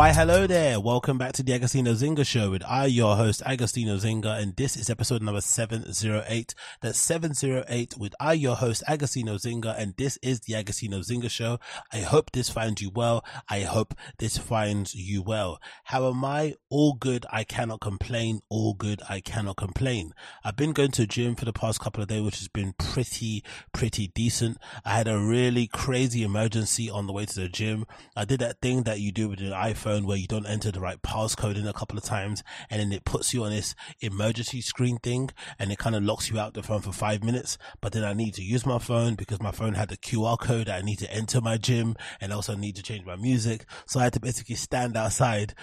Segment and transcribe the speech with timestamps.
[0.00, 0.80] Why, hello there.
[0.80, 4.74] Welcome back to the Agostinho Zinga Show with I, your host, Agostinho Zinga, and this
[4.74, 6.54] is episode number 708.
[6.80, 11.58] That's 708 with I, your host, Agostinho Zinga, and this is the Agostinho Zinga Show.
[11.92, 13.22] I hope this finds you well.
[13.50, 15.60] I hope this finds you well.
[15.84, 16.54] How am I?
[16.70, 17.26] All good.
[17.30, 18.40] I cannot complain.
[18.48, 19.02] All good.
[19.06, 20.14] I cannot complain.
[20.42, 23.44] I've been going to gym for the past couple of days, which has been pretty,
[23.74, 24.56] pretty decent.
[24.82, 27.84] I had a really crazy emergency on the way to the gym.
[28.16, 30.80] I did that thing that you do with your iPhone where you don't enter the
[30.80, 34.60] right passcode in a couple of times and then it puts you on this emergency
[34.60, 37.58] screen thing and it kind of locks you out the phone for five minutes.
[37.80, 40.68] But then I need to use my phone because my phone had the QR code
[40.68, 43.64] I need to enter my gym and also need to change my music.
[43.86, 45.54] So I had to basically stand outside,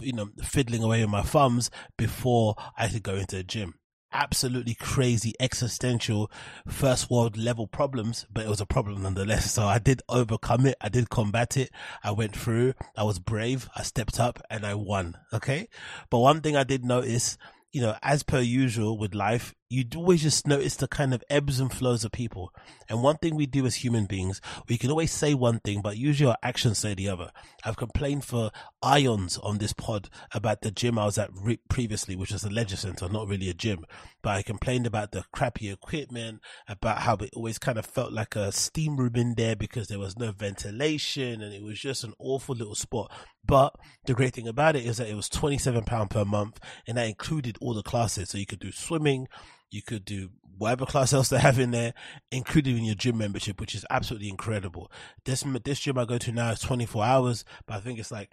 [0.00, 3.74] you know, fiddling away with my thumbs before I could go into the gym
[4.12, 6.30] absolutely crazy existential
[6.66, 9.52] first world level problems, but it was a problem nonetheless.
[9.52, 10.76] So I did overcome it.
[10.80, 11.70] I did combat it.
[12.02, 12.74] I went through.
[12.96, 13.68] I was brave.
[13.76, 15.16] I stepped up and I won.
[15.32, 15.68] Okay.
[16.10, 17.38] But one thing I did notice,
[17.72, 21.60] you know, as per usual with life, you'd always just notice the kind of ebbs
[21.60, 22.52] and flows of people.
[22.88, 25.98] And one thing we do as human beings, we can always say one thing, but
[25.98, 27.30] usually our actions say the other.
[27.64, 28.50] I've complained for
[28.82, 32.50] ions on this pod about the gym I was at re- previously, which was a
[32.50, 33.84] leisure center, not really a gym.
[34.22, 38.36] But I complained about the crappy equipment, about how it always kind of felt like
[38.36, 42.14] a steam room in there because there was no ventilation and it was just an
[42.18, 43.12] awful little spot.
[43.44, 43.74] But
[44.06, 47.58] the great thing about it is that it was £27 per month and that included
[47.60, 48.30] all the classes.
[48.30, 49.28] So you could do swimming,
[49.70, 51.94] you could do whatever class else they have in there,
[52.30, 54.90] including in your gym membership, which is absolutely incredible.
[55.24, 58.32] This this gym I go to now is 24 hours, but I think it's like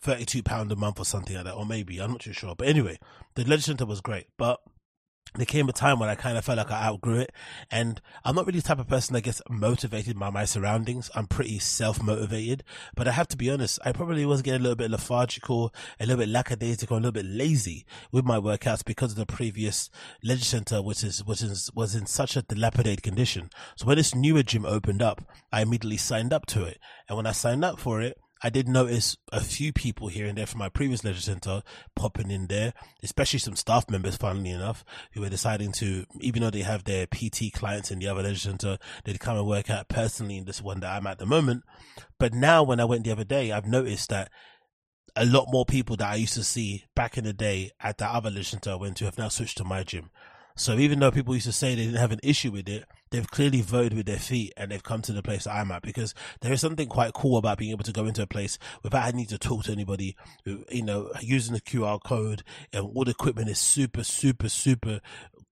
[0.00, 2.54] 32 pound a month or something like that, or maybe I'm not too sure.
[2.56, 2.98] But anyway,
[3.34, 4.60] the center was great, but
[5.34, 7.32] there came a time when I kind of felt like I outgrew it.
[7.70, 11.10] And I'm not really the type of person that gets motivated by my surroundings.
[11.14, 13.78] I'm pretty self-motivated, but I have to be honest.
[13.84, 17.24] I probably was getting a little bit lethargical, a little bit lackadaisical, a little bit
[17.24, 19.90] lazy with my workouts because of the previous
[20.22, 23.48] center, which is, which is, was in such a dilapidated condition.
[23.76, 26.78] So when this newer gym opened up, I immediately signed up to it.
[27.08, 30.36] And when I signed up for it, I did notice a few people here and
[30.36, 31.62] there from my previous leisure center
[31.94, 36.50] popping in there, especially some staff members, funnily enough, who were deciding to, even though
[36.50, 39.88] they have their PT clients in the other leisure center, they'd come and work out
[39.88, 41.62] personally in this one that I'm at the moment.
[42.18, 44.30] But now when I went the other day, I've noticed that
[45.14, 48.06] a lot more people that I used to see back in the day at the
[48.06, 50.10] other leisure center I went to have now switched to my gym.
[50.56, 53.30] So even though people used to say they didn't have an issue with it, they've
[53.30, 56.14] clearly voted with their feet and they've come to the place that I'm at because
[56.40, 59.26] there is something quite cool about being able to go into a place without having
[59.26, 62.42] to talk to anybody, you know, using the QR code
[62.72, 65.00] and all the equipment is super, super, super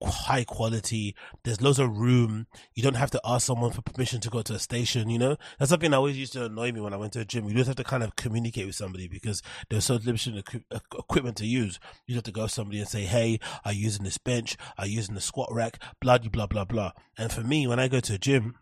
[0.03, 1.15] high quality.
[1.45, 2.47] There's loads of room.
[2.75, 5.37] You don't have to ask someone for permission to go to a station, you know?
[5.59, 7.47] That's something that always used to annoy me when I went to a gym.
[7.47, 11.47] You just have to kind of communicate with somebody because there's so limited equipment to
[11.47, 11.79] use.
[12.07, 14.57] You have to go to somebody and say, Hey, are you using this bench?
[14.79, 15.83] Are you using the squat rack?
[16.01, 16.93] Blah, blah, blah, blah.
[17.19, 18.55] And for me, when I go to a gym,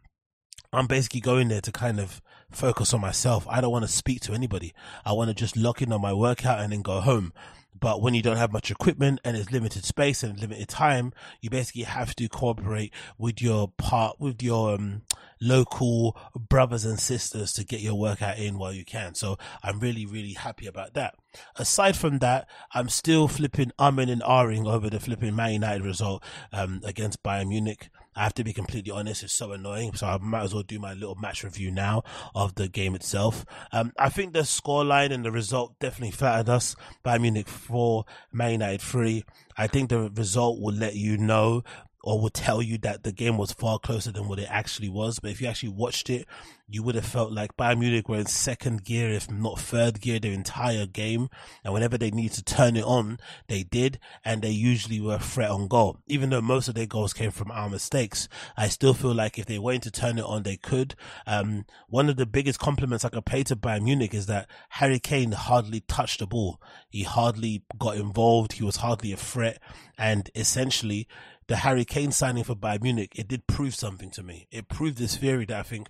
[0.73, 3.47] I'm basically going there to kind of focus on myself.
[3.49, 4.75] I don't want to speak to anybody.
[5.05, 7.33] I want to just lock in on my workout and then go home.
[7.81, 11.51] But when you don't have much equipment and it's limited space and limited time, you
[11.51, 15.03] basically have to cooperate with your part, with your um,
[15.41, 19.15] local brothers and sisters to get your workout in while you can.
[19.15, 21.15] So I'm really, really happy about that.
[21.57, 26.23] Aside from that, I'm still flipping umming and ahhing over the flipping Man United result
[26.53, 27.91] um, against Bayern Munich.
[28.19, 29.95] I have to be completely honest, it's so annoying.
[29.95, 32.03] So I might as well do my little match review now
[32.35, 33.47] of the game itself.
[33.71, 36.75] Um, I think the scoreline and the result definitely flattered us.
[37.05, 39.25] Bayern Munich 4, Man United 3.
[39.57, 41.63] I think the result will let you know
[42.09, 45.19] or would tell you that the game was far closer than what it actually was.
[45.19, 46.27] But if you actually watched it,
[46.67, 50.19] you would have felt like Bayern Munich were in second gear, if not third gear,
[50.19, 51.29] their entire game.
[51.63, 53.19] And whenever they needed to turn it on,
[53.49, 53.99] they did.
[54.25, 55.99] And they usually were a threat on goal.
[56.07, 58.27] Even though most of their goals came from our mistakes,
[58.57, 60.95] I still feel like if they were to turn it on, they could.
[61.27, 64.99] Um, one of the biggest compliments I could pay to Bayern Munich is that Harry
[64.99, 66.59] Kane hardly touched the ball.
[66.89, 68.55] He hardly got involved.
[68.55, 69.61] He was hardly a threat.
[69.99, 71.07] And essentially,
[71.49, 74.47] the Harry Kane signing for Bayern Munich, it did prove something to me.
[74.51, 75.89] It proved this theory that I think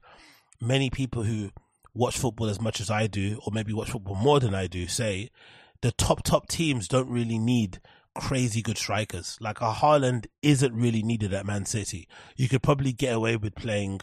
[0.60, 1.50] many people who
[1.94, 4.86] watch football as much as I do, or maybe watch football more than I do,
[4.86, 5.30] say
[5.82, 7.80] the top top teams don't really need
[8.14, 9.36] crazy good strikers.
[9.40, 12.08] Like a Haaland isn't really needed at Man City.
[12.36, 14.00] You could probably get away with playing,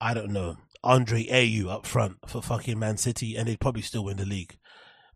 [0.00, 4.04] I don't know, Andre Ayew up front for fucking Man City, and they'd probably still
[4.04, 4.58] win the league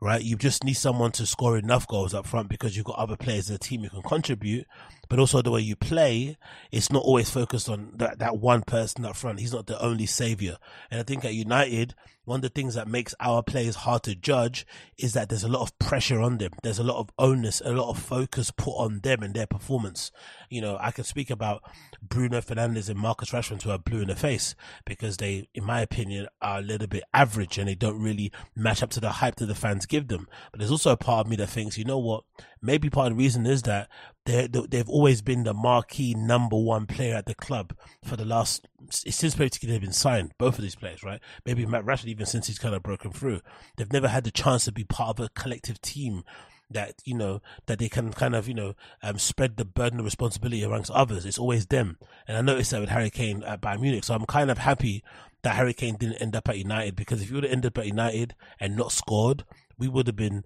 [0.01, 0.23] right?
[0.23, 3.49] You just need someone to score enough goals up front because you've got other players
[3.49, 4.67] in the team who can contribute.
[5.09, 6.37] But also the way you play,
[6.71, 9.41] it's not always focused on that, that one person up front.
[9.41, 10.59] He's not the only savior.
[10.91, 11.95] And I think at United,
[12.29, 14.67] one of the things that makes our players hard to judge
[14.99, 16.51] is that there's a lot of pressure on them.
[16.63, 20.13] There's a lot of onus, a lot of focus put on them and their performance.
[20.51, 21.63] You know, I can speak about
[22.03, 24.55] Bruno Fernandes and Marcus Rashford who are blue in the face
[24.85, 28.83] because they, in my opinion, are a little bit average and they don't really match
[28.83, 30.29] up to the hype that the fans give them.
[30.51, 32.25] But there's also a part of me that thinks, you know what?
[32.61, 33.89] Maybe part of the reason is that
[34.27, 38.69] they they've always been the marquee number one player at the club for the last
[38.91, 40.33] since basically they've been signed.
[40.39, 41.21] Both of these players, right?
[41.45, 43.41] Maybe Matt Rashford even since he's kind of broken through.
[43.77, 46.25] They've never had the chance to be part of a collective team
[46.71, 50.05] that you know that they can kind of you know um, spread the burden of
[50.05, 51.25] responsibility amongst others.
[51.25, 54.05] It's always them, and I noticed that with Harry Kane at Bayern Munich.
[54.05, 55.03] So I'm kind of happy
[55.43, 57.79] that Harry Kane didn't end up at United because if he would have ended up
[57.79, 59.45] at United and not scored,
[59.79, 60.45] we would have been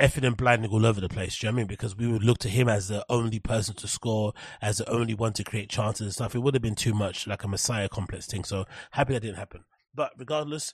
[0.00, 1.38] effing and blinding all over the place.
[1.38, 1.66] Do you know I mean?
[1.66, 5.14] Because we would look to him as the only person to score, as the only
[5.14, 6.34] one to create chances and stuff.
[6.34, 8.44] It would have been too much like a Messiah complex thing.
[8.44, 9.64] So happy that didn't happen.
[9.94, 10.72] But regardless,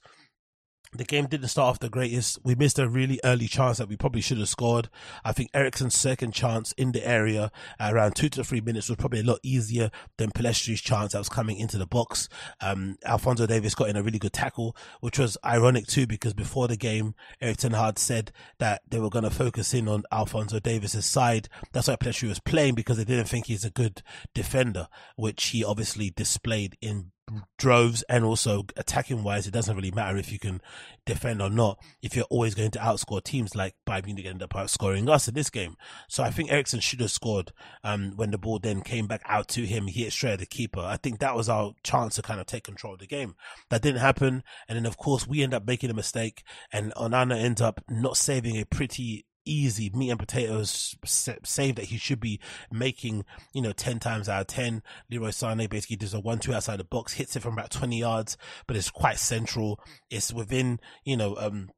[0.92, 2.38] the game didn't start off the greatest.
[2.44, 4.88] We missed a really early chance that we probably should have scored.
[5.24, 7.50] I think Eriksen's second chance in the area
[7.80, 11.28] around two to three minutes was probably a lot easier than Pellistri's chance that was
[11.28, 12.28] coming into the box.
[12.60, 16.68] Um, Alphonso Davies got in a really good tackle, which was ironic too because before
[16.68, 21.06] the game, Erik had said that they were going to focus in on Alphonso Davies's
[21.06, 21.48] side.
[21.72, 24.02] That's why Pellistri was playing because they didn't think he's a good
[24.34, 27.12] defender, which he obviously displayed in
[27.58, 30.60] droves and also attacking wise, it doesn't really matter if you can
[31.04, 31.78] defend or not.
[32.02, 35.34] If you're always going to outscore teams like Bayern Munich end up outscoring us in
[35.34, 35.76] this game.
[36.08, 37.52] So I think Eriksen should have scored.
[37.82, 40.46] Um, when the ball then came back out to him, he hit straight at the
[40.46, 40.80] keeper.
[40.80, 43.34] I think that was our chance to kind of take control of the game.
[43.70, 44.42] That didn't happen.
[44.68, 46.42] And then of course we end up making a mistake
[46.72, 51.96] and Onana ends up not saving a pretty easy meat and potatoes save that he
[51.96, 52.40] should be
[52.70, 54.82] making, you know, 10 times out of 10.
[55.10, 58.36] Leroy Sané basically does a 1-2 outside the box, hits it from about 20 yards,
[58.66, 59.80] but it's quite central.
[60.10, 61.70] It's within, you know, um,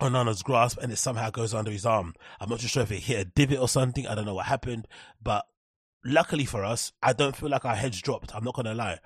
[0.00, 2.14] Onana's grasp and it somehow goes under his arm.
[2.40, 4.06] I'm not too sure if it hit a divot or something.
[4.06, 4.86] I don't know what happened,
[5.20, 5.44] but
[6.04, 8.34] luckily for us, I don't feel like our heads dropped.
[8.34, 8.98] I'm not going to lie.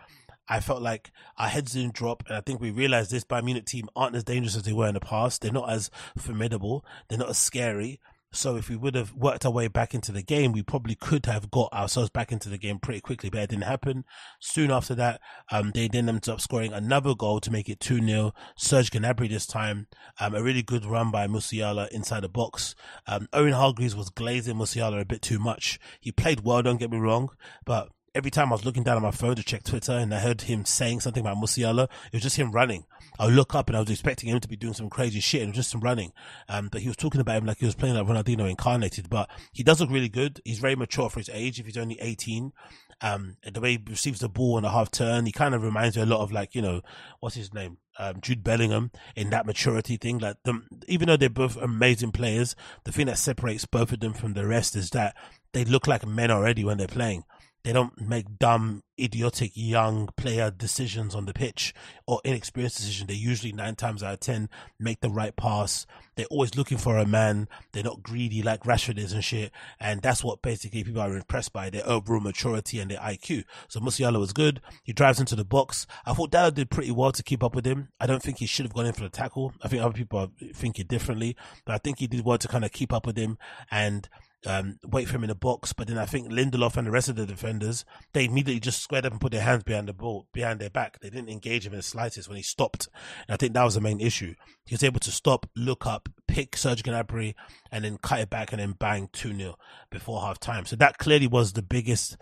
[0.52, 3.64] I felt like our heads didn't drop, and I think we realized this Bayern Munich
[3.64, 5.40] team aren't as dangerous as they were in the past.
[5.40, 6.84] They're not as formidable.
[7.08, 8.00] They're not as scary.
[8.32, 11.24] So if we would have worked our way back into the game, we probably could
[11.24, 14.04] have got ourselves back into the game pretty quickly, but it didn't happen.
[14.40, 18.32] Soon after that, um, they then ended up scoring another goal to make it 2-0.
[18.54, 19.86] Serge Gnabry this time,
[20.20, 22.74] um, a really good run by Musiala inside the box.
[23.06, 25.80] Um, Owen Hargreaves was glazing Musiala a bit too much.
[25.98, 27.30] He played well, don't get me wrong,
[27.64, 30.18] but every time I was looking down at my phone to check Twitter and I
[30.18, 32.84] heard him saying something about Musiala, it was just him running.
[33.18, 35.40] I would look up and I was expecting him to be doing some crazy shit
[35.40, 36.12] and it was just him running.
[36.48, 39.30] Um, but he was talking about him like he was playing like Ronaldinho incarnated, but
[39.52, 40.40] he does look really good.
[40.44, 42.52] He's very mature for his age if he's only 18.
[43.00, 45.96] Um, the way he receives the ball on a half turn, he kind of reminds
[45.96, 46.82] me a lot of like, you know,
[47.20, 47.78] what's his name?
[47.98, 50.18] Um, Jude Bellingham in that maturity thing.
[50.18, 54.12] Like them, even though they're both amazing players, the thing that separates both of them
[54.12, 55.16] from the rest is that
[55.52, 57.24] they look like men already when they're playing.
[57.64, 61.72] They don't make dumb, idiotic young player decisions on the pitch
[62.06, 63.06] or inexperienced decisions.
[63.06, 64.48] They usually nine times out of ten
[64.80, 65.86] make the right pass.
[66.16, 67.48] They're always looking for a man.
[67.72, 69.52] They're not greedy like Rashford is and shit.
[69.78, 73.44] And that's what basically people are impressed by their overall maturity and their IQ.
[73.68, 74.60] So Musiala was good.
[74.82, 75.86] He drives into the box.
[76.04, 77.88] I thought Dalot did pretty well to keep up with him.
[78.00, 79.54] I don't think he should have gone in for the tackle.
[79.62, 82.64] I think other people are thinking differently, but I think he did well to kind
[82.64, 83.38] of keep up with him
[83.70, 84.08] and
[84.46, 85.72] um, wait for him in the box.
[85.72, 89.06] But then I think Lindelof and the rest of the defenders, they immediately just squared
[89.06, 91.00] up and put their hands behind the ball, behind their back.
[91.00, 92.88] They didn't engage him in the slightest when he stopped.
[93.28, 94.34] And I think that was the main issue.
[94.66, 97.34] He was able to stop, look up, pick Serge Gnabry,
[97.70, 99.56] and then cut it back and then bang 2 0
[99.90, 100.64] before half time.
[100.64, 102.16] So that clearly was the biggest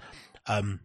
[0.47, 0.81] um,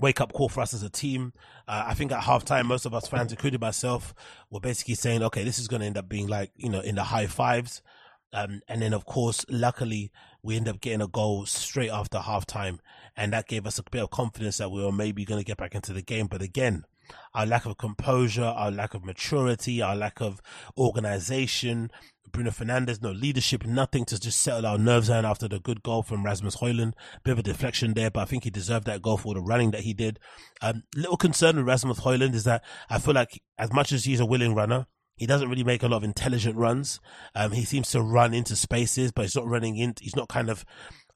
[0.00, 1.32] wake up call for us as a team.
[1.66, 4.14] Uh, I think at halftime, most of us fans, including myself,
[4.50, 6.94] were basically saying, okay, this is going to end up being like, you know, in
[6.96, 7.82] the high fives.
[8.32, 10.10] Um, and then of course, luckily
[10.42, 12.78] we end up getting a goal straight after halftime.
[13.16, 15.58] And that gave us a bit of confidence that we were maybe going to get
[15.58, 16.26] back into the game.
[16.26, 16.84] But again,
[17.34, 20.40] our lack of composure, our lack of maturity, our lack of
[20.78, 21.90] organization,
[22.32, 26.02] Bruno Fernandes, no leadership, nothing to just settle our nerves down after the good goal
[26.02, 26.92] from Rasmus Højlund.
[27.24, 29.72] Bit of a deflection there, but I think he deserved that goal for the running
[29.72, 30.18] that he did.
[30.62, 34.20] Um, little concern with Rasmus Højlund is that I feel like as much as he's
[34.20, 34.86] a willing runner,
[35.20, 36.98] he doesn't really make a lot of intelligent runs.
[37.34, 39.94] Um, he seems to run into spaces, but he's not running in.
[40.00, 40.64] He's not kind of,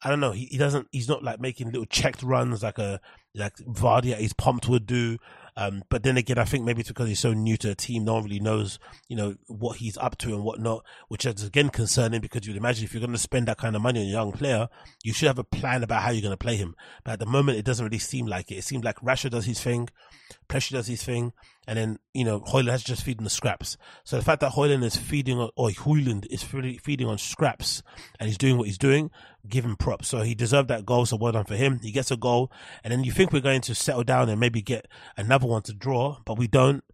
[0.03, 0.33] I don't know.
[0.33, 0.89] He, he doesn't.
[0.93, 3.01] He's not like making little checked runs like a
[3.35, 5.17] like Vardy at his pumped would do.
[5.57, 8.05] Um, but then again, I think maybe it's because he's so new to the team,
[8.05, 11.71] no one really knows, you know, what he's up to and whatnot, which is again
[11.71, 14.11] concerning because you'd imagine if you're going to spend that kind of money on a
[14.11, 14.69] young player,
[15.03, 16.77] you should have a plan about how you're going to play him.
[17.05, 18.57] But at the moment, it doesn't really seem like it.
[18.57, 19.89] It seems like Rashford does his thing,
[20.49, 21.33] Pressure does his thing,
[21.67, 23.76] and then, you know, Højlund has just feeding the scraps.
[24.05, 27.83] So the fact that Højlund is feeding on, or Højlund is feeding on scraps
[28.21, 29.11] and he's doing what he's doing,
[29.49, 30.09] give him props.
[30.09, 31.07] So he deserved that goal.
[31.07, 31.81] So well done for him.
[31.83, 32.53] He gets a goal.
[32.83, 34.87] And then you think we're going to settle down and maybe get
[35.17, 36.85] another one to draw, but we don't.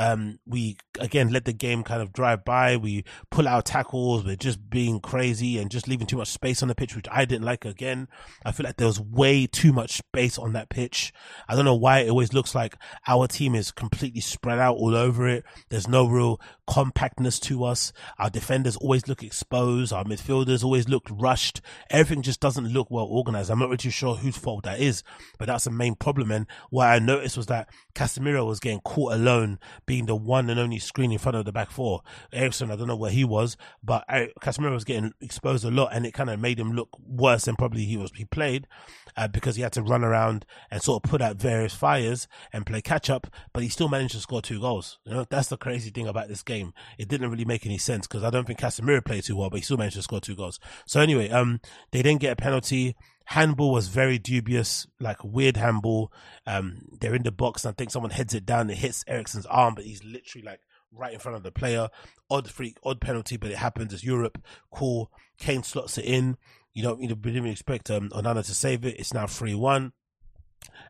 [0.00, 2.78] Um, we again let the game kind of drive by.
[2.78, 4.24] We pull out tackles.
[4.24, 7.26] We're just being crazy and just leaving too much space on the pitch, which I
[7.26, 7.66] didn't like.
[7.66, 8.08] Again,
[8.42, 11.12] I feel like there was way too much space on that pitch.
[11.46, 12.76] I don't know why it always looks like
[13.06, 15.44] our team is completely spread out all over it.
[15.68, 17.92] There's no real compactness to us.
[18.18, 19.92] Our defenders always look exposed.
[19.92, 21.60] Our midfielders always look rushed.
[21.90, 23.50] Everything just doesn't look well organized.
[23.50, 25.02] I'm not really sure whose fault that is,
[25.38, 26.30] but that's the main problem.
[26.30, 29.58] And what I noticed was that Casemiro was getting caught alone
[29.90, 32.00] being the one and only screen in front of the back four.
[32.32, 34.06] Eriksen, I don't know where he was, but
[34.40, 37.56] Casemiro was getting exposed a lot, and it kind of made him look worse than
[37.56, 38.12] probably he was.
[38.14, 38.68] He played
[39.16, 42.64] uh, because he had to run around and sort of put out various fires and
[42.64, 45.00] play catch up, but he still managed to score two goals.
[45.04, 46.72] You know, that's the crazy thing about this game.
[46.96, 49.56] It didn't really make any sense because I don't think Casemiro played too well, but
[49.56, 50.60] he still managed to score two goals.
[50.86, 52.94] So anyway, um, they didn't get a penalty
[53.30, 56.12] handball was very dubious, like weird handball.
[56.46, 58.70] Um, they're in the box, and I think someone heads it down.
[58.70, 60.60] It hits Eriksen's arm, but he's literally like
[60.92, 61.88] right in front of the player.
[62.28, 63.94] Odd freak, odd penalty, but it happens.
[63.94, 64.42] It's Europe.
[64.72, 65.12] Cool.
[65.38, 66.38] Kane slots it in.
[66.74, 68.98] You don't, you didn't even expect um, Onana to save it.
[68.98, 69.92] It's now 3 1.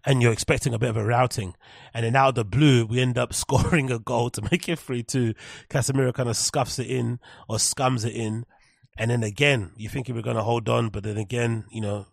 [0.07, 1.55] And you're expecting a bit of a routing.
[1.93, 4.79] And then out of the blue, we end up scoring a goal to make it
[4.79, 5.35] 3 2.
[5.69, 7.21] Casemiro kind of scuffs it in
[7.51, 8.47] or scums it in.
[8.97, 12.07] And then again, you think we're going to hold on, but then again, you know,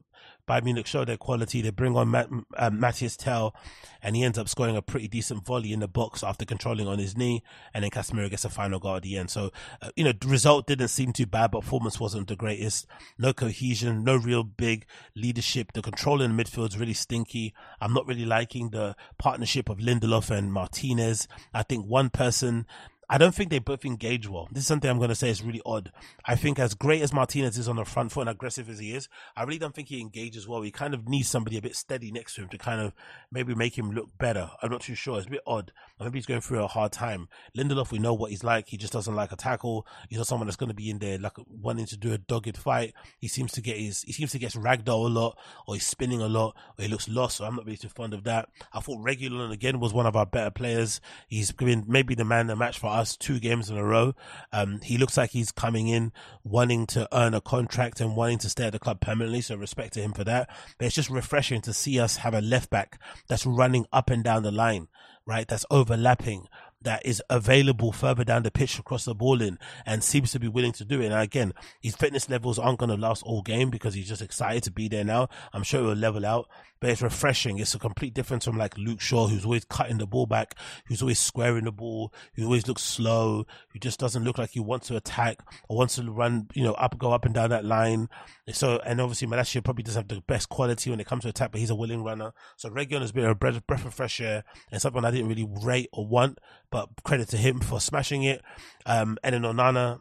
[0.48, 1.62] Bayern Munich show their quality.
[1.62, 3.54] They bring on Matt, uh, Matthias Tel,
[4.01, 7.00] and he ends up scoring a pretty decent volley in the box after controlling on
[7.00, 9.30] his knee, and then Casemiro gets a final goal at the end.
[9.30, 9.51] So,
[9.82, 12.88] uh, you know, the result didn't seem too bad, but performance wasn't the greatest.
[13.18, 14.86] No cohesion, no real big
[15.16, 15.74] leadership.
[15.74, 17.54] The control in the midfield is really stinky.
[17.82, 21.27] I'm not really liking the partnership of Lindelof and Martinez.
[21.54, 22.66] I think one person
[23.10, 24.50] I don't think they both engage well.
[24.52, 25.92] This is something I'm going to say is really odd.
[26.26, 28.94] I think as great as Martinez is on the front foot and aggressive as he
[28.94, 30.62] is, I really don't think he engages well.
[30.62, 32.94] He kind of needs somebody a bit steady next to him to kind of
[33.32, 34.52] maybe make him look better.
[34.62, 35.18] I'm not too sure.
[35.18, 35.72] It's a bit odd.
[36.00, 37.27] Maybe he's going through a hard time.
[37.58, 38.68] Lindelof, we know what he's like.
[38.68, 39.88] He just doesn't like a tackle.
[40.10, 42.58] He's not someone that's going to be in there like wanting to do a dogged
[42.58, 42.94] fight.
[43.20, 45.38] He seems to get his, he seems to get ragdoll a lot
[45.68, 47.38] or he's spinning a lot or he looks lost.
[47.38, 48.50] So I'm not really too fond of that.
[48.74, 51.01] I thought Reguilon again was one of our better players.
[51.27, 54.13] He's been maybe the man the match for us two games in a row.
[54.51, 56.12] Um, he looks like he's coming in
[56.44, 59.42] wanting to earn a contract and wanting to stay at the club permanently.
[59.42, 60.50] So respect to him for that.
[60.77, 64.24] But it's just refreshing to see us have a left back that's running up and
[64.24, 64.88] down the line,
[65.27, 65.48] right?
[65.48, 66.48] That's overlapping
[66.81, 70.48] that is available further down the pitch across the ball in and seems to be
[70.48, 71.07] willing to do it.
[71.07, 74.63] And again, his fitness levels aren't going to last all game because he's just excited
[74.63, 75.27] to be there now.
[75.53, 76.48] I'm sure it will level out,
[76.79, 77.60] but it's refreshing.
[77.60, 80.55] It's a complete difference from like Luke Shaw, who's always cutting the ball back,
[80.88, 84.60] who's always squaring the ball, who always looks slow, who just doesn't look like he
[84.60, 87.65] wants to attack or wants to run, you know, up, go up and down that
[87.65, 88.10] line.
[88.51, 91.51] So, and obviously Malacia probably doesn't have the best quality when it comes to attack,
[91.51, 92.34] but he's a willing runner.
[92.55, 95.48] So Reguilon has been a breath, breath of fresh air and something I didn't really
[95.63, 98.41] rate or want, but credit to him for smashing it.
[98.86, 100.00] Um, and then Onana,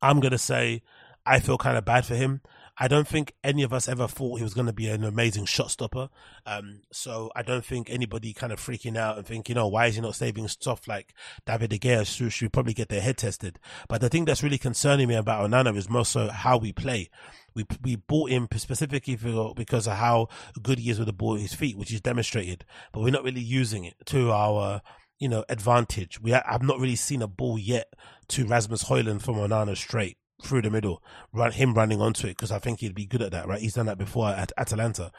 [0.00, 0.82] I'm going to say
[1.24, 2.40] I feel kind of bad for him.
[2.78, 5.44] I don't think any of us ever thought he was going to be an amazing
[5.44, 6.08] shot stopper.
[6.46, 9.96] Um, so I don't think anybody kind of freaking out and thinking, oh, why is
[9.96, 11.12] he not saving stuff like
[11.44, 12.06] David De Gea?
[12.06, 13.58] Should, should probably get their head tested.
[13.88, 17.10] But the thing that's really concerning me about Onana is more so how we play.
[17.54, 20.28] We we bought him specifically for, because of how
[20.62, 22.64] good he is with the ball at his feet, which is demonstrated.
[22.92, 24.80] But we're not really using it to our
[25.18, 26.18] you know advantage.
[26.18, 27.92] We have not really seen a ball yet
[28.28, 32.50] to Rasmus Højlund from Onana straight through the middle, run him running onto it because
[32.52, 33.60] I think he'd be good at that, right?
[33.60, 35.12] He's done that before at Atalanta.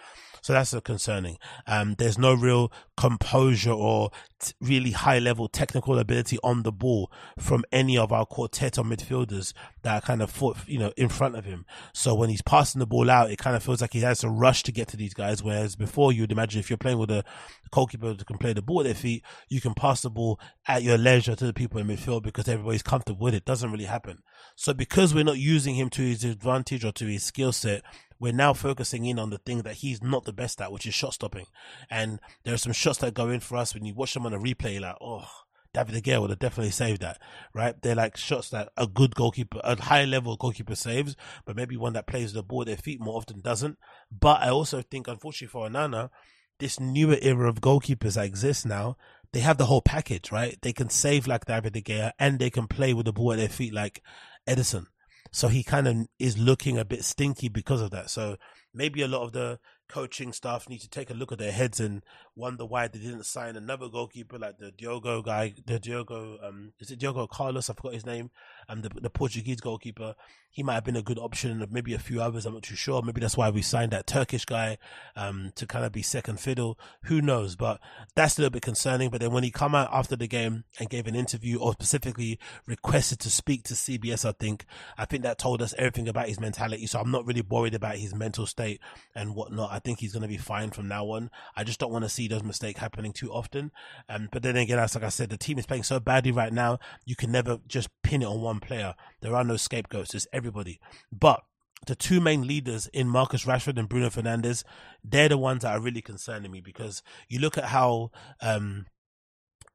[0.43, 1.37] So that's concerning.
[1.67, 7.09] Um, there's no real composure or t- really high level technical ability on the ball
[7.39, 11.37] from any of our quartet of midfielders that kind of fought, you know, in front
[11.37, 11.65] of him.
[11.93, 14.29] So when he's passing the ball out, it kind of feels like he has to
[14.29, 15.41] rush to get to these guys.
[15.41, 17.23] Whereas before you'd imagine if you're playing with a
[17.71, 20.83] goalkeeper who can play the ball at their feet, you can pass the ball at
[20.83, 23.45] your leisure to the people in midfield because everybody's comfortable with it.
[23.45, 24.19] Doesn't really happen.
[24.57, 27.81] So because we're not using him to his advantage or to his skill set,
[28.19, 30.93] we're now focusing in on the thing that he's not the best at, which is
[30.93, 31.45] shot stopping.
[31.89, 34.33] And there are some shots that go in for us when you watch them on
[34.33, 35.27] a replay, like, oh,
[35.73, 37.19] David De Gea would have definitely saved that,
[37.53, 37.79] right?
[37.81, 41.15] They're like shots that a good goalkeeper, a high level goalkeeper saves,
[41.45, 43.79] but maybe one that plays the ball at their feet more often doesn't.
[44.11, 46.11] But I also think, unfortunately for Onana,
[46.59, 48.97] this newer era of goalkeepers that exists now,
[49.31, 50.59] they have the whole package, right?
[50.61, 53.39] They can save like David De Gea and they can play with the ball at
[53.39, 54.03] their feet like
[54.47, 54.85] Ederson.
[55.33, 58.11] So he kind of is looking a bit stinky because of that.
[58.11, 58.37] So
[58.71, 59.59] maybe a lot of the
[59.89, 62.03] coaching staff need to take a look at their heads and
[62.35, 66.91] wonder why they didn't sign another goalkeeper like the Diogo guy, the Diogo, um, is
[66.91, 67.67] it Diogo Carlos?
[67.67, 68.29] I forgot his name.
[68.69, 70.15] Um, the, the Portuguese goalkeeper.
[70.49, 71.65] He might have been a good option.
[71.71, 72.45] Maybe a few others.
[72.45, 73.01] I'm not too sure.
[73.01, 74.77] Maybe that's why we signed that Turkish guy,
[75.15, 76.77] um, to kind of be second fiddle.
[77.05, 77.55] Who knows?
[77.55, 77.79] But
[78.13, 79.09] that's a little bit concerning.
[79.09, 82.39] But then when he come out after the game and gave an interview or specifically
[82.67, 84.65] requested to speak to CBS, I think,
[84.95, 86.85] I think that told us everything about his mentality.
[86.85, 88.79] So I'm not really worried about his mental state
[89.15, 89.71] and whatnot.
[89.71, 91.31] I think he's going to be fine from now on.
[91.55, 93.71] I just don't want to see those mistakes happening too often.
[94.07, 96.53] Um, but then again, as like I said, the team is playing so badly right
[96.53, 96.79] now.
[97.05, 98.95] You can never just pin it on one player.
[99.21, 100.13] There are no scapegoats.
[100.13, 100.79] It's everybody.
[101.11, 101.41] But
[101.85, 104.63] the two main leaders in Marcus Rashford and Bruno Fernandes,
[105.03, 108.85] they're the ones that are really concerning me because you look at how, um,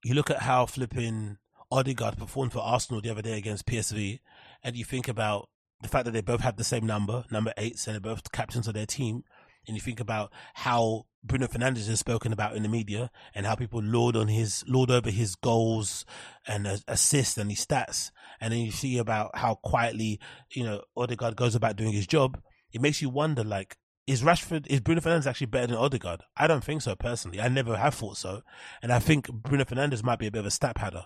[0.02, 1.38] you look at how flipping
[1.70, 4.20] Odegaard performed for Arsenal the other day against PSV,
[4.62, 5.50] and you think about
[5.82, 8.66] the fact that they both have the same number, number eight, so they're both captains
[8.66, 9.22] of their team
[9.68, 13.54] and you think about how Bruno Fernandes has spoken about in the media and how
[13.54, 16.06] people lord on his lord over his goals
[16.46, 18.10] and uh, assists and his stats,
[18.40, 20.18] and then you see about how quietly
[20.50, 22.40] you know Odegaard goes about doing his job.
[22.72, 26.22] It makes you wonder, like, is Rashford is Bruno Fernandes actually better than Odegaard?
[26.36, 27.40] I don't think so personally.
[27.40, 28.42] I never have thought so,
[28.82, 31.04] and I think Bruno Fernandes might be a bit of a stat padder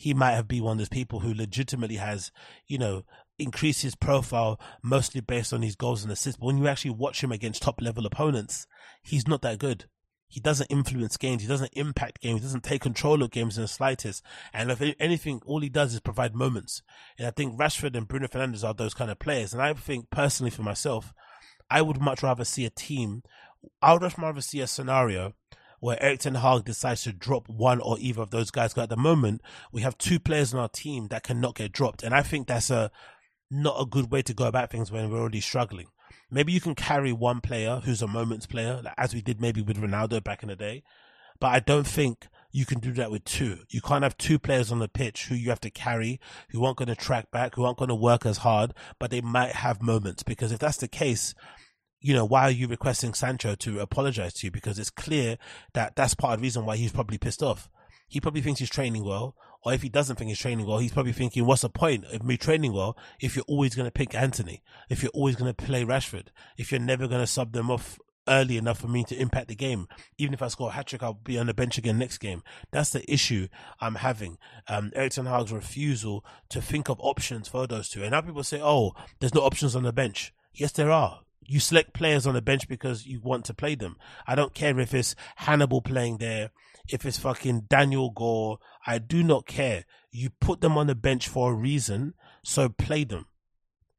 [0.00, 2.32] he might have been one of those people who legitimately has,
[2.66, 3.02] you know,
[3.40, 6.38] increased his profile mostly based on his goals and assists.
[6.38, 8.66] But when you actually watch him against top level opponents,
[9.02, 9.86] he's not that good.
[10.30, 11.42] He doesn't influence games.
[11.42, 12.40] He doesn't impact games.
[12.40, 14.22] He doesn't take control of games in the slightest.
[14.52, 16.82] And if anything, all he does is provide moments.
[17.18, 19.52] And I think Rashford and Bruno Fernandes are those kind of players.
[19.52, 21.12] And I think personally for myself,
[21.68, 23.24] I would much rather see a team.
[23.82, 25.34] I would much rather see a scenario
[25.80, 28.72] where Erik Ten Hag decides to drop one or either of those guys.
[28.72, 29.40] Because at the moment,
[29.72, 32.04] we have two players on our team that cannot get dropped.
[32.04, 32.92] And I think that's a,
[33.50, 35.88] not a good way to go about things when we're already struggling.
[36.30, 39.62] Maybe you can carry one player who's a moments player, like as we did maybe
[39.62, 40.82] with Ronaldo back in the day.
[41.40, 43.60] But I don't think you can do that with two.
[43.70, 46.78] You can't have two players on the pitch who you have to carry, who aren't
[46.78, 49.82] going to track back, who aren't going to work as hard, but they might have
[49.82, 50.22] moments.
[50.22, 51.34] Because if that's the case,
[52.00, 54.50] you know, why are you requesting Sancho to apologize to you?
[54.50, 55.38] Because it's clear
[55.74, 57.68] that that's part of the reason why he's probably pissed off.
[58.08, 60.92] He probably thinks he's training well, or if he doesn't think he's training well, he's
[60.92, 64.14] probably thinking, what's the point of me training well if you're always going to pick
[64.14, 67.70] Antony, if you're always going to play Rashford, if you're never going to sub them
[67.70, 69.88] off early enough for me to impact the game.
[70.18, 72.42] Even if I score a hat trick, I'll be on the bench again next game.
[72.70, 73.48] That's the issue
[73.80, 74.38] I'm having.
[74.68, 78.02] Um, Erik Ten Hag's refusal to think of options for those two.
[78.02, 80.32] And now people say, oh, there's no options on the bench.
[80.54, 81.20] Yes, there are
[81.50, 83.96] you select players on the bench because you want to play them.
[84.24, 86.50] I don't care if it's Hannibal playing there,
[86.88, 88.58] if it's fucking Daniel Gore.
[88.86, 89.84] I do not care.
[90.10, 93.26] You put them on the bench for a reason, so play them.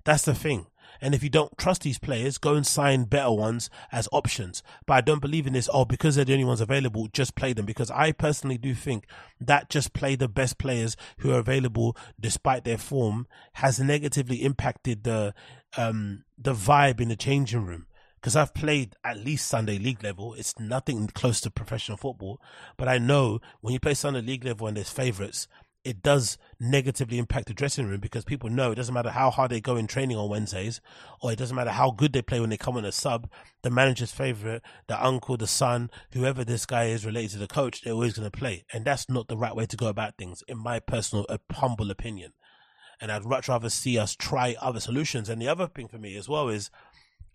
[0.04, 0.68] That's the thing.
[1.00, 4.62] And if you don't trust these players, go and sign better ones as options.
[4.86, 7.54] But I don't believe in this, oh, because they're the only ones available, just play
[7.54, 7.66] them.
[7.66, 9.06] Because I personally do think
[9.40, 15.04] that just play the best players who are available despite their form has negatively impacted
[15.04, 15.34] the,
[15.78, 17.86] um, the vibe in the changing room
[18.22, 20.36] because I've played at least Sunday league level.
[20.36, 22.40] It's nothing close to professional football,
[22.78, 25.48] but I know when you play Sunday league level and there's favorites,
[25.84, 29.50] it does negatively impact the dressing room because people know it doesn't matter how hard
[29.50, 30.80] they go in training on Wednesdays,
[31.20, 33.28] or it doesn't matter how good they play when they come on a sub.
[33.64, 37.82] The manager's favorite, the uncle, the son, whoever this guy is related to the coach,
[37.82, 40.44] they're always going to play, and that's not the right way to go about things,
[40.48, 42.34] in my personal, uh, humble opinion.
[43.00, 45.28] And I'd much rather see us try other solutions.
[45.28, 46.70] And the other thing for me as well is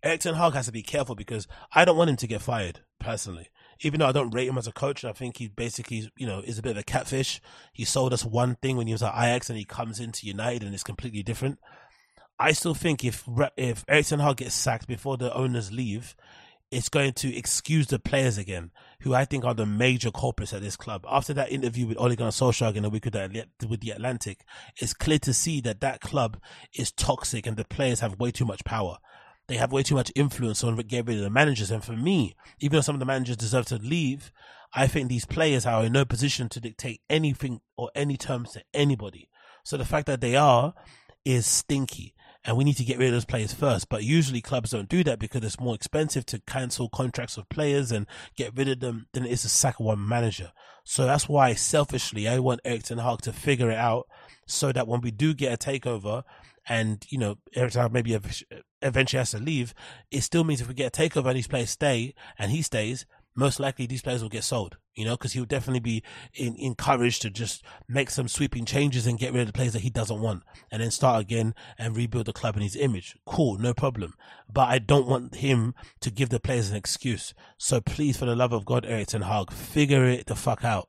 [0.03, 2.81] Erik Ten Hag has to be careful because I don't want him to get fired
[2.99, 3.49] personally
[3.81, 6.41] even though I don't rate him as a coach, I think he basically, you know,
[6.41, 7.41] is a bit of a catfish.
[7.73, 10.63] He sold us one thing when he was at Ajax and he comes into United
[10.63, 11.59] and it's completely different.
[12.39, 13.25] I still think if
[13.57, 16.15] if Erik ten Hag gets sacked before the owners leave,
[16.71, 20.63] it's going to excuse the players again, who I think are the major culprits at
[20.63, 21.07] this club.
[21.09, 24.45] After that interview with Ole Gunnar Solskjaer in a week with the, with the Athletic,
[24.77, 26.39] it's clear to see that that club
[26.75, 28.99] is toxic and the players have way too much power.
[29.49, 31.71] They have way too much influence on getting rid of the managers.
[31.71, 34.33] And for me, even though some of the managers deserve to leave,
[34.75, 38.63] I think these players are in no position to dictate anything or any terms to
[38.75, 39.29] anybody.
[39.63, 40.75] So the fact that they are
[41.25, 42.15] is stinky
[42.47, 43.89] and we need to get rid of those players first.
[43.89, 47.91] But usually clubs don't do that because it's more expensive to cancel contracts of players
[47.91, 48.07] and
[48.37, 50.53] get rid of them than it is to sack one manager.
[50.85, 54.07] So that's why selfishly I want Erik Ten Hag to figure it out
[54.47, 56.23] so that when we do get a takeover
[56.69, 58.19] and, you know, Ten Hag maybe
[58.83, 59.75] eventually has to leave,
[60.11, 63.07] it still means if we get a takeover and these players stay and he stays,
[63.37, 66.03] most likely these players will get sold, you know, because he'll definitely be
[66.35, 69.83] in, encouraged to just make some sweeping changes and get rid of the players that
[69.83, 73.15] he doesn't want and then start again and rebuild the club in his image.
[73.27, 74.15] Cool, no problem.
[74.51, 77.35] But I don't want him to give the players an excuse.
[77.59, 80.89] So please, for the love of God, Erik Ten Hag, figure it the fuck out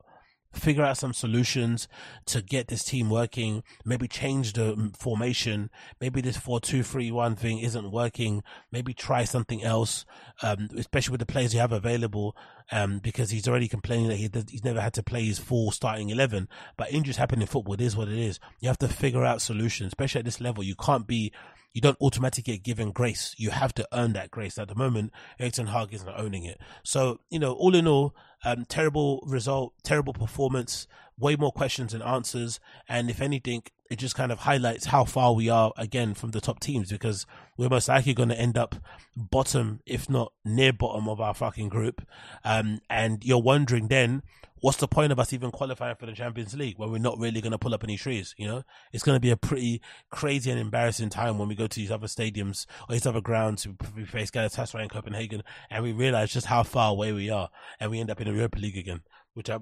[0.58, 1.88] figure out some solutions
[2.26, 3.64] to get this team working.
[3.86, 5.70] Maybe change the formation.
[6.02, 8.44] Maybe this four-two-three-one thing isn't working.
[8.72, 10.06] Maybe try something else,
[10.42, 12.36] um, especially with the players you have available.
[12.70, 16.10] Um, because he's already complaining that he he's never had to play his full starting
[16.10, 16.50] 11.
[16.76, 17.76] But injuries happen in football.
[17.76, 18.42] It is what it is.
[18.60, 20.66] You have to figure out solutions, especially at this level.
[20.66, 21.32] You can't be
[21.78, 23.36] you don't automatically get given grace.
[23.38, 24.58] You have to earn that grace.
[24.58, 26.60] At the moment, Erik ten Hag isn't owning it.
[26.84, 28.16] So, you know, all in all,
[28.48, 30.88] um, terrible result, terrible performance,
[31.20, 32.60] way more questions than answers.
[32.88, 36.42] And if anything, it just kind of highlights how far we are again from the
[36.42, 37.26] top teams because
[37.58, 38.76] we're most likely going to end up
[39.16, 42.06] bottom, if not near bottom of our fucking group.
[42.44, 44.24] Um, and you're wondering then,
[44.60, 47.42] what's the point of us even qualifying for the Champions League when we're not really
[47.42, 48.36] going to pull up any trees?
[48.38, 51.68] You know, it's going to be a pretty crazy and embarrassing time when we go
[51.68, 53.68] to these other stadiums or these other grounds.
[53.96, 57.50] We face Galatasaray in Copenhagen and we realize just how far away we are
[57.80, 59.02] and we end up in the Europa League again,
[59.34, 59.60] which I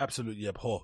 [0.00, 0.82] absolutely abhor.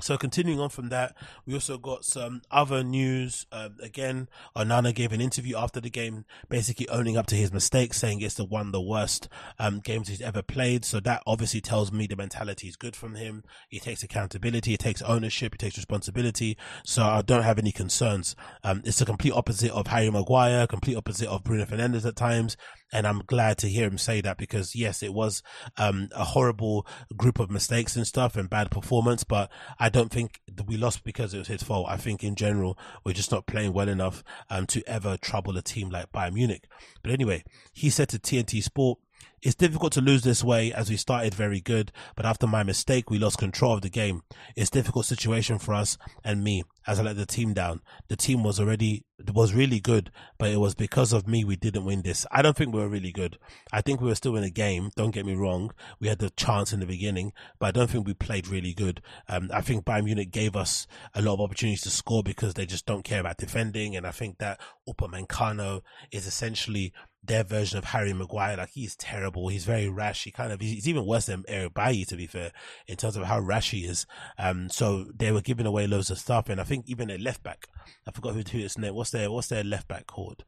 [0.00, 1.14] So continuing on from that,
[1.46, 3.46] we also got some other news.
[3.52, 7.98] Uh, again, Onana gave an interview after the game, basically owning up to his mistakes,
[7.98, 9.28] saying it's the one the worst
[9.60, 10.84] um, games he's ever played.
[10.84, 13.44] So that obviously tells me the mentality is good from him.
[13.68, 16.58] He takes accountability, he takes ownership, he takes responsibility.
[16.84, 18.34] So I don't have any concerns.
[18.64, 22.56] Um, it's the complete opposite of Harry Maguire, complete opposite of Bruno Fernandes at times.
[22.94, 25.42] And I'm glad to hear him say that because yes, it was
[25.76, 30.40] um, a horrible group of mistakes and stuff and bad performance, but I don't think
[30.66, 31.88] we lost because it was his fault.
[31.90, 35.62] I think in general, we're just not playing well enough um, to ever trouble a
[35.62, 36.68] team like Bayern Munich.
[37.02, 39.00] But anyway, he said to TNT Sport,
[39.44, 43.10] it's difficult to lose this way as we started very good, but after my mistake,
[43.10, 44.22] we lost control of the game.
[44.56, 47.82] It's a difficult situation for us and me as I let the team down.
[48.08, 49.04] The team was already,
[49.34, 52.24] was really good, but it was because of me we didn't win this.
[52.32, 53.38] I don't think we were really good.
[53.70, 54.90] I think we were still in a game.
[54.96, 55.72] Don't get me wrong.
[56.00, 59.02] We had the chance in the beginning, but I don't think we played really good.
[59.28, 62.64] Um, I think Bayern Munich gave us a lot of opportunities to score because they
[62.64, 63.94] just don't care about defending.
[63.94, 66.94] And I think that Upamecano is essentially
[67.26, 68.56] their version of Harry Maguire.
[68.56, 69.48] Like he's terrible.
[69.48, 70.24] He's very rash.
[70.24, 72.52] He kind of he's even worse than Eric Bailly to be fair
[72.86, 74.06] in terms of how rash he is.
[74.38, 77.42] Um, so they were giving away loads of stuff, and I think even a left
[77.42, 77.68] back.
[78.06, 78.94] I forgot who, his name.
[78.94, 80.44] What's their What's their left back called?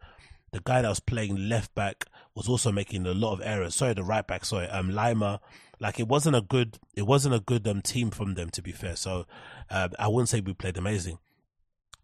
[0.53, 3.75] The guy that was playing left back was also making a lot of errors.
[3.75, 4.45] Sorry, the right back.
[4.45, 5.41] Sorry, um, Lima.
[5.79, 8.73] Like it wasn't a good, it wasn't a good um team from them to be
[8.73, 8.97] fair.
[8.97, 9.27] So,
[9.69, 11.19] um, I wouldn't say we played amazing.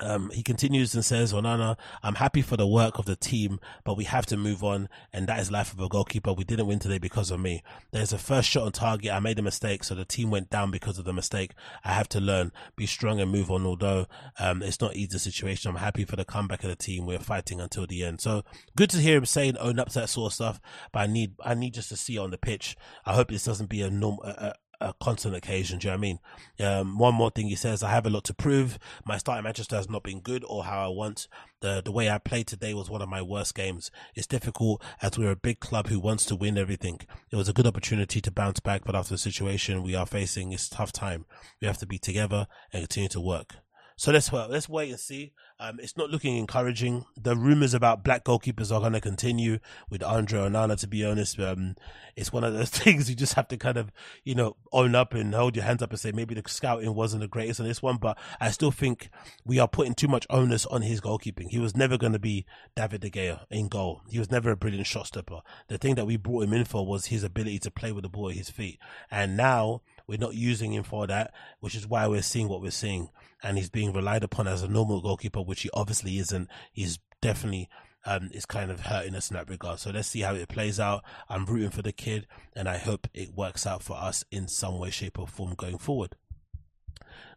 [0.03, 3.97] Um, he continues and says, Onana, I'm happy for the work of the team, but
[3.97, 4.89] we have to move on.
[5.13, 6.33] And that is life of a goalkeeper.
[6.33, 7.63] We didn't win today because of me.
[7.93, 9.13] There's a first shot on target.
[9.13, 9.85] I made a mistake.
[9.85, 11.53] So the team went down because of the mistake.
[11.85, 13.65] I have to learn, be strong and move on.
[13.65, 14.07] Although,
[14.39, 15.71] um, it's not easy situation.
[15.71, 17.07] I'm happy for the comeback of the team.
[17.07, 18.21] We're fighting until the end.
[18.21, 18.43] So
[18.77, 20.61] good to hear him saying own up to that sort of stuff.
[20.93, 22.77] But I need, I need just to see on the pitch.
[23.07, 25.79] I hope this doesn't be a normal, a, a constant occasion.
[25.79, 26.19] Do you know I mean?
[26.61, 28.79] Um, one more thing he says, I have a lot to prove.
[29.05, 31.29] My start in Manchester has not been good or how I want.
[31.61, 33.91] The, the way I played today was one of my worst games.
[34.15, 37.01] It's difficult as we're a big club who wants to win everything.
[37.31, 40.53] It was a good opportunity to bounce back, but after the situation we are facing,
[40.53, 41.25] it's tough time.
[41.61, 43.57] We have to be together and continue to work.
[43.97, 45.33] So let's well, let's wait and see.
[45.61, 47.05] Um, it's not looking encouraging.
[47.17, 49.59] The rumors about black goalkeepers are going to continue
[49.91, 50.79] with Andre Onana.
[50.81, 51.77] To be honest, um,
[52.17, 53.93] it's one of those things you just have to kind of
[54.25, 57.21] you know own up and hold your hands up and say maybe the scouting wasn't
[57.23, 59.11] the greatest on this one, but I still think
[59.45, 61.49] we are putting too much onus on his goalkeeping.
[61.49, 64.03] He was never going to be David De Gea in goal.
[64.09, 65.41] He was never a brilliant shot stopper.
[65.69, 68.09] The thing that we brought him in for was his ability to play with the
[68.09, 68.79] ball at his feet,
[69.11, 72.71] and now We're not using him for that, which is why we're seeing what we're
[72.71, 73.09] seeing.
[73.43, 76.51] And he's being relied upon as a normal goalkeeper, which he obviously isn't.
[76.71, 77.71] He's definitely
[78.05, 79.79] um, is kind of hurting us in that regard.
[79.79, 81.03] So let's see how it plays out.
[81.31, 84.79] I'm rooting for the kid, and I hope it works out for us in some
[84.79, 86.15] way, shape, or form going forward.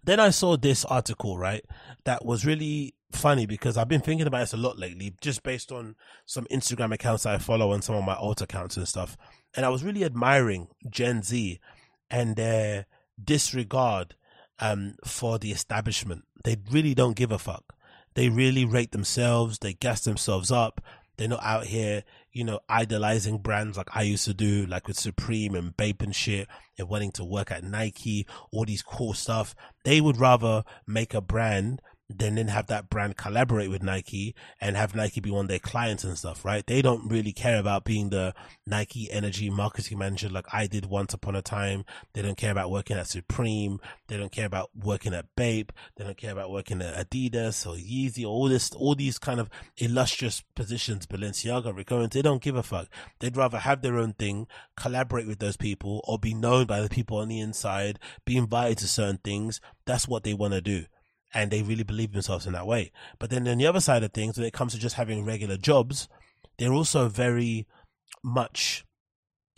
[0.03, 1.63] Then I saw this article, right,
[2.03, 5.71] that was really funny because I've been thinking about this a lot lately, just based
[5.71, 9.15] on some Instagram accounts I follow and some of my alt accounts and stuff.
[9.55, 11.61] And I was really admiring Gen Z
[12.09, 12.85] and their
[13.23, 14.15] disregard
[14.59, 16.23] um, for the establishment.
[16.43, 17.75] They really don't give a fuck.
[18.13, 19.59] They really rate themselves.
[19.59, 20.81] They gas themselves up.
[21.17, 24.99] They're not out here, you know, idolizing brands like I used to do, like with
[24.99, 29.55] Supreme and Bape and shit, and wanting to work at Nike, all these cool stuff.
[29.85, 34.77] They would rather make a brand then then have that brand collaborate with Nike and
[34.77, 36.65] have Nike be one of their clients and stuff, right?
[36.65, 38.35] They don't really care about being the
[38.67, 41.83] Nike energy marketing manager like I did once upon a time.
[42.13, 43.79] They don't care about working at Supreme.
[44.07, 45.71] They don't care about working at Bape.
[45.95, 49.39] They don't care about working at Adidas or Yeezy or all this, all these kind
[49.39, 52.13] of illustrious positions, Balenciaga, Owens.
[52.13, 52.87] They don't give a fuck.
[53.19, 56.89] They'd rather have their own thing, collaborate with those people or be known by the
[56.89, 59.59] people on the inside, be invited to certain things.
[59.85, 60.85] That's what they want to do
[61.35, 62.91] and they really believe themselves in that way.
[63.19, 65.57] But then on the other side of things, when it comes to just having regular
[65.57, 66.07] jobs,
[66.57, 67.67] they're also very
[68.23, 68.85] much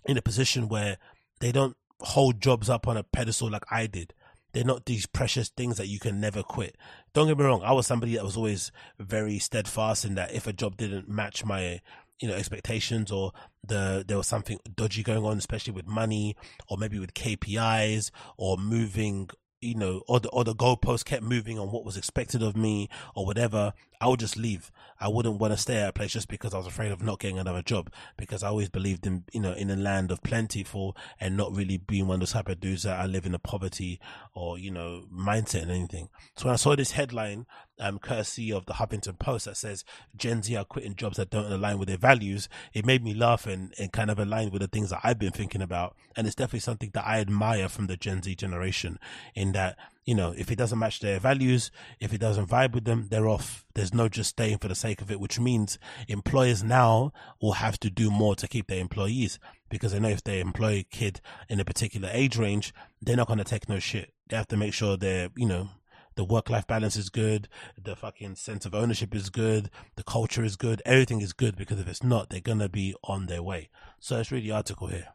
[0.06, 0.98] in a position where
[1.40, 4.14] they don't hold jobs up on a pedestal like I did.
[4.54, 6.76] They're not these precious things that you can never quit.
[7.14, 7.62] Don't get me wrong.
[7.64, 11.46] I was somebody that was always very steadfast in that if a job didn't match
[11.46, 11.80] my
[12.20, 13.32] you know expectations or
[13.64, 16.36] the there was something dodgy going on especially with money
[16.68, 19.30] or maybe with KPIs or moving
[19.62, 22.90] you know, or the or the goalpost kept moving on what was expected of me
[23.16, 24.72] or whatever, I would just leave.
[25.00, 27.20] I wouldn't want to stay at a place just because I was afraid of not
[27.20, 30.98] getting another job because I always believed in you know in a land of plentiful
[31.20, 33.40] and not really being one of those type of dudes that I live in a
[33.40, 34.00] poverty
[34.34, 36.10] or you know mindset and anything.
[36.36, 37.46] So when I saw this headline,
[37.80, 41.52] um, courtesy of the Huffington Post that says Gen Z are quitting jobs that don't
[41.52, 44.68] align with their values, it made me laugh and, and kind of align with the
[44.68, 45.96] things that I've been thinking about.
[46.16, 49.00] And it's definitely something that I admire from the Gen Z generation
[49.36, 52.86] in that you know, if it doesn't match their values, if it doesn't vibe with
[52.86, 53.66] them, they're off.
[53.76, 57.78] There's no just staying for the sake of it, which means employers now will have
[57.82, 59.38] to do more to keep their employees
[59.70, 63.28] because they know if they employ a kid in a particular age range, they're not
[63.28, 64.14] going to take no shit.
[64.30, 65.68] They have to make sure they're, you know,
[66.16, 70.44] the work life balance is good, the fucking sense of ownership is good, the culture
[70.44, 73.44] is good, everything is good because if it's not, they're going to be on their
[73.44, 73.70] way.
[74.00, 75.10] So let's read the article here.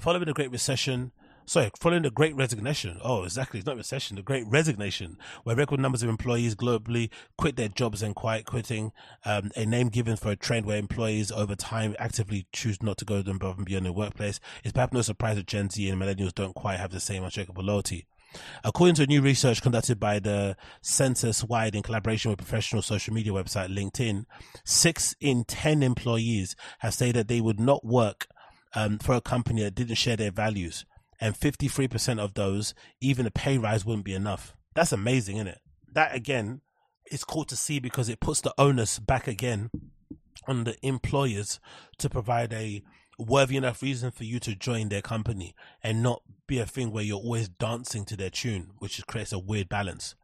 [0.00, 1.12] Following the Great Recession,
[1.46, 2.98] sorry, following the Great Resignation.
[3.02, 3.58] Oh, exactly.
[3.58, 8.02] It's not recession, the Great Resignation, where record numbers of employees globally quit their jobs
[8.02, 8.92] and quiet quitting,
[9.24, 13.04] um, a name given for a trend where employees over time actively choose not to
[13.04, 14.40] go above and beyond their workplace.
[14.64, 17.64] It's perhaps no surprise that Gen Z and millennials don't quite have the same unshakable
[17.64, 18.06] loyalty.
[18.64, 23.32] According to a new research conducted by the Censuswide in collaboration with professional social media
[23.32, 24.24] website LinkedIn,
[24.64, 28.26] six in 10 employees have said that they would not work
[28.74, 30.86] um, for a company that didn't share their values
[31.22, 34.56] and 53% of those, even a pay rise wouldn't be enough.
[34.74, 35.60] That's amazing, isn't it?
[35.92, 36.62] That again
[37.12, 39.70] is cool to see because it puts the onus back again
[40.48, 41.60] on the employers
[41.98, 42.82] to provide a
[43.20, 47.04] worthy enough reason for you to join their company and not be a thing where
[47.04, 50.16] you're always dancing to their tune, which creates a weird balance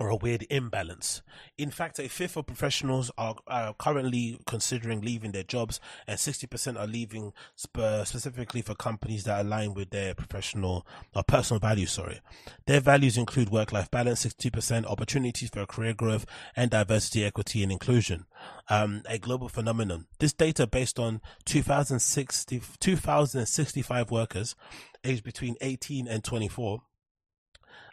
[0.00, 1.22] or a weird imbalance.
[1.56, 6.78] In fact, a fifth of professionals are, are currently considering leaving their jobs, and 60%
[6.78, 11.92] are leaving sp- specifically for companies that align with their professional or personal values.
[11.92, 12.20] Sorry,
[12.66, 16.26] their values include work-life balance, 62% opportunities for career growth,
[16.56, 18.26] and diversity, equity, and inclusion.
[18.68, 20.06] Um, a global phenomenon.
[20.18, 24.56] This data based on 2060, 2065 workers
[25.04, 26.82] aged between 18 and 24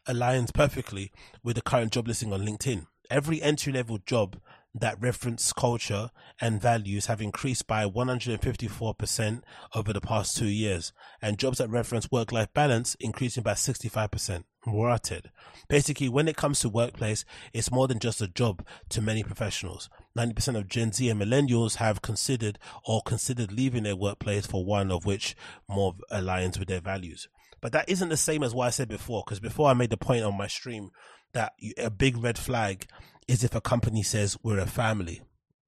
[0.08, 1.12] aligns perfectly
[1.44, 2.88] with the current job listing on LinkedIn.
[3.10, 4.38] Every entry level job
[4.74, 6.10] that reference culture
[6.40, 9.42] and values have increased by 154%
[9.76, 14.44] over the past two years, and jobs that reference work life balance increasing by 65%.
[14.66, 15.32] Rotted.
[15.68, 19.90] Basically, when it comes to workplace, it's more than just a job to many professionals.
[20.16, 24.92] 90% of Gen Z and millennials have considered or considered leaving their workplace for one
[24.92, 25.36] of which
[25.68, 27.28] more aligns with their values.
[27.62, 29.98] But that isn't the same as what I said before, because before I made the
[29.98, 30.92] point on my stream
[31.34, 32.88] that a big red flag
[33.28, 35.22] is if a company says we're a family.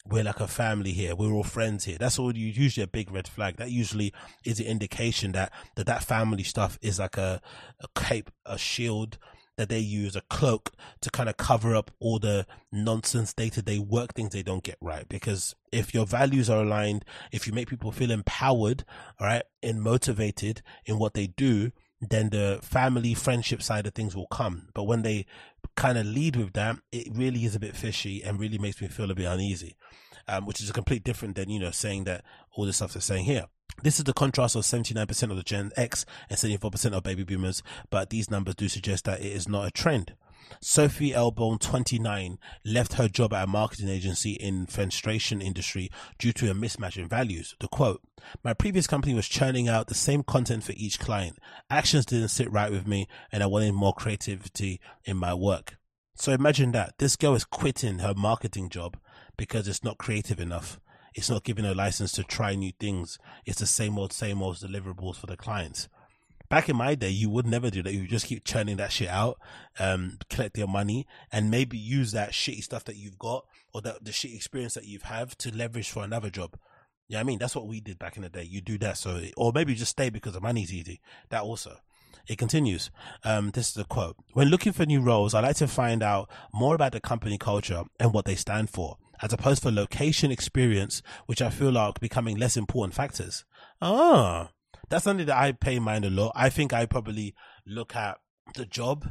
[0.05, 1.15] We're like a family here.
[1.15, 1.97] We're all friends here.
[1.97, 3.55] That's all usually a big red flag.
[3.55, 7.41] That usually is an indication that that, that family stuff is like a,
[7.79, 9.17] a cape, a shield,
[9.57, 13.61] that they use a cloak to kind of cover up all the nonsense day to
[13.61, 15.07] day work things they don't get right.
[15.07, 18.83] Because if your values are aligned, if you make people feel empowered,
[19.19, 21.71] all right, and motivated in what they do,
[22.09, 24.69] then the family friendship side of things will come.
[24.73, 25.25] But when they
[25.75, 28.87] kind of lead with that, it really is a bit fishy and really makes me
[28.87, 29.75] feel a bit uneasy.
[30.25, 33.01] Um, which is a complete different than, you know, saying that all the stuff they're
[33.01, 33.47] saying here.
[33.81, 37.61] This is the contrast of 79% of the Gen X and 74% of baby boomers,
[37.89, 40.13] but these numbers do suggest that it is not a trend.
[40.61, 46.49] Sophie Elbone, 29, left her job at a marketing agency in fenestration industry due to
[46.49, 47.55] a mismatch in values.
[47.59, 48.01] The quote,
[48.43, 51.37] my previous company was churning out the same content for each client.
[51.69, 55.77] Actions didn't sit right with me and I wanted more creativity in my work.
[56.15, 58.97] So imagine that this girl is quitting her marketing job
[59.37, 60.79] because it's not creative enough.
[61.15, 63.17] It's not giving her license to try new things.
[63.45, 65.89] It's the same old, same old deliverables for the clients
[66.53, 67.95] back in my day, you would never do that.
[67.95, 69.39] You just keep churning that shit out,
[69.79, 74.05] um, collect your money and maybe use that shitty stuff that you've got or that
[74.05, 76.55] the shitty experience that you've have to leverage for another job.
[77.07, 78.43] Yeah, I mean, that's what we did back in the day.
[78.43, 78.99] You do that.
[78.99, 81.01] So, or maybe just stay because the money's easy.
[81.31, 81.77] That also.
[82.27, 82.91] It continues.
[83.23, 84.15] Um, this is a quote.
[84.33, 87.81] When looking for new roles, I like to find out more about the company culture
[87.99, 92.37] and what they stand for, as opposed to location experience, which I feel are becoming
[92.37, 93.43] less important factors.
[93.81, 94.51] Ah,
[94.93, 96.33] that's something that I pay mind a lot.
[96.35, 97.33] I think I probably
[97.65, 98.19] look at
[98.53, 99.09] the job,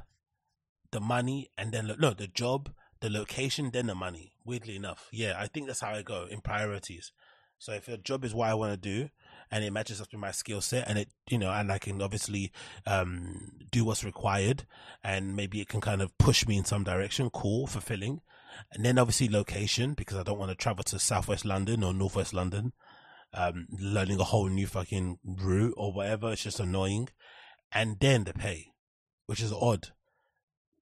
[0.93, 4.31] the money, and then look no, the job, the location, then the money.
[4.45, 7.11] Weirdly enough, yeah, I think that's how I go in priorities.
[7.59, 9.09] So if a job is what I want to do,
[9.51, 12.01] and it matches up to my skill set, and it you know, and I can
[12.01, 12.53] obviously
[12.87, 14.67] um, do what's required,
[15.03, 17.29] and maybe it can kind of push me in some direction.
[17.29, 18.21] Cool, fulfilling.
[18.71, 22.35] And then obviously location because I don't want to travel to Southwest London or Northwest
[22.35, 22.73] London
[23.35, 26.33] um, learning a whole new fucking route or whatever.
[26.33, 27.09] It's just annoying.
[27.73, 28.73] And then the pay,
[29.27, 29.89] which is odd.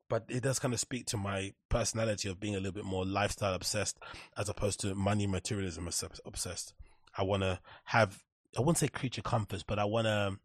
[0.08, 3.06] But it does kind of speak to my personality of being a little bit more
[3.06, 3.96] lifestyle obsessed
[4.36, 5.88] as opposed to money materialism
[6.26, 6.74] obsessed.
[7.16, 8.18] I want to have,
[8.56, 10.36] I wouldn't say creature comforts, but I want to,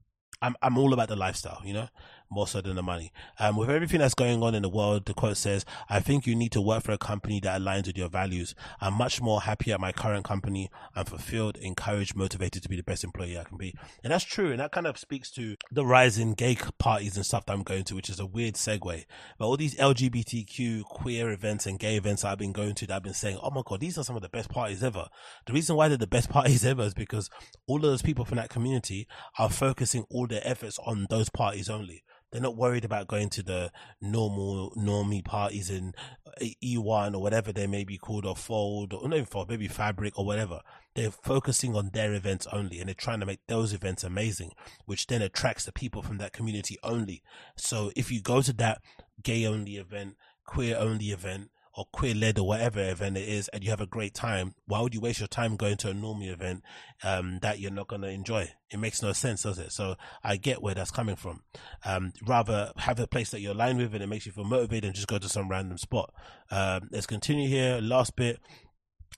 [0.42, 1.88] I'm, I'm all about the lifestyle, you know?
[2.30, 3.12] More so than the money.
[3.40, 6.36] Um, with everything that's going on in the world, the quote says, I think you
[6.36, 8.56] need to work for a company that aligns with your values.
[8.82, 10.70] I'm much more happy at my current company.
[10.96, 13.76] I'm fulfilled, encouraged, motivated to be the best employee I can be.
[14.04, 14.52] And that's true.
[14.52, 17.64] And that kind of speaks to the rise in gay parties and stuff that I'm
[17.64, 19.06] going to, which is a weird segue.
[19.38, 23.04] But all these LGBTQ queer events and gay events I've been going to that I've
[23.04, 25.08] been saying, oh my God, these are some of the best parties ever.
[25.46, 27.30] The reason why they're the best parties ever is because
[27.68, 29.08] all of those people from that community
[29.38, 32.04] are focusing all their efforts on those parties only.
[32.32, 35.94] They're not worried about going to the normal normie parties in
[36.28, 40.18] uh, E1 or whatever they may be called or Fold or even Fold, maybe Fabric
[40.18, 40.62] or whatever.
[40.96, 44.52] They're focusing on their events only and they're trying to make those events amazing,
[44.86, 47.24] which then attracts the people from that community only.
[47.56, 48.82] So if you go to that
[49.24, 53.64] gay only event, queer only event, or queer led or whatever event it is and
[53.64, 56.28] you have a great time, why would you waste your time going to a normal
[56.28, 56.64] event
[57.04, 58.50] um, that you're not going to enjoy?
[58.72, 59.72] It makes no sense, does it?
[59.72, 61.44] So I get where that's coming from.
[61.84, 64.86] Um, rather have a place that you're aligned with and it makes you feel motivated
[64.86, 66.14] and just go to some random spot.
[66.50, 67.80] Um, let's continue here.
[67.82, 68.40] Last bit.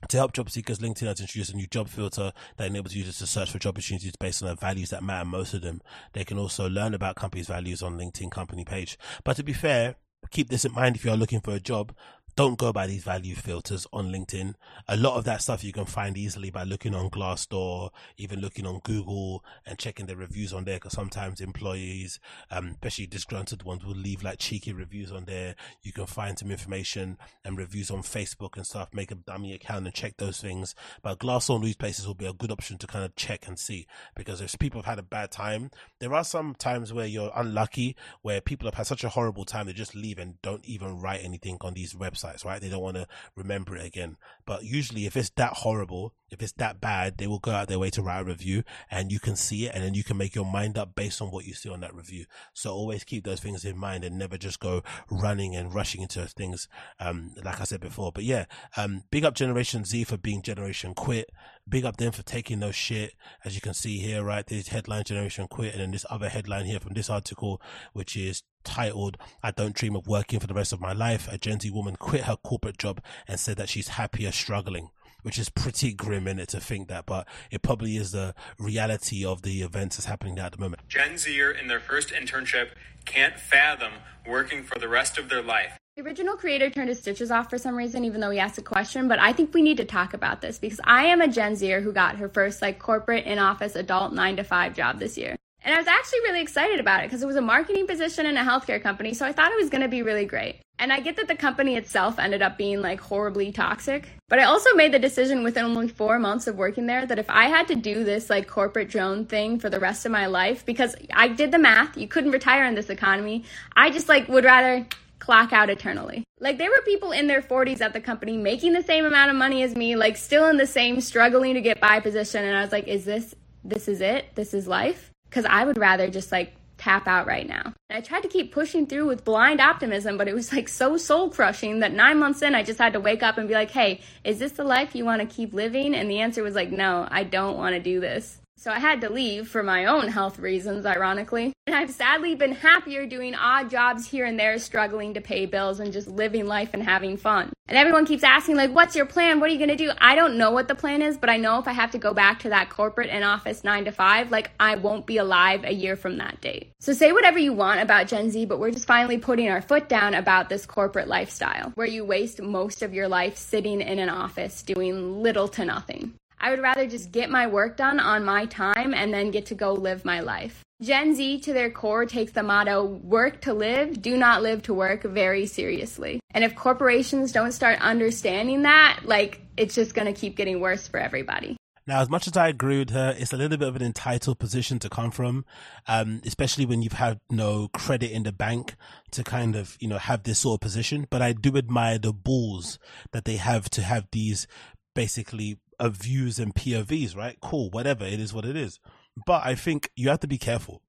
[0.10, 3.26] To help job seekers, LinkedIn has introduced a new job filter that enables users to
[3.26, 5.82] search for job opportunities based on the values that matter most to them.
[6.13, 8.98] They can also learn about companies' values on LinkedIn company page.
[9.24, 9.96] But to be fair,
[10.30, 11.96] keep this in mind if you're looking for a job
[12.38, 14.54] don't go by these value filters on LinkedIn.
[14.88, 18.67] A lot of that stuff you can find easily by looking on Glassdoor, even looking
[18.67, 20.76] on Google and checking the reviews on there.
[20.76, 22.19] Because sometimes employees,
[22.52, 25.56] um, especially disgruntled ones, will leave like cheeky reviews on there.
[25.82, 28.93] You can find some information and reviews on Facebook and stuff.
[28.93, 30.76] Make a dummy account and check those things.
[31.02, 33.88] But Glassdoor these places will be a good option to kind of check and see
[34.15, 37.95] because if people have had a bad time, there are some times where you're unlucky,
[38.21, 41.21] where people have had such a horrible time they just leave and don't even write
[41.23, 42.62] anything on these websites websites, right?
[42.62, 44.18] They don't want to remember it again.
[44.46, 47.80] But usually, if it's that horrible, if it's that bad, they will go out their
[47.80, 50.36] way to write a review and you can see it and then you can make
[50.36, 52.26] your mind up based on what you see on that review.
[52.54, 56.26] So always keep those things in mind and never just go running and rushing into
[56.28, 56.68] things,
[57.00, 58.12] um, like I said before.
[58.12, 61.30] But yeah, um, big up Generation Z for being Generation Quit.
[61.70, 63.13] Big up them for taking no shit.
[63.44, 64.46] As you can see here, right?
[64.46, 67.62] This headline Generation Quit and then this other headline here from this article,
[67.94, 71.28] which is titled, I don't dream of working for the rest of my life.
[71.32, 74.90] A Gen Z woman quit her corporate job and said that she's happier struggling
[75.24, 79.26] which is pretty grim in it to think that, but it probably is the reality
[79.26, 80.82] of the events that's happening now at the moment.
[80.88, 82.70] Gen Zer in their first internship
[83.06, 83.94] can't fathom
[84.28, 85.78] working for the rest of their life.
[85.96, 88.62] The original creator turned his stitches off for some reason, even though he asked a
[88.62, 89.08] question.
[89.08, 91.82] But I think we need to talk about this because I am a Gen Zer
[91.82, 95.36] who got her first like corporate in office adult nine to five job this year.
[95.64, 98.38] And I was actually really excited about it because it was a marketing position in
[98.38, 99.15] a healthcare company.
[99.15, 100.62] So I thought it was going to be really great.
[100.80, 104.10] And I get that the company itself ended up being like horribly toxic.
[104.30, 107.30] But I also made the decision within only four months of working there that if
[107.30, 110.65] I had to do this like corporate drone thing for the rest of my life,
[110.65, 113.44] because I did the math, you couldn't retire in this economy,
[113.75, 114.86] I just like would rather
[115.19, 116.23] clock out eternally.
[116.40, 119.36] Like there were people in their 40s at the company making the same amount of
[119.36, 122.62] money as me, like still in the same struggling to get by position and I
[122.62, 124.28] was like, is this this is it?
[124.36, 125.12] This is life?
[125.32, 126.54] Cuz I would rather just like
[126.88, 127.73] tap out right now.
[127.90, 130.96] And I tried to keep pushing through with blind optimism, but it was like so
[130.96, 133.71] soul crushing that 9 months in I just had to wake up and be like,
[133.71, 136.71] "Hey, is this the life you want to keep living?" And the answer was like,
[136.71, 140.08] "No, I don't want to do this." So I had to leave for my own
[140.08, 141.54] health reasons, ironically.
[141.68, 145.80] And I've sadly been happier doing odd jobs here and there, struggling to pay bills
[145.80, 147.54] and just living life and having fun.
[147.68, 149.40] And everyone keeps asking, like, what's your plan?
[149.40, 149.92] What are you going to do?
[150.00, 152.16] I don't know what the plan is, but I know if I have to go
[152.16, 155.74] back to that corporate and office nine to five, like, I won't be alive a
[155.74, 156.72] year from that date.
[156.80, 159.88] So say whatever you want about Gen Z, but we're just finally putting our foot
[159.88, 164.10] down about this corporate lifestyle where you waste most of your life sitting in an
[164.10, 166.14] office doing little to nothing.
[166.40, 169.56] I would rather just get my work done on my time and then get to
[169.56, 170.63] go live my life.
[170.81, 174.73] Gen Z, to their core, takes the motto work to live, do not live to
[174.73, 176.19] work very seriously.
[176.31, 181.00] And if corporations don't start understanding that, like, it's just gonna keep getting worse for
[181.00, 181.58] everybody.
[181.88, 184.40] Now, as much as I agree with her, it's a little bit of an entitled
[184.40, 185.46] position to come from,
[185.88, 188.75] um, especially when you've had no credit in the bank
[189.12, 191.08] to kind of, you know, have this sort of position.
[191.10, 192.77] But I do admire the balls
[193.13, 194.48] that they have to have these
[194.94, 197.38] basically of views and POVs, right?
[197.42, 198.06] Cool, whatever.
[198.06, 198.80] It is what it is.
[199.25, 200.82] But I think you have to be careful.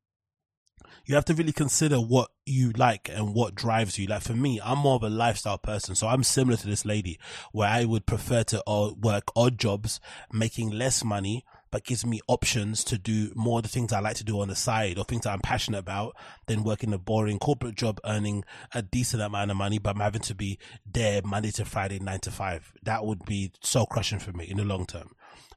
[1.05, 4.07] You have to really consider what you like and what drives you.
[4.07, 5.95] Like for me, I'm more of a lifestyle person.
[5.95, 7.19] So I'm similar to this lady
[7.53, 10.01] where I would prefer to uh, work odd jobs,
[10.33, 14.17] making less money, but gives me options to do more of the things I like
[14.17, 16.17] to do on the side or things that I'm passionate about
[16.47, 18.45] than working a boring corporate job earning
[18.75, 20.59] a decent amount of money, but I'm having to be
[20.91, 22.73] there Monday to Friday, nine to five.
[22.83, 25.11] That would be so crushing for me in the long term.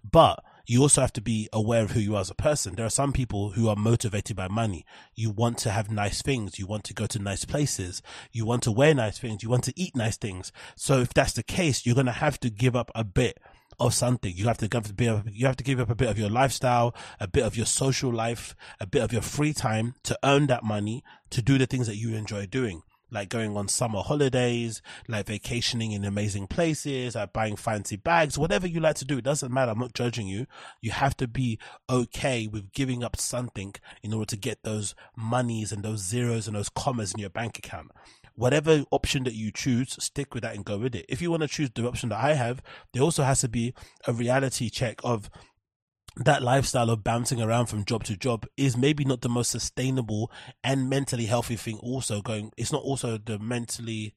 [0.09, 2.75] But you also have to be aware of who you are as a person.
[2.75, 4.85] There are some people who are motivated by money.
[5.15, 6.59] You want to have nice things.
[6.59, 8.01] You want to go to nice places.
[8.31, 9.43] You want to wear nice things.
[9.43, 10.51] You want to eat nice things.
[10.75, 13.37] So if that's the case, you're going to have to give up a bit
[13.81, 14.33] of something.
[14.35, 16.95] You have to give of, you have to give up a bit of your lifestyle,
[17.19, 20.63] a bit of your social life, a bit of your free time to earn that
[20.63, 22.83] money to do the things that you enjoy doing.
[23.13, 28.67] Like going on summer holidays, like vacationing in amazing places, like buying fancy bags, whatever
[28.67, 29.17] you like to do.
[29.17, 29.71] It doesn't matter.
[29.71, 30.45] I'm not judging you.
[30.79, 31.59] You have to be
[31.89, 36.55] okay with giving up something in order to get those monies and those zeros and
[36.55, 37.91] those commas in your bank account
[38.35, 41.05] whatever option that you choose, stick with that and go with it.
[41.09, 42.61] If you want to choose the option that I have,
[42.93, 43.73] there also has to be
[44.07, 45.29] a reality check of
[46.17, 50.31] that lifestyle of bouncing around from job to job is maybe not the most sustainable
[50.63, 54.13] and mentally healthy thing also going it's not also the mentally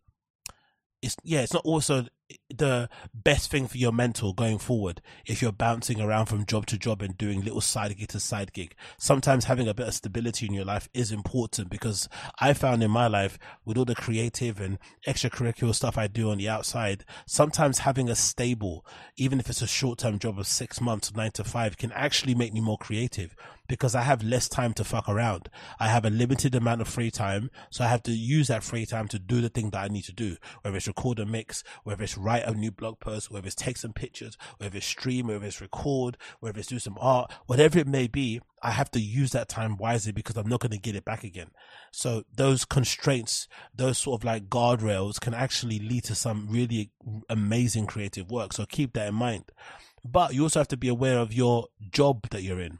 [1.04, 2.06] it's yeah it's not also
[2.48, 6.78] the best thing for your mental going forward if you're bouncing around from job to
[6.78, 8.74] job and doing little side gig to side gig.
[8.98, 12.08] Sometimes having a bit of stability in your life is important because
[12.40, 16.38] I found in my life with all the creative and extracurricular stuff I do on
[16.38, 18.86] the outside, sometimes having a stable,
[19.16, 22.34] even if it's a short term job of six months, nine to five can actually
[22.34, 23.36] make me more creative
[23.66, 25.48] because I have less time to fuck around.
[25.80, 27.50] I have a limited amount of free time.
[27.70, 30.04] So I have to use that free time to do the thing that I need
[30.04, 33.46] to do, whether it's record a mix, whether it's write a new blog post, whether
[33.46, 37.32] it's take some pictures, whether it's stream, whether it's record, whether it's do some art,
[37.46, 38.40] whatever it may be.
[38.62, 41.22] I have to use that time wisely because I'm not going to get it back
[41.22, 41.50] again.
[41.92, 46.90] So those constraints, those sort of like guardrails can actually lead to some really
[47.28, 48.54] amazing creative work.
[48.54, 49.50] So keep that in mind.
[50.02, 52.78] But you also have to be aware of your job that you're in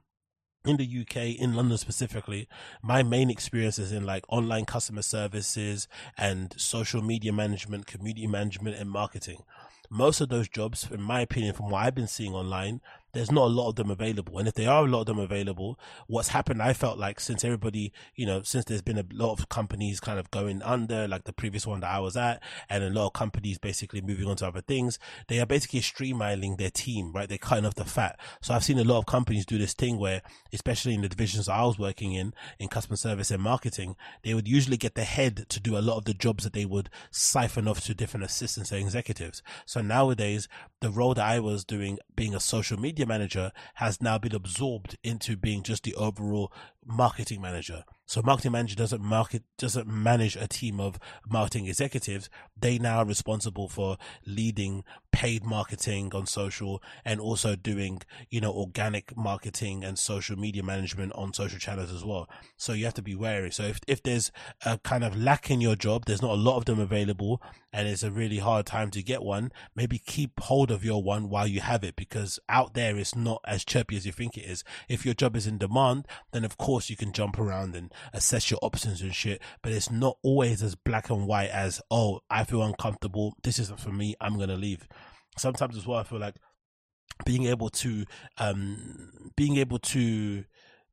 [0.64, 2.48] in the UK, in London specifically,
[2.82, 8.76] my main experience is in like online customer services and social media management, community management
[8.76, 9.42] and marketing.
[9.90, 12.80] Most of those jobs, in my opinion, from what I've been seeing online,
[13.14, 14.38] there's not a lot of them available.
[14.38, 17.44] And if there are a lot of them available, what's happened, I felt like since
[17.44, 21.24] everybody, you know, since there's been a lot of companies kind of going under, like
[21.24, 24.36] the previous one that I was at, and a lot of companies basically moving on
[24.36, 24.98] to other things,
[25.28, 27.28] they are basically streamlining their team, right?
[27.28, 28.18] They're cutting off the fat.
[28.42, 31.48] So I've seen a lot of companies do this thing where, especially in the divisions
[31.48, 35.46] I was working in, in customer service and marketing, they would usually get the head
[35.48, 38.72] to do a lot of the jobs that they would siphon off to different assistants
[38.72, 39.42] and executives.
[39.66, 40.48] So nowadays,
[40.80, 44.96] the role that I was doing, being a social media manager has now been absorbed
[45.02, 46.52] into being just the overall
[46.86, 47.84] marketing manager.
[48.06, 52.28] So marketing manager doesn't market, doesn't manage a team of marketing executives.
[52.58, 58.52] They now are responsible for leading paid marketing on social and also doing, you know,
[58.52, 62.28] organic marketing and social media management on social channels as well.
[62.56, 63.50] So you have to be wary.
[63.52, 64.32] So if, if there's
[64.66, 67.40] a kind of lack in your job, there's not a lot of them available
[67.72, 71.28] and it's a really hard time to get one, maybe keep hold of your one
[71.28, 74.44] while you have it because out there it's not as chirpy as you think it
[74.44, 74.62] is.
[74.88, 78.50] If your job is in demand, then of course you can jump around and assess
[78.50, 82.44] your options and shit, but it's not always as black and white as, oh, I
[82.44, 83.34] feel uncomfortable.
[83.42, 84.14] This isn't for me.
[84.20, 84.86] I'm going to leave
[85.36, 86.36] sometimes as well, I feel like
[87.24, 88.04] being able to,
[88.38, 90.44] um, being able to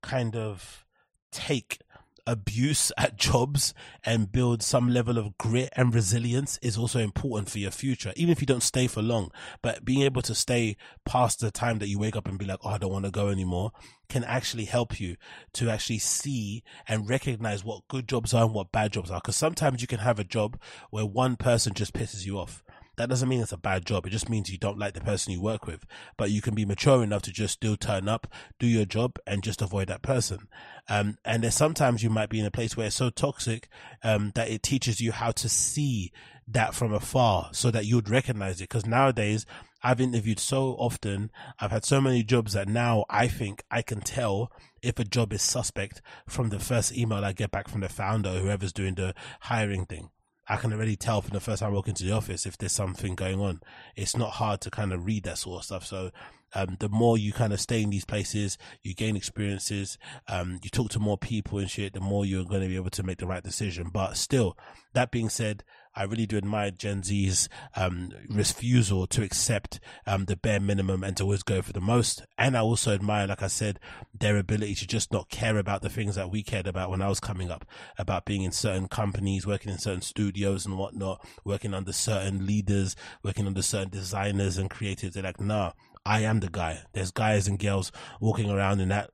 [0.01, 0.85] kind of
[1.31, 1.79] take
[2.25, 7.59] abuse at jobs and build some level of grit and resilience is also important for
[7.59, 9.31] your future, even if you don't stay for long.
[9.61, 12.59] But being able to stay past the time that you wake up and be like,
[12.63, 13.71] oh, I don't want to go anymore
[14.09, 15.15] can actually help you
[15.53, 19.21] to actually see and recognize what good jobs are and what bad jobs are.
[19.21, 20.59] Because sometimes you can have a job
[20.89, 22.61] where one person just pisses you off
[22.97, 24.05] that doesn't mean it's a bad job.
[24.05, 25.85] It just means you don't like the person you work with.
[26.17, 28.27] But you can be mature enough to just still turn up,
[28.59, 30.47] do your job, and just avoid that person.
[30.89, 33.69] Um, and there's sometimes you might be in a place where it's so toxic
[34.03, 36.11] um, that it teaches you how to see
[36.47, 38.69] that from afar so that you'd recognize it.
[38.69, 39.45] Because nowadays,
[39.83, 44.01] I've interviewed so often, I've had so many jobs that now I think I can
[44.01, 44.51] tell
[44.83, 48.29] if a job is suspect from the first email I get back from the founder
[48.29, 50.09] or whoever's doing the hiring thing.
[50.51, 52.73] I can already tell from the first time I walk into the office if there's
[52.73, 53.61] something going on.
[53.95, 55.85] It's not hard to kind of read that sort of stuff.
[55.85, 56.11] So,
[56.53, 59.97] um, the more you kind of stay in these places, you gain experiences,
[60.27, 62.89] um, you talk to more people and shit, the more you're going to be able
[62.89, 63.91] to make the right decision.
[63.93, 64.57] But still,
[64.93, 65.63] that being said,
[65.95, 71.17] I really do admire Gen Z's um, refusal to accept um, the bare minimum and
[71.17, 72.23] to always go for the most.
[72.37, 73.79] And I also admire, like I said,
[74.17, 77.09] their ability to just not care about the things that we cared about when I
[77.09, 77.65] was coming up,
[77.97, 82.95] about being in certain companies, working in certain studios and whatnot, working under certain leaders,
[83.23, 85.13] working under certain designers and creatives.
[85.13, 85.73] They're like, nah,
[86.05, 86.79] I am the guy.
[86.93, 89.11] There's guys and girls walking around in that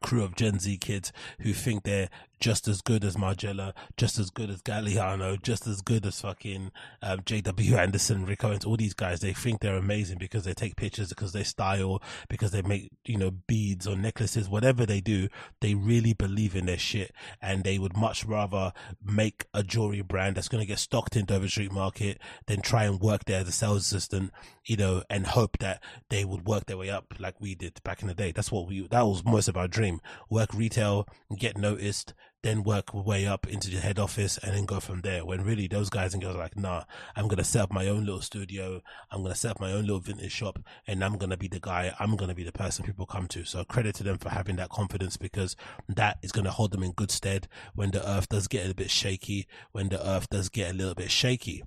[0.00, 2.08] crew of Gen Z kids who think they're
[2.42, 6.72] just as good as Margiela, just as good as Galliano, just as good as fucking
[7.00, 9.20] um, JW Anderson, Rick Owens, all these guys.
[9.20, 13.16] They think they're amazing because they take pictures, because they style, because they make, you
[13.16, 15.28] know, beads or necklaces, whatever they do,
[15.60, 18.72] they really believe in their shit and they would much rather
[19.04, 22.84] make a jewelry brand that's going to get stocked in Dover Street Market than try
[22.84, 24.32] and work there as a sales assistant,
[24.64, 28.02] you know, and hope that they would work their way up like we did back
[28.02, 28.32] in the day.
[28.32, 29.81] That's what we, that was most of our dream.
[30.30, 31.06] Work retail,
[31.36, 35.24] get noticed, then work way up into the head office and then go from there.
[35.24, 37.86] When really those guys and girls are like, nah, I'm going to set up my
[37.86, 38.80] own little studio.
[39.10, 41.48] I'm going to set up my own little vintage shop and I'm going to be
[41.48, 41.94] the guy.
[42.00, 43.44] I'm going to be the person people come to.
[43.44, 45.56] So credit to them for having that confidence because
[45.88, 48.74] that is going to hold them in good stead when the earth does get a
[48.74, 51.62] bit shaky, when the earth does get a little bit shaky.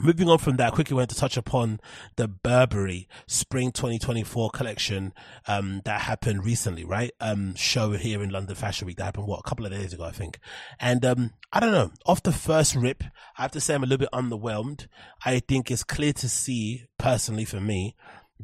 [0.00, 1.80] Moving on from that, I quickly went to touch upon
[2.16, 5.12] the Burberry Spring 2024 collection
[5.46, 7.10] um, that happened recently, right?
[7.20, 10.04] Um, show here in London Fashion Week that happened what a couple of days ago,
[10.04, 10.38] I think.
[10.78, 11.90] And um, I don't know.
[12.06, 13.02] Off the first rip,
[13.36, 14.86] I have to say I'm a little bit underwhelmed.
[15.24, 17.96] I think it's clear to see, personally for me,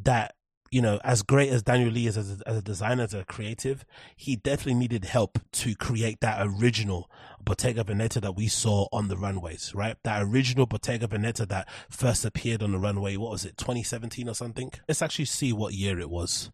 [0.03, 0.35] that
[0.75, 3.25] you know, as great as Daniel Lee is as a, as a designer, as a
[3.25, 3.85] creative,
[4.17, 7.09] he definitely needed help to create that original
[7.41, 9.97] Bottega Veneta that we saw on the runways, right?
[10.03, 13.17] That original Bottega Veneta that first appeared on the runway.
[13.17, 14.73] What was it, 2017 or something?
[14.89, 16.51] Let's actually see what year it was.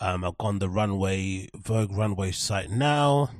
[0.00, 3.30] Um, I've gone the runway, Vogue runway site now.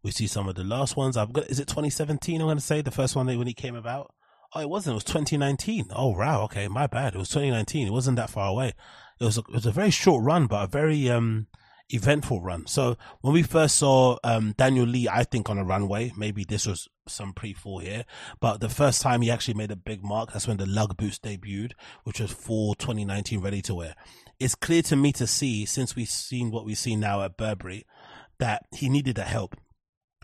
[0.00, 1.16] We see some of the last ones.
[1.16, 2.40] I've got, is it 2017?
[2.40, 4.14] I'm going to say the first one when he came about.
[4.54, 4.92] Oh, it wasn't.
[4.92, 5.86] It was 2019.
[5.90, 6.42] Oh, wow.
[6.44, 6.68] Okay.
[6.68, 7.16] My bad.
[7.16, 7.88] It was 2019.
[7.88, 8.74] It wasn't that far away
[9.20, 11.46] it was a, it was a very short run, but a very um,
[11.88, 12.66] eventful run.
[12.66, 16.66] So when we first saw um, Daniel Lee, I think on a runway, maybe this
[16.66, 18.04] was some pre-fall here,
[18.40, 21.18] but the first time he actually made a big mark, that's when the lug boots
[21.18, 21.72] debuted,
[22.04, 23.94] which was for 2019 ready to wear.
[24.38, 27.86] It's clear to me to see, since we've seen what we see now at Burberry,
[28.38, 29.56] that he needed that help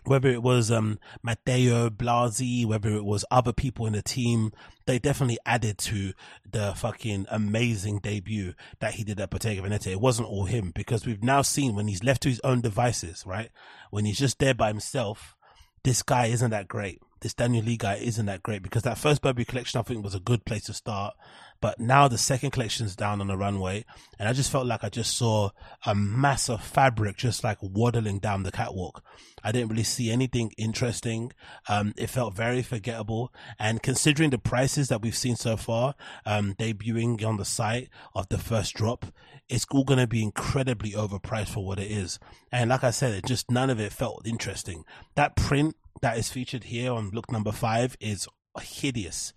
[0.05, 4.51] whether it was um, Matteo Blazy, whether it was other people in the team,
[4.85, 6.13] they definitely added to
[6.49, 9.91] the fucking amazing debut that he did at Bottega Veneta.
[9.91, 13.23] It wasn't all him because we've now seen when he's left to his own devices,
[13.25, 13.49] right?
[13.89, 15.35] When he's just there by himself,
[15.83, 19.21] this guy isn't that great this Daniel Lee guy isn't that great because that first
[19.21, 21.15] Burberry collection I think was a good place to start.
[21.63, 23.85] But now the second collection's down on the runway
[24.19, 25.51] and I just felt like I just saw
[25.85, 29.01] a mass of fabric just like waddling down the catwalk.
[29.45, 31.31] I didn't really see anything interesting.
[31.69, 33.33] Um, it felt very forgettable.
[33.57, 35.95] And considering the prices that we've seen so far,
[36.25, 39.05] um, debuting on the site of the first drop,
[39.47, 42.19] it's all going to be incredibly overpriced for what it is.
[42.51, 44.83] And like I said, it just none of it felt interesting.
[45.15, 48.27] That print that is featured here on look number five is
[48.61, 49.31] hideous.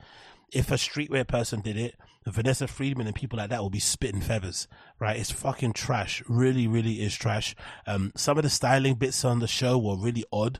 [0.52, 1.94] If a streetwear person did it,
[2.30, 4.66] Vanessa Friedman and people like that will be spitting feathers,
[4.98, 5.16] right?
[5.16, 6.22] It's fucking trash.
[6.28, 7.54] Really, really is trash.
[7.86, 10.58] Um, some of the styling bits on the show were really odd.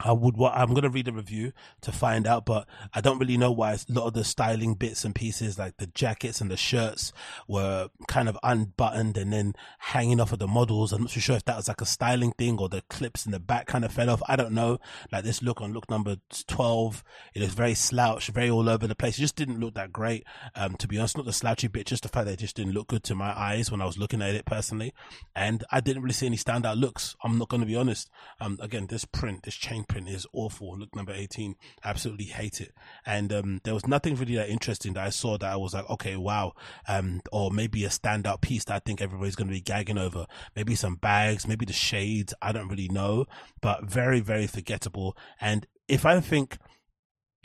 [0.00, 0.34] I would.
[0.38, 3.72] I'm going to read a review to find out, but I don't really know why
[3.72, 7.14] a lot of the styling bits and pieces, like the jackets and the shirts,
[7.48, 10.92] were kind of unbuttoned and then hanging off of the models.
[10.92, 13.32] I'm not too sure if that was like a styling thing or the clips in
[13.32, 14.22] the back kind of fell off.
[14.28, 14.78] I don't know.
[15.10, 16.16] Like this look on look number
[16.46, 17.02] 12,
[17.34, 19.16] it looks very slouched, very all over the place.
[19.16, 20.24] It just didn't look that great.
[20.54, 22.74] Um, to be honest, not the slouchy bit, just the fact that it just didn't
[22.74, 24.92] look good to my eyes when I was looking at it personally.
[25.34, 27.16] And I didn't really see any standout looks.
[27.24, 28.10] I'm not to be honest.
[28.40, 30.78] Um, again, this print, this chain print is awful.
[30.78, 31.54] Look number 18.
[31.84, 32.72] Absolutely hate it.
[33.04, 35.88] And, um, there was nothing really that interesting that I saw that I was like,
[35.90, 36.52] okay, wow.
[36.88, 40.26] Um, or maybe a standout piece that I think everybody's going to be gagging over.
[40.54, 42.34] Maybe some bags, maybe the shades.
[42.42, 43.26] I don't really know,
[43.60, 45.16] but very, very forgettable.
[45.40, 46.58] And if I think,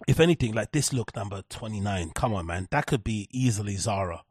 [0.07, 4.23] if anything, like this look number 29, come on, man, that could be easily Zara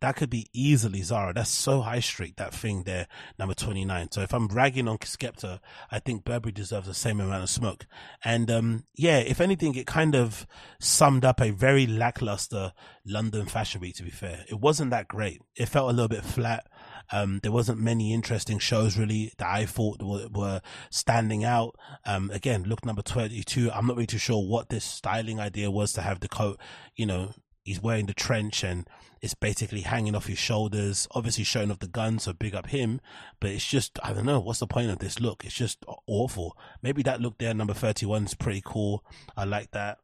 [0.00, 1.32] that could be easily Zara.
[1.32, 3.06] That's so high street, that thing there,
[3.38, 4.10] number 29.
[4.12, 7.86] So if I'm ragging on Skepta, I think Burberry deserves the same amount of smoke.
[8.24, 10.46] And, um, yeah, if anything, it kind of
[10.78, 12.72] summed up a very lackluster
[13.06, 14.44] London Fashion Week, to be fair.
[14.48, 15.42] It wasn't that great.
[15.56, 16.66] It felt a little bit flat.
[17.12, 21.76] Um, there wasn't many interesting shows really that I thought were, were standing out.
[22.06, 23.70] Um, again, look number 22.
[23.70, 26.58] I'm not really too sure what this styling idea was to have the coat,
[26.96, 27.34] you know,
[27.64, 28.88] he's wearing the trench and
[29.20, 33.00] it's basically hanging off his shoulders, obviously showing off the gun, so big up him.
[33.40, 35.44] But it's just, I don't know, what's the point of this look?
[35.44, 36.56] It's just awful.
[36.82, 39.02] Maybe that look there, number 31 is pretty cool.
[39.36, 39.98] I like that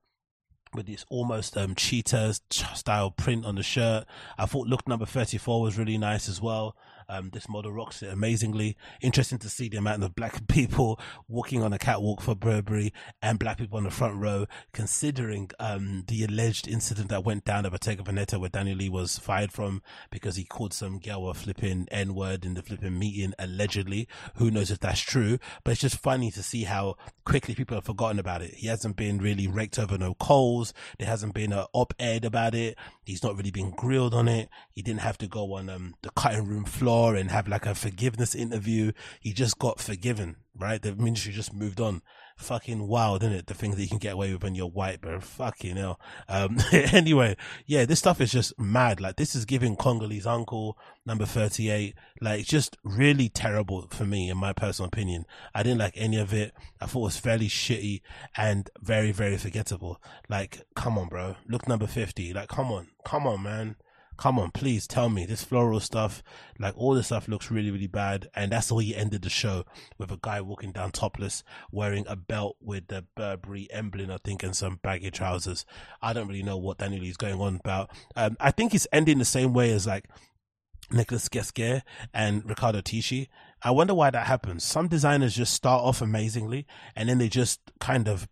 [0.73, 4.07] with this almost um cheetah style print on the shirt.
[4.39, 6.77] I thought look number 34 was really nice as well.
[7.11, 8.77] Um, this model rocks it amazingly.
[9.01, 13.37] Interesting to see the amount of black people walking on a catwalk for Burberry and
[13.37, 17.73] black people on the front row, considering um, the alleged incident that went down at
[17.73, 19.83] Bottega Veneta where Daniel Lee was fired from
[20.13, 24.07] because he called some girl a flipping N word in the flipping meeting, allegedly.
[24.37, 25.39] Who knows if that's true?
[25.65, 28.55] But it's just funny to see how quickly people have forgotten about it.
[28.55, 30.73] He hasn't been really raked over no coals.
[30.99, 32.79] There hasn't been an op ed about it.
[33.05, 34.49] He's not really been grilled on it.
[34.71, 37.75] He didn't have to go on um, the cutting room floor and have like a
[37.75, 38.93] forgiveness interview.
[39.21, 40.81] He just got forgiven, right?
[40.81, 42.03] The ministry just moved on.
[42.37, 43.47] Fucking wild, isn't it?
[43.49, 45.21] The things that you can get away with when you're white, bro.
[45.21, 46.01] Fucking hell.
[46.27, 47.37] Um, anyway,
[47.67, 49.01] yeah, this stuff is just mad.
[49.01, 51.95] Like this is giving Congolese uncle number 38.
[52.21, 55.27] Like just really terrible for me, in my personal opinion.
[55.55, 56.55] I didn't like any of it.
[56.81, 58.01] I thought it was fairly shitty
[58.37, 60.01] and very, very forgettable.
[60.29, 61.37] Like, come on, bro.
[61.47, 62.33] Look number 50.
[62.33, 62.89] Like, come on.
[63.05, 63.77] Come on, man
[64.21, 66.23] come on, please tell me this floral stuff,
[66.59, 68.29] like all this stuff looks really, really bad.
[68.35, 69.65] And that's all he ended the show
[69.97, 71.43] with a guy walking down topless,
[71.73, 75.65] wearing a belt with the Burberry emblem, I think, and some baggy trousers.
[76.03, 77.91] I don't really know what Daniel is going on about.
[78.15, 80.05] Um, I think it's ending the same way as like
[80.91, 81.81] Nicolas Ghesquière
[82.13, 83.29] and Riccardo Tisci.
[83.63, 84.65] I wonder why that happens.
[84.65, 88.29] Some designers just start off amazingly and then they just kind of,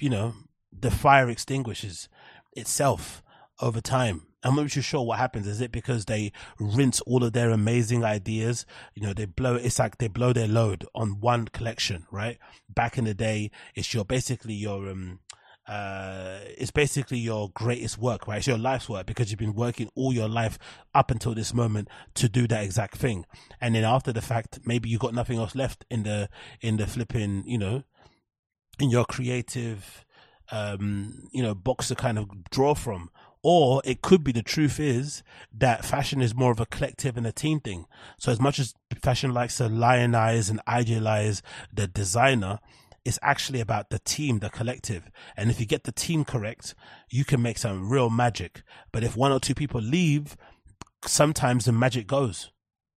[0.00, 0.34] you know,
[0.76, 2.08] the fire extinguishes
[2.56, 3.22] itself
[3.60, 5.46] over time I'm not too sure what happens.
[5.46, 8.66] Is it because they rinse all of their amazing ideas?
[8.94, 12.38] You know, they blow, it's like they blow their load on one collection, right?
[12.68, 15.18] Back in the day, it's your, basically your, um,
[15.66, 18.38] uh, it's basically your greatest work, right?
[18.38, 20.58] It's your life's work because you've been working all your life
[20.94, 23.26] up until this moment to do that exact thing.
[23.60, 26.30] And then after the fact, maybe you got nothing else left in the,
[26.60, 27.82] in the flipping, you know,
[28.78, 30.06] in your creative,
[30.50, 33.10] um, you know, box to kind of draw from
[33.50, 35.22] or it could be the truth is
[35.56, 37.86] that fashion is more of a collective and a team thing.
[38.18, 41.40] So as much as fashion likes to lionize and idealize
[41.72, 42.58] the designer,
[43.06, 45.10] it's actually about the team, the collective.
[45.34, 46.74] And if you get the team correct,
[47.08, 48.60] you can make some real magic.
[48.92, 50.36] But if one or two people leave,
[51.06, 52.50] sometimes the magic goes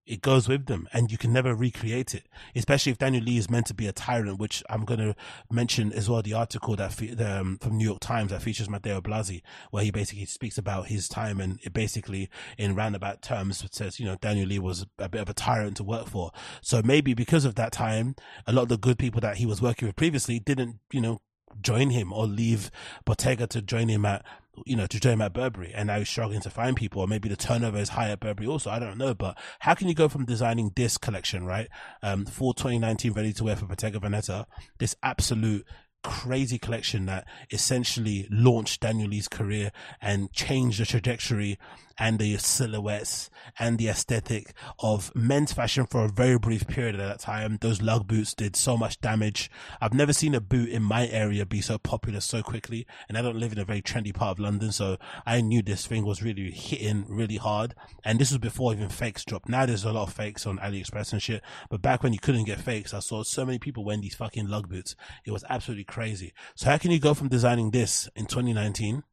[0.06, 3.50] it goes with them and you can never recreate it especially if daniel lee is
[3.50, 5.14] meant to be a tyrant which i'm going to
[5.50, 9.00] mention as well the article that fe- um, from new york times that features matteo
[9.00, 12.28] blazy where he basically speaks about his time and it basically
[12.58, 15.84] in roundabout terms says you know daniel lee was a bit of a tyrant to
[15.84, 16.30] work for.
[16.60, 18.14] So maybe because of that time
[18.46, 21.20] a lot of the good people that he was working with previously didn't you know
[21.60, 22.70] join him or leave
[23.04, 24.24] Bottega to join him at
[24.66, 27.08] you know, to join him at Burberry and now he's struggling to find people or
[27.08, 28.70] maybe the turnover is high at Burberry also.
[28.70, 31.68] I don't know, but how can you go from designing this collection, right?
[32.02, 34.46] Um, for 2019 ready to wear for Bottega Veneta,
[34.78, 35.66] this absolute
[36.02, 41.58] crazy collection that essentially launched Daniel Lee's career and changed the trajectory
[41.98, 47.06] and the silhouettes and the aesthetic of men's fashion for a very brief period at
[47.06, 47.58] that time.
[47.60, 49.50] Those lug boots did so much damage.
[49.80, 52.86] I've never seen a boot in my area be so popular so quickly.
[53.08, 54.72] And I don't live in a very trendy part of London.
[54.72, 54.96] So
[55.26, 57.74] I knew this thing was really hitting really hard.
[58.04, 59.48] And this was before even fakes dropped.
[59.48, 61.42] Now there's a lot of fakes on AliExpress and shit.
[61.70, 64.48] But back when you couldn't get fakes, I saw so many people wearing these fucking
[64.48, 64.96] lug boots.
[65.24, 66.32] It was absolutely crazy.
[66.54, 69.04] So how can you go from designing this in 2019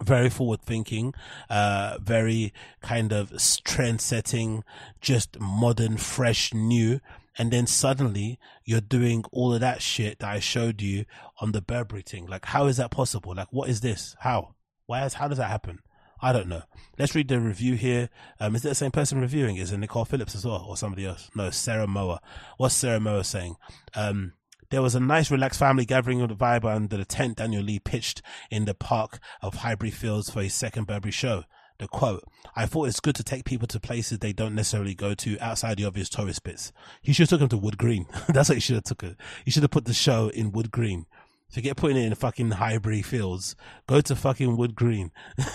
[0.00, 1.14] very forward thinking,
[1.48, 3.32] uh, very kind of
[3.62, 4.64] trend setting,
[5.00, 6.98] just modern, fresh, new.
[7.38, 11.04] And then suddenly you're doing all of that shit that I showed you
[11.40, 12.26] on the Burberry thing.
[12.26, 13.34] Like, how is that possible?
[13.34, 14.16] Like, what is this?
[14.18, 14.56] How?
[14.86, 15.78] Why is, how does that happen?
[16.20, 16.62] I don't know.
[16.98, 18.08] Let's read the review here.
[18.40, 19.56] Um, is it the same person reviewing?
[19.56, 21.30] Is it Nicole Phelps as well or somebody else?
[21.36, 22.18] No, Sarah Mower.
[22.58, 23.56] What's Sarah Mower saying?
[23.94, 24.32] Um,
[24.72, 27.78] there was a nice, relaxed family gathering of the vibe under the tent Daniel Lee
[27.78, 31.44] pitched in the park of Highbury Fields for his second Burberry show.
[31.78, 32.24] The quote,
[32.56, 35.76] I thought it's good to take people to places they don't necessarily go to outside
[35.76, 36.72] the obvious tourist bits.
[37.02, 38.06] He should have took them to Wood Green.
[38.28, 39.18] That's what he should have took it.
[39.44, 41.04] He should have put the show in Wood Green.
[41.52, 43.54] Forget putting it in fucking Highbury Fields.
[43.86, 45.12] Go to fucking Wood Green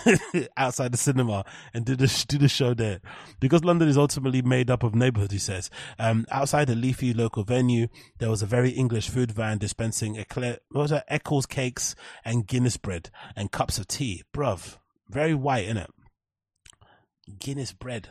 [0.58, 1.43] outside the cinema
[1.74, 3.00] and do the do the show there.
[3.39, 5.72] Because London is ultimately made up of neighborhoods, he says.
[5.98, 7.88] Um, outside the leafy local venue,
[8.20, 11.04] there was a very English food van dispensing eclair, what was it?
[11.08, 14.22] Eccles cakes and Guinness bread and cups of tea.
[14.32, 14.78] Bruv,
[15.10, 15.88] very white, innit?
[17.39, 18.10] Guinness bread.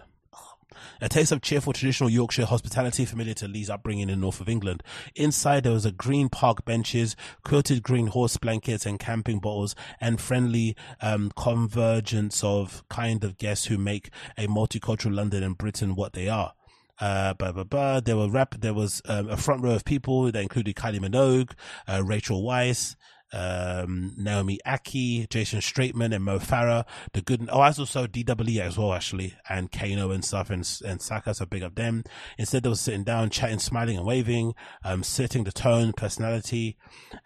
[1.00, 4.82] A taste of cheerful traditional Yorkshire hospitality familiar to Lee's upbringing in north of England.
[5.14, 10.20] Inside there was a green park benches, quilted green horse blankets and camping bottles and
[10.20, 16.12] friendly um, convergence of kind of guests who make a multicultural London and Britain what
[16.12, 16.52] they are.
[16.98, 18.00] Uh, blah, blah, blah.
[18.00, 21.52] There were rap, there was um, a front row of people that included Kylie Minogue,
[21.86, 22.96] uh, Rachel Weisz,
[23.32, 26.84] um, Naomi Ackie, Jason Straitman, and Mo Farah.
[27.12, 31.00] The good, oh, I also DWE as well, actually, and Kano and stuff, and, and
[31.00, 32.04] Saka, so big up them.
[32.38, 34.54] Instead, they were sitting down, chatting, smiling, and waving,
[34.84, 36.76] um, setting the tone, personality,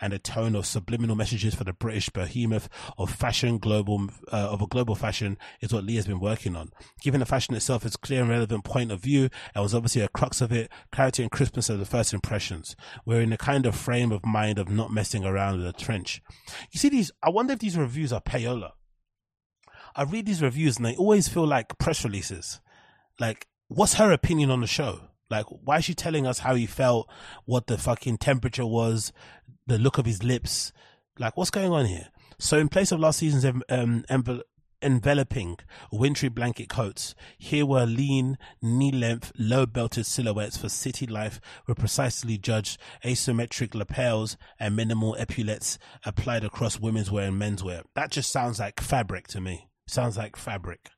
[0.01, 4.63] and a tone of subliminal messages for the British behemoth of fashion, global, uh, of
[4.63, 6.71] a global fashion is what Lee has been working on.
[7.03, 10.09] Given the fashion itself its clear and relevant point of view, and was obviously a
[10.09, 12.77] crux of it, clarity and crispness are the first impressions.
[13.05, 16.23] We're in a kind of frame of mind of not messing around with the trench.
[16.71, 18.73] You see these, I wonder if these reviews are payola.
[19.97, 22.61] I read these reviews and they always feel like press releases.
[23.19, 25.01] Like, what's her opinion on the show?
[25.31, 27.11] Like, why is she telling us how he felt,
[27.45, 29.13] what the fucking temperature was,
[29.67, 30.73] the look of his lips?
[31.19, 32.09] Like, what's going on here?
[32.39, 34.43] So, in place of last season's um, envel-
[34.83, 35.59] enveloping
[35.93, 37.15] wintry blanket coats.
[37.39, 44.77] Here were lean, knee-length, low-belted silhouettes for city life with precisely judged asymmetric lapels and
[44.77, 47.83] minimal epaulettes applied across women's wear and men's wear.
[47.95, 49.69] That just sounds like fabric to me.
[49.87, 50.91] Sounds like fabric.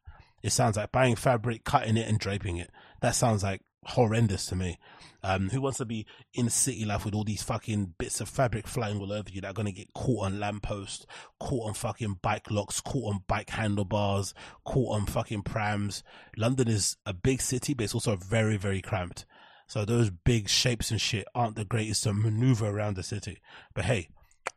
[0.43, 2.71] It sounds like buying fabric, cutting it and draping it.
[3.01, 4.79] That sounds like horrendous to me.
[5.25, 6.05] Um, who wants to be
[6.35, 9.51] in city life with all these fucking bits of fabric flying all over you that
[9.51, 11.07] are going to get caught on lampposts,
[11.39, 16.03] caught on fucking bike locks, caught on bike handlebars, caught on fucking prams.
[16.37, 19.25] London is a big city, but it's also very, very cramped.
[19.69, 23.41] So those big shapes and shit aren't the greatest to maneuver around the city.
[23.75, 24.09] But hey,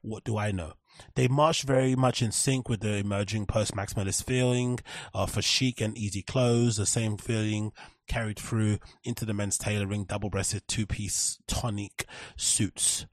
[0.01, 0.73] what do I know?
[1.15, 4.79] They march very much in sync with the emerging post-maximalist feeling
[5.13, 6.77] uh, for chic and easy clothes.
[6.77, 7.71] The same feeling
[8.07, 13.05] carried through into the men's tailoring, double-breasted two-piece tonic suits.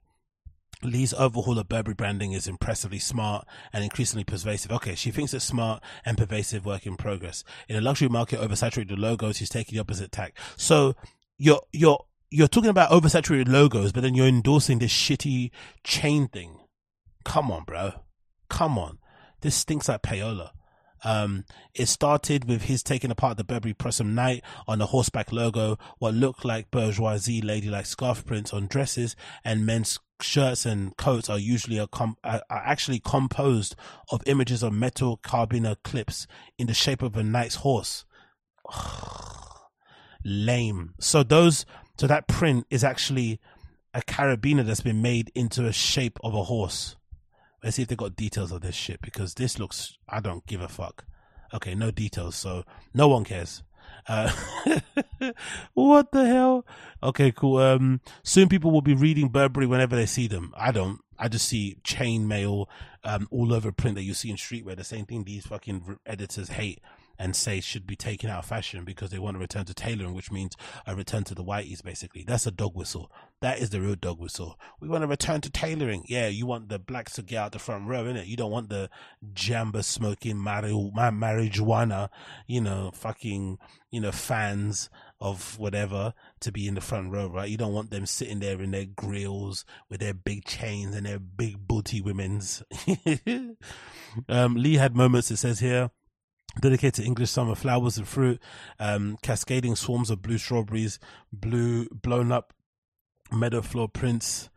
[0.83, 4.73] Lee's overhaul of Burberry branding is impressively smart and increasingly pervasive.
[4.73, 7.45] Okay, she thinks it's smart and pervasive work in progress.
[7.69, 10.37] In a luxury market oversaturated logos, she's taking the opposite tack.
[10.57, 10.95] So
[11.39, 15.51] you're you're you're talking about oversaturated logos, but then you're endorsing this shitty
[15.85, 16.59] chain thing.
[17.25, 17.93] Come on, bro.
[18.49, 18.99] Come on.
[19.41, 20.51] This stinks like payola.
[21.05, 21.45] Um,
[21.75, 26.15] it started with his taking apart the Burberry Prorsum Knight on the horseback logo, what
[26.15, 31.85] looked like bourgeoisie ladylike scarf prints on dresses, and men's shirts and coats are usually
[31.91, 33.75] com- are actually composed
[34.11, 38.05] of images of metal carabiner clips in the shape of a knight's horse.
[40.25, 40.95] Lame.
[41.01, 41.67] So those,
[41.99, 43.41] so that print is actually
[43.93, 46.97] a carabiner that's been made into a shape of a horse.
[47.63, 49.99] Let's see if they got details of this shit because this looks.
[50.09, 51.05] I don't give a fuck.
[51.55, 53.63] Okay, no details, so no one cares.
[54.09, 54.33] Uh,
[55.75, 56.67] what the hell?
[57.03, 57.59] Okay, cool.
[57.59, 60.53] Um, soon people will be reading Burberry whenever they see them.
[60.57, 61.01] I don't.
[61.19, 62.69] I just see chain mail
[63.05, 64.77] um, all over print that you see in streetwear.
[64.77, 66.81] The same thing these fucking editors hate
[67.23, 70.13] and say should be taken out of fashion because they want to return to tailoring,
[70.13, 70.57] which means
[70.89, 72.25] a return to the whiteys, basically.
[72.27, 73.13] That's a dog whistle.
[73.41, 74.59] That is the real dog whistle.
[74.81, 76.03] We want to return to tailoring.
[76.09, 78.27] Yeah, you want the blacks to get out the front row, innit?
[78.27, 78.91] You don't want the
[79.33, 82.09] jamba smoking mari- marijuana,
[82.49, 83.59] you know, fucking,
[83.93, 87.49] you know, fans of whatever to be in the front row, right?
[87.49, 91.21] You don't want them sitting there in their grills with their big chains and their
[91.21, 92.65] big booty women's.
[94.29, 95.93] um, Lee had moments, it says here,
[96.61, 98.41] dedicated to English summer flowers and fruit,
[98.79, 100.99] um, cascading swarms of blue strawberries,
[101.33, 102.53] blue blown up
[103.31, 104.51] meadow floor prints,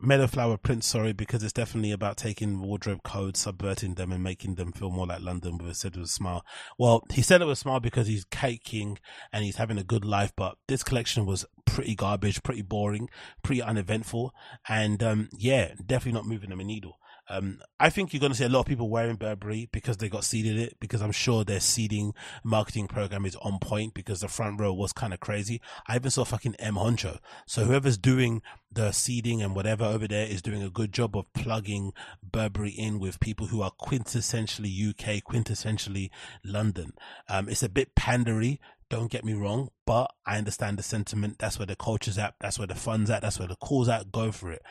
[0.00, 0.86] meadow flower prints.
[0.86, 5.06] Sorry, because it's definitely about taking wardrobe codes, subverting them, and making them feel more
[5.06, 5.58] like London.
[5.58, 6.44] With a said with a smile.
[6.78, 8.98] Well, he said it was smile because he's caking
[9.32, 10.32] and he's having a good life.
[10.36, 13.08] But this collection was pretty garbage, pretty boring,
[13.42, 14.34] pretty uneventful,
[14.68, 16.98] and um, yeah, definitely not moving them a needle.
[17.28, 20.08] Um, I think you're going to see a lot of people wearing Burberry because they
[20.08, 22.14] got seeded it because I'm sure their seeding
[22.44, 25.60] marketing program is on point because the front row was kind of crazy.
[25.88, 27.18] I even saw fucking M Huncho.
[27.46, 31.32] So whoever's doing the seeding and whatever over there is doing a good job of
[31.32, 36.10] plugging Burberry in with people who are quintessentially UK, quintessentially
[36.44, 36.92] London.
[37.28, 38.58] Um, it's a bit pandery.
[38.88, 41.38] Don't get me wrong, but I understand the sentiment.
[41.40, 42.34] That's where the culture's at.
[42.40, 43.22] That's where the fun's at.
[43.22, 44.12] That's where the call's at.
[44.12, 44.62] Go for it.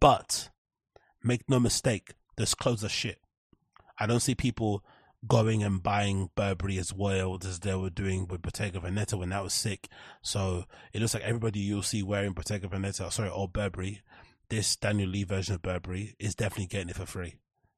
[0.00, 0.48] But
[1.28, 3.20] make no mistake, this clothes are shit.
[4.00, 4.82] I don't see people
[5.26, 9.42] going and buying Burberry as well as they were doing with Bottega Veneta when that
[9.42, 9.88] was sick.
[10.22, 14.00] So it looks like everybody you'll see wearing Bottega Veneta, sorry, or Burberry,
[14.48, 17.34] this Daniel Lee version of Burberry is definitely getting it for free.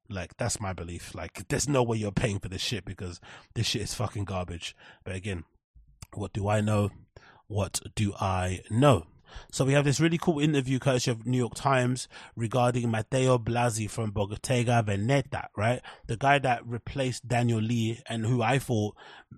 [0.09, 1.15] Like that's my belief.
[1.15, 3.19] Like there's no way you're paying for this shit because
[3.55, 4.75] this shit is fucking garbage.
[5.03, 5.43] But again,
[6.13, 6.91] what do I know?
[7.47, 9.07] What do I know?
[9.51, 13.87] So we have this really cool interview courtesy of New York Times regarding Matteo Blazy
[13.87, 15.81] from Bottega Veneta, right?
[16.07, 18.95] The guy that replaced Daniel Lee and who I thought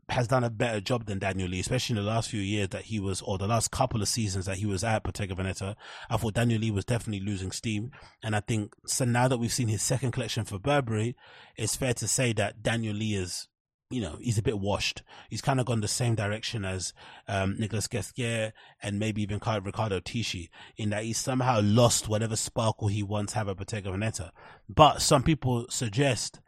[0.09, 2.83] has done a better job than Daniel Lee, especially in the last few years that
[2.83, 5.75] he was, or the last couple of seasons that he was at Bottega Veneta.
[6.09, 7.91] I thought Daniel Lee was definitely losing steam.
[8.23, 11.15] And I think, so now that we've seen his second collection for Burberry,
[11.55, 13.47] it's fair to say that Daniel Lee is
[13.93, 15.03] you know, he's a bit washed.
[15.29, 16.93] He's kind of gone the same direction as
[17.27, 22.87] um, Nicolas Ghesquière and maybe even Riccardo Tisci in that he somehow lost whatever sparkle
[22.87, 24.31] he once had at Bottega Veneta.
[24.67, 26.39] But some people suggest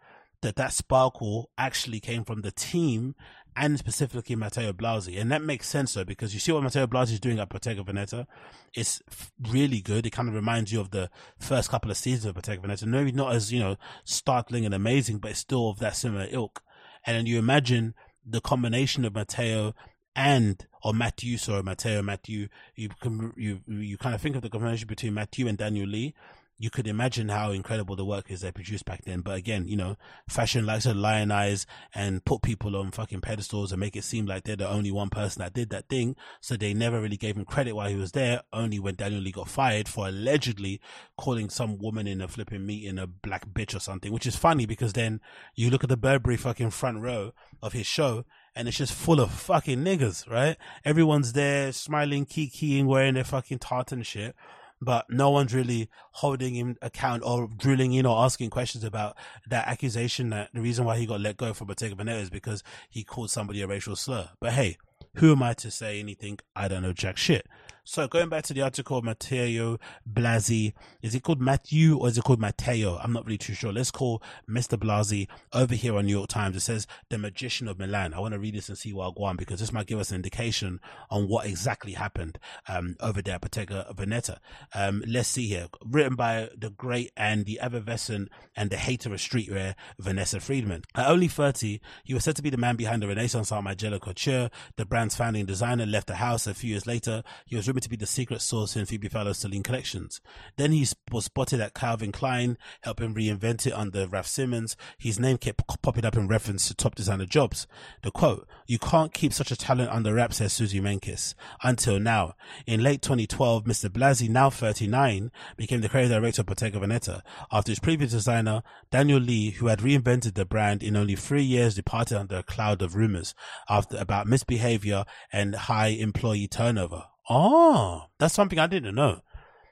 [0.41, 3.15] that that sparkle actually came from the team
[3.55, 5.17] and specifically Matteo Blazy.
[5.17, 7.83] And that makes sense though, because you see what Matteo Blazy is doing at Bottega
[7.83, 8.27] Veneta.
[8.73, 9.01] It's
[9.49, 10.05] really good.
[10.05, 12.85] It kind of reminds you of the first couple of seasons of Bottega Veneta.
[12.85, 16.61] Maybe not as, you know, startling and amazing, but it's still of that similar ilk.
[17.05, 17.93] And then you imagine
[18.25, 19.73] the combination of Matteo
[20.15, 22.47] and or Matthew, sorry, Matteo, Matthew.
[22.75, 22.89] You
[23.35, 26.13] you you kind of think of the combination between Matthew and Daniel Lee.
[26.57, 29.19] You could imagine how incredible the work is they produced back then.
[29.19, 29.97] But again, you know,
[30.29, 34.45] fashion likes to lionize and put people on fucking pedestals and make it seem like
[34.45, 36.15] they're the only one person that did that thing.
[36.39, 38.41] So they never really gave him credit while he was there.
[38.53, 40.79] Only when Daniel Lee got fired for allegedly
[41.17, 44.65] calling some woman in a flipping meeting a black bitch or something, which is funny
[44.65, 45.19] because then
[45.55, 48.23] you look at the Burberry fucking front row of his show
[48.55, 50.55] and it's just full of fucking niggas, right?
[50.85, 54.35] Everyone's there smiling, kikiing, wearing their fucking tartan shit
[54.81, 59.15] but no one's really holding him account or drilling in or asking questions about
[59.47, 62.63] that accusation that the reason why he got let go from Bottega Veneta is because
[62.89, 64.29] he called somebody a racial slur.
[64.39, 64.77] But hey,
[65.15, 66.39] who am I to say anything?
[66.55, 67.47] I don't know jack shit.
[67.87, 69.77] So going back to the article, Matteo
[70.07, 70.73] Blazy,
[71.03, 72.97] is it called Matthew or is it called Matteo?
[72.97, 73.71] I'm not really too sure.
[73.71, 74.77] Let's call Mr.
[74.77, 76.55] Blazy over here on New York Times.
[76.55, 78.15] It says the magician of Milan.
[78.15, 79.99] I want to read this and see what I go on because this might give
[79.99, 80.79] us an indication
[81.11, 84.39] on what exactly happened um, over there at Bottega Veneta.
[84.73, 85.67] Um, let's see here.
[85.85, 90.85] Written by the great and the effervescent and the hater of streetwear, Vanessa Friedman.
[90.95, 94.01] At only 30, he was said to be the man behind the Renaissance art Margiela
[94.01, 94.49] Couture.
[94.75, 97.21] The brand's founding designer left the house a few years later.
[97.45, 100.21] He was to be the secret source in Phoebe Philo's Celine collections.
[100.57, 104.75] Then he was spotted at Calvin Klein, helping reinvent it under Raf Simons.
[104.97, 107.67] His name kept popping up in reference to top designer jobs.
[108.03, 111.33] The quote, you can't keep such a talent under wraps, says Suzy Menkes.
[111.63, 112.35] Until now.
[112.65, 113.91] In late 2012, Mr.
[113.91, 117.21] Blazy, now 39, became the creative director of Bottega Veneta.
[117.51, 121.75] After his previous designer, Daniel Lee, who had reinvented the brand in only three years,
[121.75, 123.33] departed under a cloud of rumors
[123.69, 127.05] after about misbehavior and high employee turnover.
[127.29, 129.21] Oh, that's something I didn't know.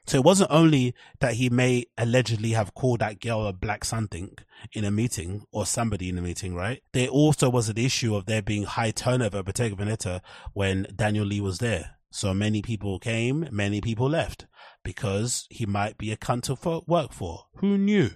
[0.06, 4.36] So it wasn't only that he may allegedly have called that girl a black something
[4.72, 6.82] in a meeting or somebody in a meeting, right?
[6.92, 10.20] There also was an issue of there being high turnover at Bottega Veneta
[10.52, 11.96] when Daniel Lee was there.
[12.10, 14.46] So many people came, many people left
[14.84, 17.46] because he might be a cunt to work for.
[17.56, 18.10] Who knew?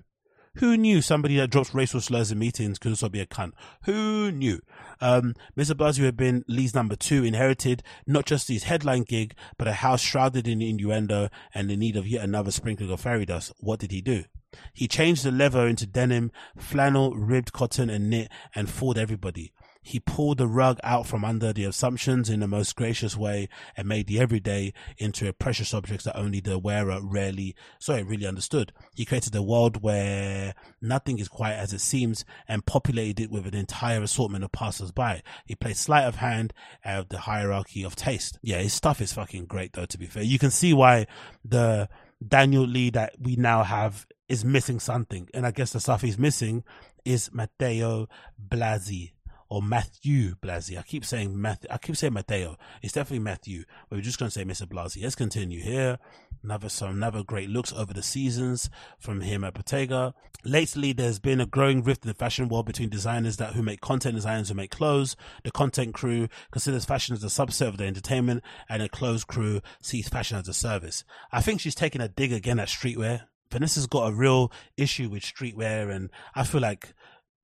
[0.58, 3.52] Who knew somebody that drops racial slurs in meetings could also be a cunt?
[3.84, 4.60] Who knew?
[5.00, 5.76] Um, Mr.
[5.76, 10.00] Blazy had been Lee's number two, inherited not just his headline gig, but a house
[10.00, 13.52] shrouded in innuendo and in need of yet another sprinkling of fairy dust.
[13.60, 14.24] What did he do?
[14.72, 19.52] He changed the leather into denim, flannel, ribbed cotton, and knit, and fooled everybody.
[19.88, 23.88] He pulled the rug out from under the assumptions in the most gracious way and
[23.88, 28.74] made the everyday into a precious object that only the wearer rarely, sorry, really understood.
[28.94, 33.46] He created a world where nothing is quite as it seems and populated it with
[33.46, 35.22] an entire assortment of passers-by.
[35.46, 36.52] He played sleight of hand
[36.84, 38.38] out of the hierarchy of taste.
[38.42, 40.22] Yeah, his stuff is fucking great though, to be fair.
[40.22, 41.06] You can see why
[41.42, 41.88] the
[42.26, 45.30] Daniel Lee that we now have is missing something.
[45.32, 46.62] And I guess the stuff he's missing
[47.06, 48.06] is Matteo
[48.38, 49.14] Blazy
[49.50, 50.76] or Matthew Blazy.
[50.76, 51.68] I keep saying Matthew.
[51.70, 52.56] I keep saying Matteo.
[52.82, 53.64] It's definitely Matthew.
[53.88, 54.68] But we're just going to say Mr.
[54.68, 55.02] Blazy.
[55.02, 55.98] Let's continue here.
[56.42, 60.14] Another some another great looks over the seasons from him at Bottega.
[60.44, 63.80] Lately, there's been a growing rift in the fashion world between designers that who make
[63.80, 65.16] content, designers who make clothes.
[65.42, 69.60] The content crew considers fashion as a subset of the entertainment, and the clothes crew
[69.82, 71.02] sees fashion as a service.
[71.32, 73.22] I think she's taking a dig again at streetwear.
[73.50, 76.94] Vanessa's got a real issue with streetwear, and I feel like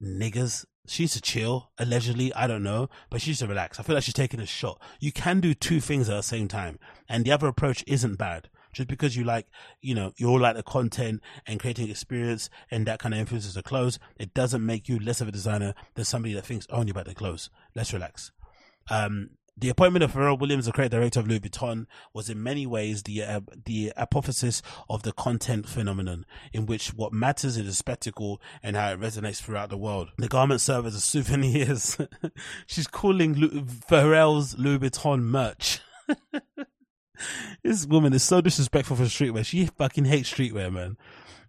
[0.03, 0.65] niggers.
[0.87, 2.33] She's to chill, allegedly.
[2.35, 3.81] I don't know, but she's to relax.
[3.81, 4.81] I feel like she's taking a shot.
[5.01, 6.79] You can do two things at the same time,
[7.09, 8.49] and the other approach isn't bad.
[8.75, 9.47] Just because you like,
[9.81, 13.55] you know, you all like the content and creating experience and that kind of influences
[13.55, 16.91] the clothes, it doesn't make you less of a designer than somebody that thinks only
[16.91, 17.51] about the clothes.
[17.77, 18.33] Let's relax.
[18.91, 22.67] Um, the appointment of Pharrell Williams, the creative director of Louis Vuitton, was in many
[22.67, 27.73] ways the uh, the apotheosis of the content phenomenon, in which what matters is the
[27.73, 30.11] spectacle and how it resonates throughout the world.
[30.19, 31.99] The garments serve as souvenirs.
[32.67, 35.81] She's calling Lu- Pharrell's Louis Vuitton merch.
[37.63, 39.47] this woman is so disrespectful for streetwear.
[39.47, 40.97] She fucking hates streetwear, man.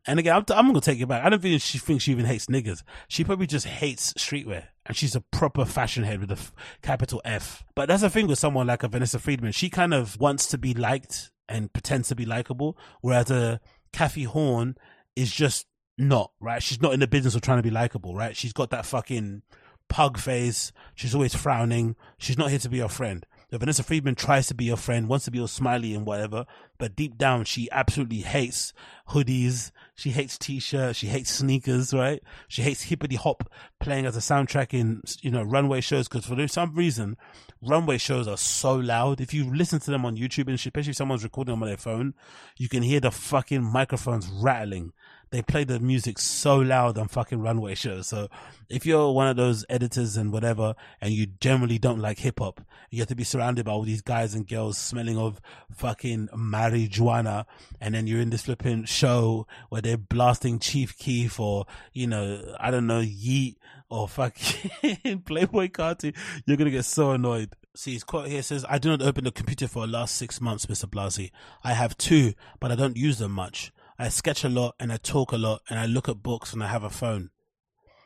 [0.07, 1.23] And again, I'm, I'm gonna take it back.
[1.23, 2.83] I don't think she thinks she even hates niggas.
[3.07, 7.21] She probably just hates streetwear, and she's a proper fashion head with a f- capital
[7.25, 7.63] F.
[7.75, 9.51] But that's the thing with someone like a Vanessa Friedman.
[9.51, 13.59] She kind of wants to be liked and pretends to be likable, whereas a
[13.91, 14.75] Cathy Horyn
[15.15, 15.67] is just
[15.97, 16.61] not right.
[16.61, 18.35] She's not in the business of trying to be likable, right?
[18.35, 19.41] She's got that fucking
[19.87, 20.71] pug face.
[20.95, 21.95] She's always frowning.
[22.17, 23.25] She's not here to be your friend.
[23.57, 26.45] Vanessa Friedman tries to be your friend, wants to be all smiley and whatever,
[26.77, 28.73] but deep down she absolutely hates
[29.09, 29.71] hoodies.
[29.95, 30.99] She hates t-shirts.
[30.99, 32.21] She hates sneakers, right?
[32.47, 33.49] She hates hippity hop
[33.79, 37.17] playing as a soundtrack in, you know, runway shows because for some reason,
[37.61, 39.21] runway shows are so loud.
[39.21, 41.77] If you listen to them on YouTube and especially if someone's recording them on their
[41.77, 42.13] phone,
[42.57, 44.91] you can hear the fucking microphones rattling
[45.31, 48.07] they play the music so loud on fucking runway shows.
[48.07, 48.29] So
[48.69, 52.61] if you're one of those editors and whatever, and you generally don't like hip hop,
[52.89, 57.45] you have to be surrounded by all these guys and girls smelling of fucking marijuana,
[57.81, 62.55] and then you're in this flipping show where they're blasting Chief Keef or you know
[62.59, 63.57] I don't know Yeat
[63.89, 64.71] or fucking
[65.23, 66.15] Playboi Carti.
[66.45, 67.51] You're gonna get so annoyed.
[67.75, 70.39] See, his quote here says, I do not open the computer for the last six
[70.39, 70.89] months, Mr.
[70.89, 71.33] Blazy.
[71.61, 73.73] I have two, but I don't use them much.
[73.97, 76.61] I sketch a lot and I talk a lot and I look at books and
[76.63, 77.29] I have a phone.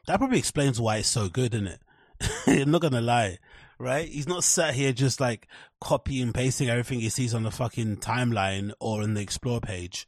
[0.06, 1.82] That probably explains why it's so good, isn't it?
[2.48, 3.40] I'm not gonna lie,
[3.80, 4.08] right?
[4.08, 5.48] He's not sat here just like
[5.82, 10.08] copying and pasting everything he sees on the fucking timeline or in the explore page.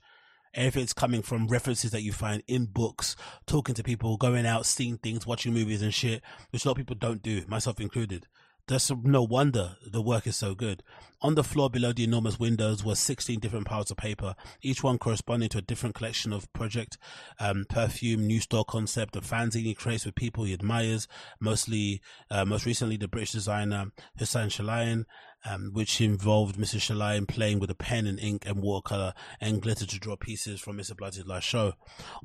[0.54, 3.16] Everything's coming from references that you find in books,
[3.48, 6.22] talking to people, going out, seeing things, watching movies and shit,
[6.52, 8.28] which a lot of people don't do, myself included.
[8.72, 10.82] That's no wonder the work is so good.
[11.22, 14.98] On the floor below the enormous windows were 16 different piles of paper, each one
[14.98, 16.98] corresponding to a different collection of project,
[17.38, 21.10] um, perfume, new store concept, a fanzine he creates with people he admires,
[21.42, 25.04] mostly, uh, most recently the British designer Hussein Chalayan,
[25.44, 26.80] um, which involved Mrs.
[26.80, 30.78] Chalayan playing with a pen and ink and watercolor and glitter to draw pieces from
[30.78, 30.96] Mr.
[30.96, 31.74] Blazy's last show.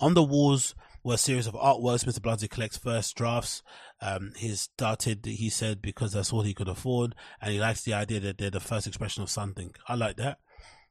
[0.00, 0.76] On the walls
[1.06, 2.04] were a series of artworks.
[2.04, 2.20] Mr.
[2.20, 3.62] Blazy collects first drafts.
[4.02, 7.94] Um, he started, he said, because that's all he could afford, and he likes the
[7.94, 9.72] idea that they're the first expression of something.
[9.88, 10.38] I like that.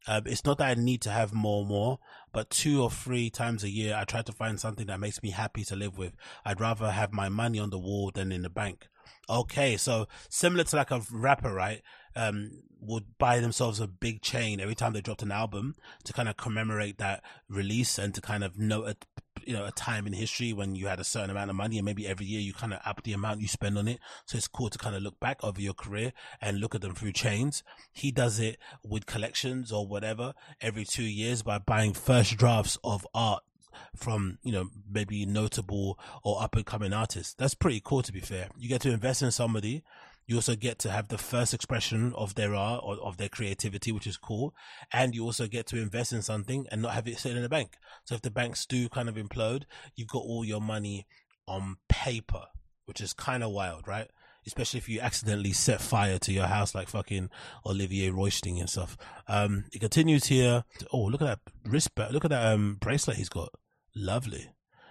[0.08, 2.00] Um, it's not that I need to have more and more,
[2.32, 5.32] but two or three times a year, I try to find something that makes me
[5.32, 6.14] happy to live with.
[6.46, 8.88] I'd rather have my money on the wall than in the bank.
[9.30, 11.82] Okay, so similar to like a rapper, right?
[12.16, 16.30] Um, would buy themselves a big chain every time they dropped an album to kind
[16.30, 18.96] of commemorate that release and to kind of note a,
[19.46, 21.86] you know, a time in history when you had a certain amount of money and
[21.86, 24.00] maybe every year you kind of up the amount you spend on it.
[24.26, 26.96] So it's cool to kind of look back over your career and look at them
[26.96, 27.64] through chains.
[27.92, 33.06] He does it with collections or whatever every two years by buying first drafts of
[33.14, 33.44] art
[33.94, 37.34] from you know maybe notable or up and coming artists.
[37.34, 38.50] That's pretty cool to be fair.
[38.58, 39.84] You get to invest in somebody
[40.28, 43.92] You also get to have the first expression of their art or of their creativity,
[43.92, 44.56] which is cool.
[44.92, 47.50] And you also get to invest in something and not have it sit in the
[47.50, 47.78] bank.
[48.06, 49.64] So if the banks do kind of implode,
[49.96, 51.06] you've got all your money
[51.48, 52.46] on paper,
[52.86, 54.10] which is kind of wild, right?
[54.48, 57.30] Especially if you accidentally set fire to your house like fucking
[57.66, 58.98] Olivier Rousteing and stuff.
[59.28, 60.64] Um, it continues here.
[60.92, 63.50] Oh, look at that wrist, look at that um bracelet he's got.
[63.96, 64.50] Lovely.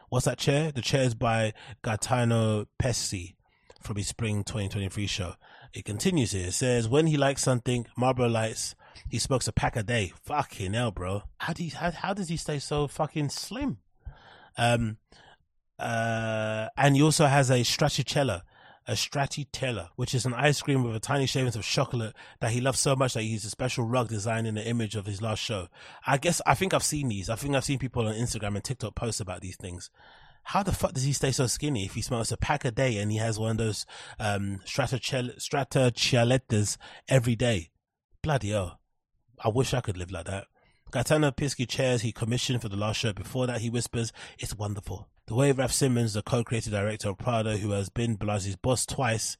[0.08, 0.70] What's that chair?
[0.70, 3.34] The chair is by Gaetano Pesce
[3.84, 5.34] from his spring 2023 show.
[5.72, 6.48] It continues here.
[6.48, 8.74] It says, when he likes something, Marlboro Lights,
[9.08, 10.12] he smokes a pack a day.
[10.24, 11.22] Fucking hell, bro.
[11.38, 13.78] How do you, how, how does he stay so fucking slim?
[14.56, 14.98] Um,
[15.78, 18.42] uh, and he also has a stracciatella,
[18.86, 22.60] a stracciatella, which is an ice cream with a tiny shavings of chocolate that he
[22.60, 25.20] loves so much that he used a special rug design in the image of his
[25.20, 25.68] last show.
[26.06, 27.28] I guess, I think I've seen these.
[27.28, 29.90] I think I've seen people on Instagram and TikTok post about these things
[30.44, 32.98] how the fuck does he stay so skinny if he smokes a pack a day
[32.98, 33.86] and he has one of those
[34.18, 36.76] um straccialettas
[37.08, 37.70] every day?
[38.22, 38.80] Bloody hell.
[39.42, 40.46] I wish I could live like that.
[40.90, 43.12] Gaetano Pesce chairs he commissioned for the last show.
[43.12, 45.08] Before that, he whispers, It's wonderful.
[45.26, 49.36] The way Raf Simons, the co-creative director of Prada, who has been Blazy's boss twice,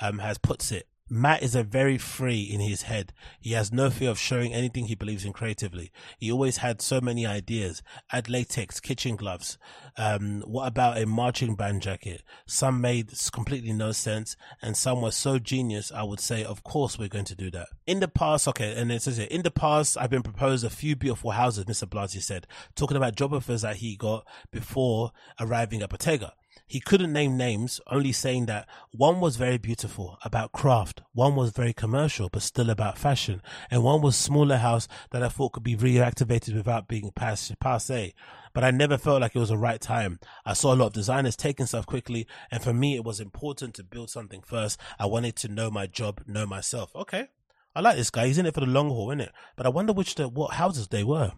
[0.00, 3.12] um, has puts it, Matt is a very free in his head.
[3.40, 5.92] He has no fear of showing anything he believes in creatively.
[6.18, 7.80] He always had so many ideas.
[8.10, 9.56] Add latex, kitchen gloves.
[9.96, 12.22] Um, what about a marching band jacket?
[12.46, 15.92] Some made completely no sense, and some were so genius.
[15.92, 17.68] I would say, of course, we're going to do that.
[17.86, 20.70] In the past, okay, and it says here, in the past, I've been proposed a
[20.70, 21.66] few beautiful houses.
[21.66, 21.88] Mr.
[21.88, 26.32] Blazy said, talking about job offers that he got before arriving at Bottega.
[26.68, 31.52] He couldn't name names, only saying that one was very beautiful, about craft, one was
[31.52, 33.40] very commercial, but still about fashion,
[33.70, 38.14] and one was smaller house that I thought could be reactivated without being passe.
[38.52, 40.18] But I never felt like it was the right time.
[40.44, 43.74] I saw a lot of designers taking stuff quickly, and for me, it was important
[43.74, 44.80] to build something first.
[44.98, 46.90] I wanted to know my job, know myself.
[46.96, 47.28] Okay.
[47.76, 48.26] I like this guy.
[48.26, 49.32] He's in it for the long haul, isn't it?
[49.54, 51.32] But I wonder which the, what houses they were.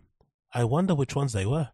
[0.55, 1.69] I wonder which ones they were.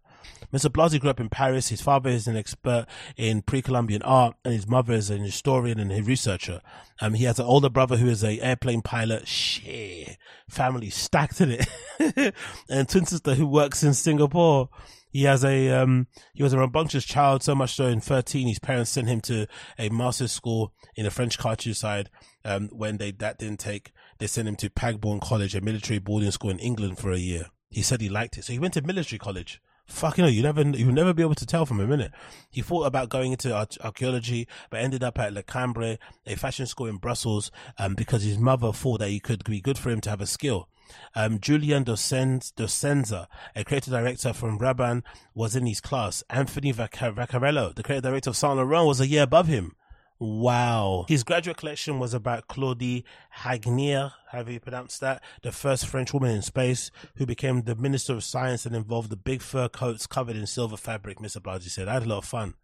[0.52, 0.72] Mr.
[0.72, 1.68] Blazy grew up in Paris.
[1.68, 5.90] His father is an expert in pre-Columbian art, and his mother is an historian and
[5.90, 6.60] a researcher.
[7.00, 9.26] Um, he has an older brother who is a airplane pilot.
[9.26, 10.16] Shit,
[10.48, 12.34] family stacked in it,
[12.68, 14.68] and twin sister who works in Singapore.
[15.10, 18.58] He has a um, he was a rambunctious child, so much so in thirteen, his
[18.58, 19.46] parents sent him to
[19.78, 22.10] a master's school in the French countryside.
[22.44, 26.30] Um, when they that didn't take, they sent him to Pangbourne College, a military boarding
[26.32, 27.46] school in England, for a year.
[27.70, 30.62] He said he liked it, so he went to military college fucking hell, you never
[30.62, 32.12] you'll never be able to tell from a minute.
[32.50, 36.86] He thought about going into archaeology, but ended up at La Cambre, a fashion school
[36.86, 40.10] in Brussels, um, because his mother thought that it could be good for him to
[40.10, 40.68] have a skill.
[41.14, 43.26] Um, Julian Dossena,
[43.56, 45.02] a creative director from Rabanne,
[45.34, 46.22] was in his class.
[46.28, 49.74] Anthony Vaccarello, the creative director of Saint Laurent, was a year above him.
[50.20, 51.06] Wow.
[51.08, 53.04] His graduate collection was about Claudie
[53.40, 58.12] Haigneré, however you pronounce that, the first French woman in space who became the Minister
[58.12, 61.42] of Science and involved the big fur coats covered in silver fabric, Mr.
[61.42, 61.88] Blazy said.
[61.88, 62.54] I had a lot of fun.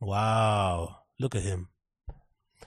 [0.00, 0.98] Wow.
[1.18, 1.68] Look at him.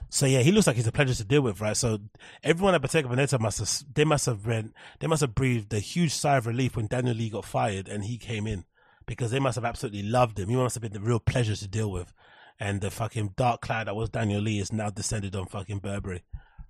[0.09, 1.78] So yeah, he looks like he's a pleasure to deal with, right?
[1.78, 1.99] So
[2.43, 5.80] everyone at Bottega Veneta must have, they must have read, they must have breathed a
[5.80, 8.65] huge sigh of relief when Daniel Lee got fired and he came in
[9.05, 10.49] because they must have absolutely loved him.
[10.49, 12.13] He must have been the real pleasure to deal with
[12.60, 16.24] and the fucking dark cloud that was Daniel Lee is now descended on fucking Burberry.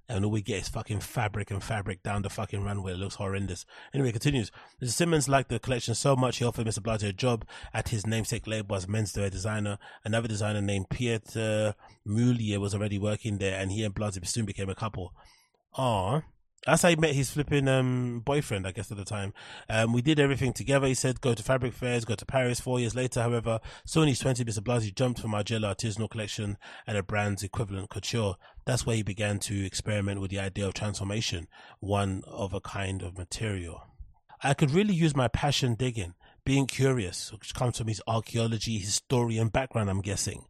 [0.08, 2.94] And all we get is fucking fabric and fabric down the fucking runway.
[2.94, 3.66] It looks horrendous.
[3.94, 4.52] Anyway, continues.
[4.82, 4.90] Mr.
[4.90, 6.82] Simons liked the collection so much he offered Mr.
[6.82, 9.78] Blazy a job at his namesake label as menswear designer.
[10.04, 11.76] Another designer named Pieter
[12.08, 15.14] Mulier was already working there, and he and Blazy soon became a couple.
[15.78, 16.24] Aww.
[16.66, 19.34] That's how he met his flipping um, boyfriend, I guess, at the time.
[19.70, 20.88] Um, we did everything together.
[20.88, 22.60] He said, go to fabric fairs, go to Paris.
[22.60, 24.64] Four years later, however, Sony's 20, Mr.
[24.64, 28.36] Blazy jumped from Margiela artisanal collection and a brand's equivalent couture.
[28.66, 31.48] That's where he began to experiment with the idea of transformation,
[31.80, 33.84] one of a kind of material.
[34.44, 36.14] I could really use my passion digging
[36.50, 40.48] being curious, which comes from his archaeology historian background, I'm guessing.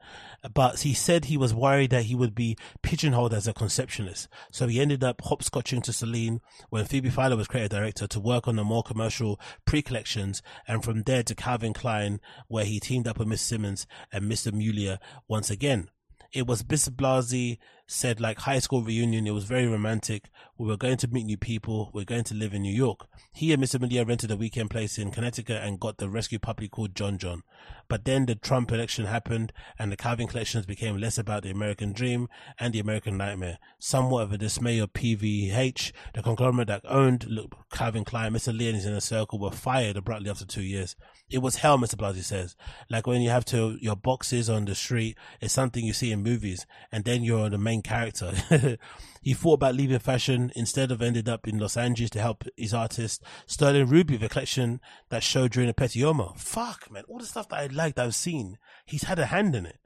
[0.53, 4.29] But he said he was worried that he would be pigeonholed as a conceptionist.
[4.49, 6.39] So he ended up hopscotching to Celine
[6.69, 11.03] when Phoebe Philo was creative director to work on the more commercial pre-collections and from
[11.03, 14.53] there to Calvin Klein where he teamed up with Miss Simons and Mr.
[14.53, 15.89] Mulier once again.
[16.31, 16.63] It was.
[16.63, 17.59] Blazy
[17.91, 19.25] said like high school reunion.
[19.25, 20.29] It was very romantic.
[20.59, 21.89] We were going to meet new people.
[21.91, 23.07] We are going to live in New York.
[23.33, 23.79] He and Mr.
[23.79, 27.41] Mulier rented a weekend place in Connecticut and got the rescue puppy called John John.
[27.87, 31.91] But then the Trump election happened and the Calvin collections became less about the American
[31.91, 32.29] dream
[32.59, 33.57] and the American nightmare.
[33.79, 37.27] Somewhat of a dismay of PVH, the conglomerate that owned
[37.71, 38.55] Calvin Klein, Mr.
[38.55, 40.95] Lee and his inner circle were fired abruptly after two years.
[41.29, 41.97] It was hell, Mr.
[41.97, 42.55] Blazy says.
[42.89, 46.21] Like when you have to, your boxes on the street is something you see in
[46.21, 48.33] movies and then you're on the main main character.
[49.21, 52.73] he thought about leaving fashion instead of ended up in Los Angeles to help his
[52.73, 54.79] artist Sterling Ruby with a collection
[55.09, 56.37] that showed during a Pitti Uomo.
[56.37, 57.03] Fuck, man.
[57.07, 58.57] All the stuff that I liked, I've seen.
[58.85, 59.79] He's had a hand in it.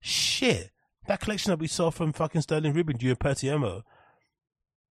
[0.00, 0.70] Shit.
[1.08, 3.82] That collection that we saw from fucking Sterling Rubin during Pitti Uomo,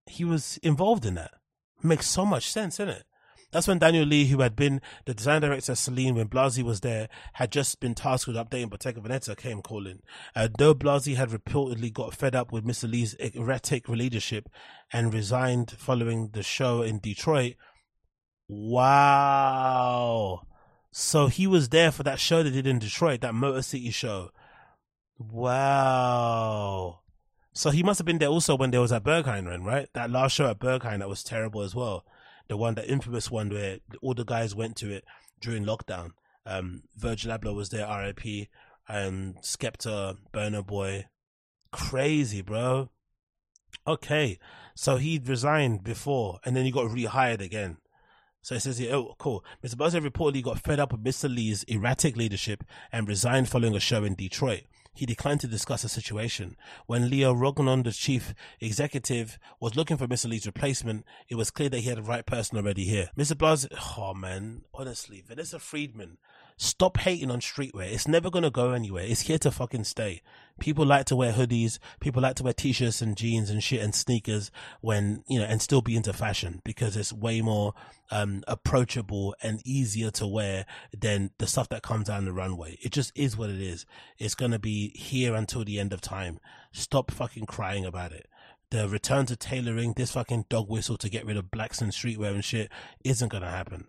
[0.07, 1.33] he was involved in that.
[1.83, 3.05] Makes so much sense, isn't it?
[3.53, 6.81] That's when Daniel Lee, who had been the design director of Celine when Blazy was
[6.81, 10.03] there, had just been tasked with updating Bottega Veneta, came calling.
[10.37, 12.89] Uh, though Blazy had reportedly got fed up with Mr.
[12.89, 14.49] Lee's erratic leadership
[14.93, 17.55] and resigned following the show in Detroit.
[18.49, 20.43] Wow.
[20.93, 24.31] So he was there for that show they did in Detroit, that Motor City show.
[25.19, 27.01] Wow.
[27.53, 29.89] So he must have been there also when there was at Berghain, right?
[29.95, 32.05] That last show at Berghain that was terrible as well
[32.51, 35.05] the one, the infamous one where all the guys went to it
[35.41, 36.11] during lockdown.
[36.45, 38.49] Um, Virgil Abloh was there, RIP,
[38.89, 41.07] and Skepta, Burna Boy.
[41.71, 42.91] Crazy, bro.
[43.87, 44.37] Okay,
[44.75, 47.77] so he resigned before, and then he got rehired again.
[48.43, 49.45] So it says here, oh, cool.
[49.63, 49.77] Mr.
[49.77, 51.33] Buzzer reportedly got fed up with Mr.
[51.33, 54.63] Lee's erratic leadership and resigned following a show in Detroit
[55.01, 56.59] he declined to discuss the situation.
[56.85, 60.29] When Leo Rongone, the chief executive, was looking for Mr.
[60.29, 63.09] Lee's replacement, it was clear that he had the right person already here.
[63.17, 63.37] Mr.
[63.37, 63.67] Blas,
[63.97, 66.19] oh man, honestly, Vanessa Friedman
[66.63, 67.91] Stop hating on streetwear.
[67.91, 69.07] It's never going to go anywhere.
[69.07, 70.21] It's here to fucking stay.
[70.59, 71.79] People like to wear hoodies.
[72.01, 74.51] People like to wear t-shirts and jeans and shit and sneakers
[74.83, 77.73] when, you know, and still be into fashion because it's way more,
[78.11, 82.77] um, approachable and easier to wear than the stuff that comes down the runway.
[82.83, 83.87] It just is what it is.
[84.19, 86.41] It's going to be here until the end of time.
[86.73, 88.29] Stop fucking crying about it
[88.71, 92.33] the return to tailoring, this fucking dog whistle to get rid of blacks and streetwear
[92.33, 92.71] and shit
[93.03, 93.89] isn't gonna happen.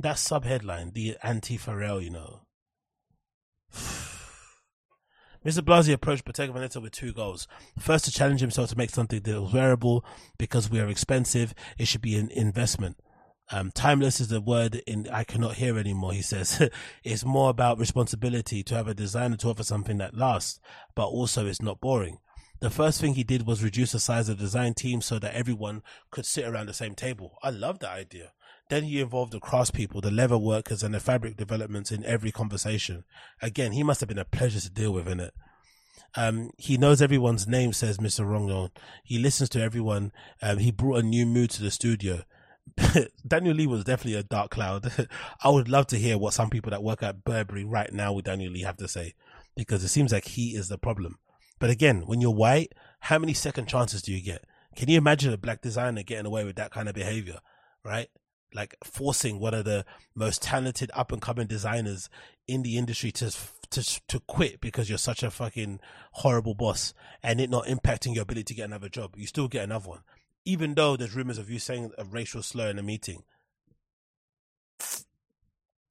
[0.00, 2.40] That sub headline, the anti Pharrell, you know.
[5.44, 5.62] Mr.
[5.62, 7.46] Blazy approached Bottega Veneta with two goals.
[7.78, 10.02] First, to challenge himself to make something that was wearable
[10.38, 11.52] because we are expensive.
[11.76, 12.96] It should be an investment.
[13.50, 16.14] Um, timeless is the word in I cannot hear anymore.
[16.14, 16.70] He says
[17.04, 20.60] it's more about responsibility to have a designer to offer something that lasts,
[20.94, 22.20] but also it's not boring.
[22.60, 25.34] The first thing he did was reduce the size of the design team so that
[25.34, 27.36] everyone could sit around the same table.
[27.42, 28.32] I love that idea.
[28.70, 33.02] Then he involved the craftspeople, the leather workers, and the fabric developments in every conversation.
[33.42, 35.34] Again, he must have been a pleasure to deal with in it.
[36.14, 38.24] Um, he knows everyone's name, says Mr.
[38.24, 38.70] Rongone.
[39.02, 40.12] He listens to everyone.
[40.40, 42.22] Um, he brought a new mood to the studio.
[43.26, 45.08] Daniel Lee was definitely a dark cloud.
[45.44, 48.26] I would love to hear what some people that work at Burberry right now with
[48.26, 49.14] Daniel Lee have to say,
[49.56, 51.18] because it seems like he is the problem.
[51.58, 54.44] But again, when you're white, how many second chances do you get?
[54.76, 57.40] Can you imagine a black designer getting away with that kind of behavior,
[57.84, 58.08] right?
[58.52, 62.08] Like forcing one of the most talented up and coming designers
[62.48, 63.30] in the industry to
[63.70, 65.80] to to quit because you're such a fucking
[66.12, 69.14] horrible boss and it not impacting your ability to get another job.
[69.16, 70.00] You still get another one,
[70.44, 73.22] even though there's rumors of you saying a racial slur in a meeting.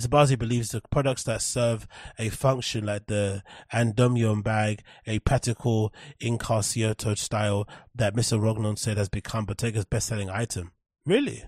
[0.02, 1.86] Zabazi believes the products that serve
[2.18, 8.40] a function like the Endymion bag, a practical Intrecciato style that Mr.
[8.40, 10.72] Rongone said has become Bottega's best-selling item.
[11.06, 11.44] Really?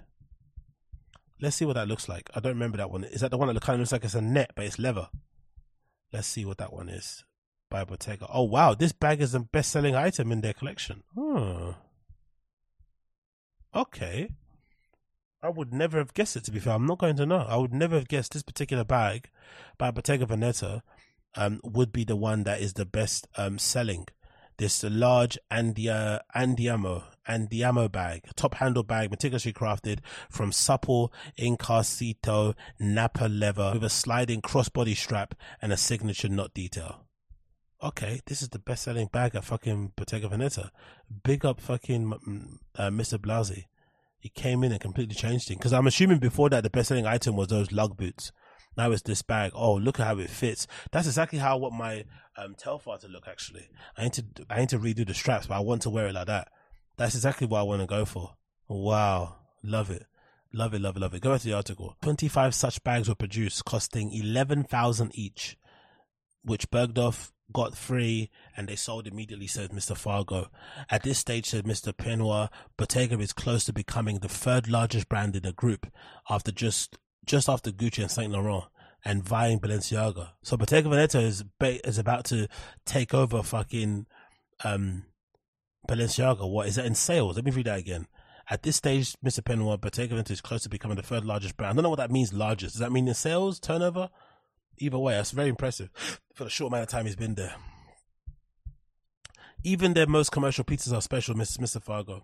[1.42, 2.30] Let's see what that looks like.
[2.36, 3.04] I don't remember that one.
[3.04, 5.10] Is that the one that kind of looks like it's a net, but it's leather?
[6.14, 7.24] Let's see what that one is.
[7.70, 8.28] By Bottega.
[8.32, 11.04] Oh wow, this bag is the best selling item in their collection.
[11.16, 11.72] Hmm.
[13.74, 14.30] Okay.
[15.42, 16.74] I would never have guessed it to be fair.
[16.74, 17.46] I'm not going to know.
[17.48, 19.30] I would never have guessed this particular bag
[19.78, 20.82] by Bottega Veneta
[21.36, 24.06] um, would be the one that is the best um, selling
[24.58, 30.00] this large Andia, Andiamo, Andiamo bag, top handle bag, meticulously crafted
[30.30, 37.06] from supple Intrecciato Napa leather with a sliding crossbody strap and a signature knot detail.
[37.84, 40.70] Okay, this is the best selling bag at fucking Bottega Veneta.
[41.24, 43.20] Big up fucking uh, Mr.
[43.20, 43.68] Blazy.
[44.20, 45.58] He came in and completely changed it.
[45.58, 48.32] Because I'm assuming before that the best selling item was those lug boots.
[48.78, 49.52] Now it's this bag.
[49.56, 50.68] Oh, look at how it fits.
[50.92, 52.06] That's exactly how I want my
[52.38, 53.28] um, Telfar to look.
[53.28, 53.68] Actually,
[53.98, 56.14] I need to I need to redo the straps, but I want to wear it
[56.14, 56.50] like that.
[57.02, 58.36] That's exactly what I want to go for.
[58.68, 60.06] Wow, love it.
[60.54, 61.22] Love it, love it, love it.
[61.24, 61.98] Go back to the article.
[62.04, 65.58] 25 such bags were produced, costing 11,000 each,
[66.44, 69.98] which Bergdorf got free and they sold immediately, said Mr.
[69.98, 70.52] Fargo.
[70.92, 71.92] At this stage, said Mr.
[71.92, 75.92] Pinault, Bottega is close to becoming the third largest brand in the group
[76.30, 78.66] after just just after Gucci and Saint Laurent
[79.04, 80.34] and vying Balenciaga.
[80.44, 82.48] So Bottega Veneta is is about to
[82.86, 84.06] take over fucking
[84.64, 85.06] um,
[85.92, 86.50] Balenciaga.
[86.50, 87.36] What is that in sales?
[87.36, 88.08] Let me read that again.
[88.50, 89.44] At this stage, Mr.
[89.44, 91.72] Pinault, Bottega Veneta is close to becoming the third largest brand.
[91.72, 92.76] I don't know what that means, largest.
[92.76, 94.10] Does that mean in sales, turnover?
[94.78, 95.90] Either way, that's very impressive
[96.34, 97.56] for the short amount of time he's been there.
[99.64, 101.60] Even their most commercial pizzas are special, Mr.
[101.60, 101.82] Mr.
[101.82, 102.24] Fargo.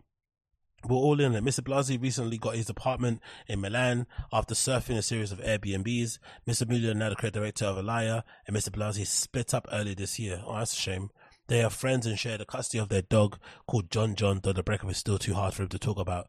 [0.85, 1.43] We're all in it.
[1.43, 1.63] Mr.
[1.63, 6.19] Blazy recently got his apartment in Milan after surfing a series of Airbnbs.
[6.47, 6.63] Mr.
[6.67, 8.71] Mulier, now the creative director of Alaïa, and Mr.
[8.71, 10.41] Blazy split up early this year.
[10.45, 11.09] Oh, that's a shame.
[11.47, 14.63] They are friends and share the custody of their dog called John John, though the
[14.63, 16.27] breakup is still too hard for him to talk about.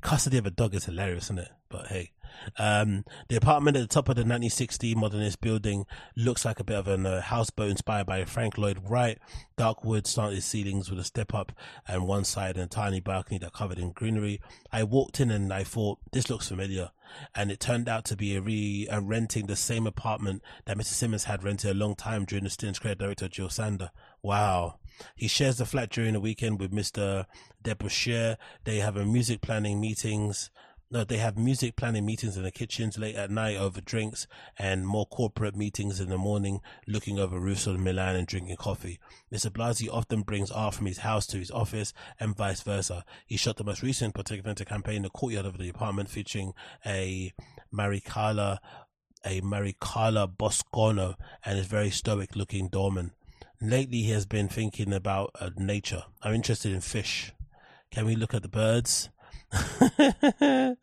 [0.00, 1.50] Custody of a dog is hilarious, isn't it?
[1.68, 2.12] But hey,
[2.56, 6.76] um, the apartment at the top of the 1960 modernist building looks like a bit
[6.76, 9.18] of a uh, houseboat inspired by Frank Lloyd Wright.
[9.56, 11.52] Dark wood slanted ceilings with a step up
[11.86, 14.40] and one side and a tiny balcony that covered in greenery.
[14.72, 16.90] I walked in and I thought, this looks familiar.
[17.34, 20.92] And it turned out to be a re a renting the same apartment that Mr.
[20.92, 23.90] Simons had rented a long time during the creative director Jil Sander.
[24.28, 24.74] Wow.
[25.16, 27.24] He shares the flat during the weekend with Mr.
[27.64, 28.36] Deboucher.
[28.64, 30.50] They have a music planning meetings.
[30.90, 34.26] No, they have music planning meetings in the kitchens late at night over drinks
[34.58, 39.00] and more corporate meetings in the morning, looking over roofs of Milan and drinking coffee.
[39.32, 39.50] Mr.
[39.50, 43.06] Blazy often brings art from his house to his office and vice versa.
[43.24, 46.52] He shot the most recent Protect campaign in the courtyard of the apartment featuring
[46.84, 47.32] a
[47.72, 48.58] Mariacarla,
[49.24, 51.14] a Mariacarla Boscono
[51.46, 53.12] and his very stoic looking doorman.
[53.60, 56.04] Lately, he has been thinking about uh, nature.
[56.22, 57.32] I'm interested in fish.
[57.90, 59.08] Can we look at the birds?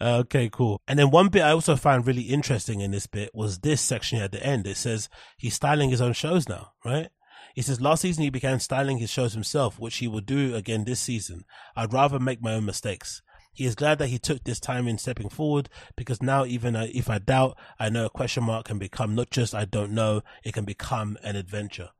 [0.00, 0.80] okay, cool.
[0.88, 4.18] And then one bit I also found really interesting in this bit was this section
[4.18, 4.66] at the end.
[4.66, 7.10] It says he's styling his own shows now, right?
[7.54, 10.84] He says last season he began styling his shows himself, which he will do again
[10.84, 11.44] this season.
[11.74, 13.20] I'd rather make my own mistakes.
[13.52, 17.10] He is glad that he took this time in stepping forward because now even if
[17.10, 20.54] I doubt, I know a question mark can become not just I don't know, it
[20.54, 21.90] can become an adventure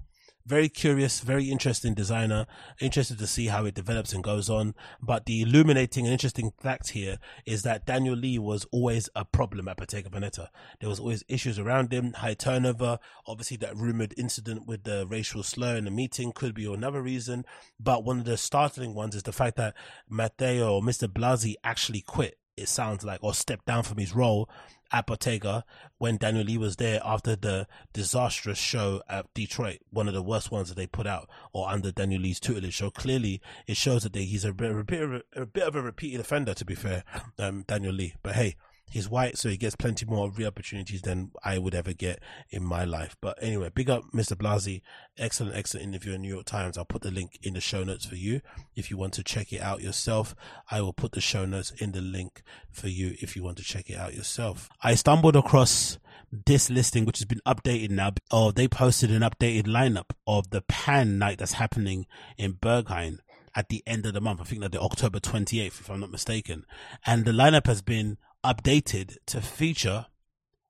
[0.46, 2.46] very curious, very interesting designer.
[2.80, 4.74] Interested to see how it develops and goes on.
[5.02, 9.66] But the illuminating and interesting fact here is that Daniel Lee was always a problem
[9.66, 10.48] at Bottega Veneta.
[10.80, 13.00] There was always issues around him, high turnover.
[13.26, 17.44] Obviously, that rumored incident with the racial slur in the meeting could be another reason.
[17.80, 19.74] But one of the startling ones is the fact that
[20.08, 21.12] Matteo or Mr.
[21.12, 22.38] Blazy actually quit.
[22.56, 24.48] It sounds like, or stepped down from his role
[24.92, 25.64] at Bottega
[25.98, 30.50] when Daniel Lee was there after the disastrous show at Detroit, one of the worst
[30.50, 32.78] ones that they put out, or under Daniel Lee's tutelage.
[32.78, 35.64] So clearly, it shows that they, he's a bit, a bit, of a, a bit
[35.64, 37.04] of a repeated offender, to be fair,
[37.38, 38.14] um, Daniel Lee.
[38.22, 38.56] But hey,
[38.88, 42.84] He's white, so he gets plenty more opportunities than I would ever get in my
[42.84, 43.16] life.
[43.20, 44.38] But anyway, big up Mr.
[44.38, 44.82] Blazy.
[45.18, 46.78] Excellent, excellent interview in New York Times.
[46.78, 48.40] I'll put the link in the show notes for you
[48.74, 50.36] if you want to check it out yourself.
[50.70, 53.64] I will put the show notes in the link for you if you want to
[53.64, 54.68] check it out yourself.
[54.82, 55.98] I stumbled across
[56.46, 58.12] this listing, which has been updated now.
[58.30, 62.06] Oh, they posted an updated lineup of the Pan night that's happening
[62.38, 63.18] in Berghain
[63.54, 64.40] at the end of the month.
[64.40, 66.66] I think that the October 28th, if I'm not mistaken.
[67.04, 70.06] And the lineup has been updated to feature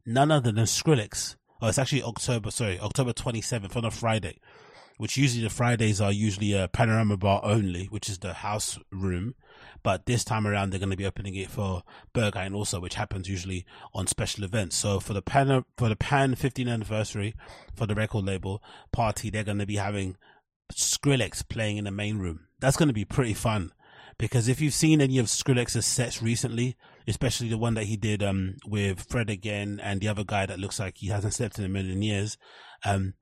[0.06, 1.36] none other than Skrillex.
[1.60, 4.38] Oh, it's actually October, sorry, October 27th on a Friday,
[4.96, 9.34] which usually the Fridays are usually a panorama bar only, which is the house room.
[9.82, 11.82] But this time around, they're going to be opening it for
[12.14, 14.76] Berghain also, which happens usually on special events.
[14.76, 17.34] So for the Pan, for the Pan 15th anniversary
[17.74, 20.16] for the record label party, they're going to be having
[20.72, 22.46] Skrillex playing in the main room.
[22.58, 23.72] That's going to be pretty fun
[24.18, 26.76] because if you've seen any of Skrillex's sets recently,
[27.06, 30.58] especially the one that he did um, with Fred again and the other guy that
[30.58, 32.36] looks like he hasn't slept in a million years,
[32.84, 33.14] um,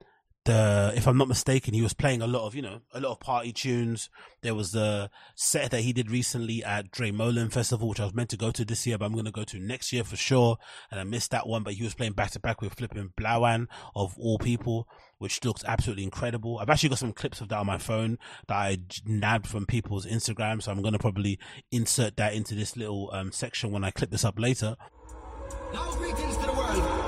[0.45, 3.11] the if I'm not mistaken, he was playing a lot of you know a lot
[3.11, 4.09] of party tunes.
[4.41, 8.29] There was the set that he did recently at Draaimolen Festival, which I was meant
[8.29, 10.57] to go to this year, but I'm going to go to next year for sure.
[10.91, 13.67] And I missed that one, but he was playing back to back with flipping Blawan
[13.95, 16.59] of all people, which looks absolutely incredible.
[16.59, 20.05] I've actually got some clips of that on my phone that I nabbed from people's
[20.05, 21.39] Instagram, so I'm going to probably
[21.71, 24.75] insert that into this little um, section when I clip this up later.
[25.73, 27.04] Now greetings to the world.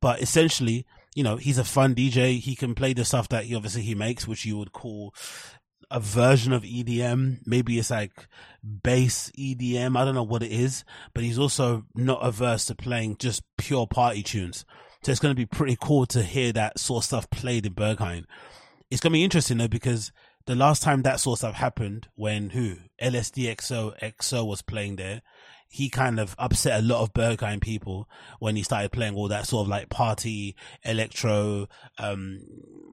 [0.00, 2.38] But essentially, you know, he's a fun DJ.
[2.38, 5.14] He can play the stuff that he obviously he makes, which you would call
[5.90, 7.40] a version of EDM.
[7.44, 8.28] Maybe it's like
[8.62, 9.96] bass EDM.
[9.98, 13.86] I don't know what it is, but he's also not averse to playing just pure
[13.86, 14.64] party tunes.
[15.02, 17.74] So it's going to be pretty cool to hear that sort of stuff played in
[17.74, 18.24] Berghain.
[18.90, 20.12] It's going to be interesting though, because
[20.46, 25.22] the last time that sort of stuff happened when who LSDXOXO was playing there,
[25.70, 28.08] he kind of upset a lot of Berghain people
[28.40, 32.40] when he started playing all that sort of like party electro, um,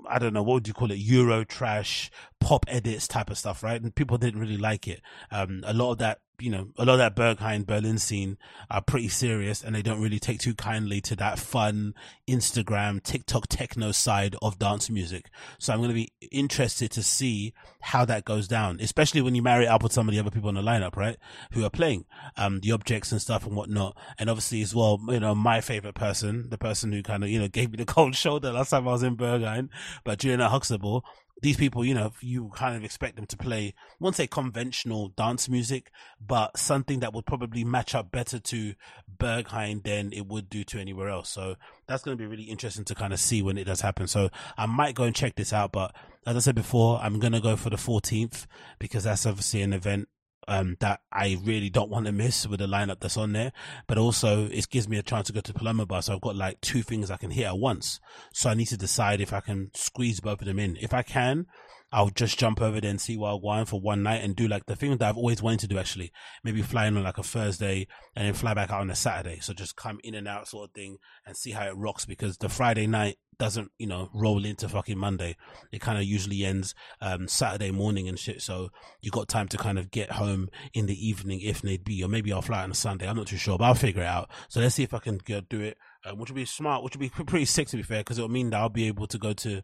[0.08, 3.64] I don't know what would you call it, Euro trash, pop edits type of stuff,
[3.64, 3.82] right?
[3.82, 5.02] And people didn't really like it.
[5.32, 8.38] Um, a lot of that you know, a lot of that Berghain Berlin scene
[8.70, 11.96] are pretty serious and they don't really take too kindly to that fun
[12.28, 15.30] Instagram, TikTok techno side of dance music.
[15.58, 19.42] So I'm going to be interested to see how that goes down, especially when you
[19.42, 21.18] marry up with some of the other people on the lineup, right?
[21.54, 22.06] Who are playing,
[22.36, 23.98] um, the objects and stuff and whatnot.
[24.20, 27.40] And obviously as well, you know, my favorite person, the person who kind of, you
[27.40, 29.70] know, gave me the cold shoulder last time I was in Berghain,
[30.04, 31.04] but Juliana Huxtable,
[31.42, 35.10] these people, you know, you kind of expect them to play, I won't say conventional
[35.10, 35.92] dance music,
[36.26, 38.74] but something that would probably match up better to
[39.18, 41.30] Berghain than it would do to anywhere else.
[41.30, 41.56] So
[41.88, 44.08] that's going to be really interesting to kind of see when it does happen.
[44.08, 45.96] So I might go and check this out, but
[46.26, 48.48] as I said before, I'm going to go for the 14th
[48.80, 50.10] because that's obviously an event
[50.48, 53.52] um, that I really don't want to miss with the lineup that's on there.
[53.88, 56.02] But also, it gives me a chance to go to Paloma Bar.
[56.02, 58.00] So I've got like two things I can hit at once.
[58.34, 60.78] So I need to decide if I can squeeze both of them in.
[60.80, 61.48] If I can,
[61.92, 64.76] I'll just jump over there and see Wine for one night and do like the
[64.76, 66.12] thing that I've always wanted to do actually.
[66.44, 69.40] Maybe fly in on like a Thursday and then fly back out on a Saturday.
[69.40, 72.38] So just come in and out sort of thing and see how it rocks because
[72.38, 75.38] the Friday night doesn't, you know, roll into fucking Monday.
[75.72, 78.42] It kind of usually ends um, Saturday morning and shit.
[78.42, 78.70] So
[79.02, 82.10] you got time to kind of get home in the evening if need be, or
[82.10, 83.08] maybe I'll fly out on a Sunday.
[83.08, 84.30] I'm not too sure, but I'll figure it out.
[84.50, 85.78] So let's see if I can go do it,
[86.16, 88.50] which would be smart, which would be pretty sick to be fair, because it'll mean
[88.50, 89.62] that I'll be able to go to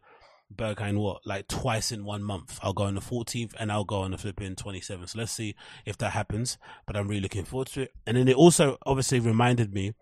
[0.56, 2.60] Berghain what like twice in one month.
[2.62, 5.10] I'll go on the 14th and I'll go on the flipping 27th.
[5.10, 5.56] So let's see
[5.86, 6.58] if that happens.
[6.86, 7.92] But I'm really looking forward to it.
[8.06, 9.94] And then it also obviously reminded me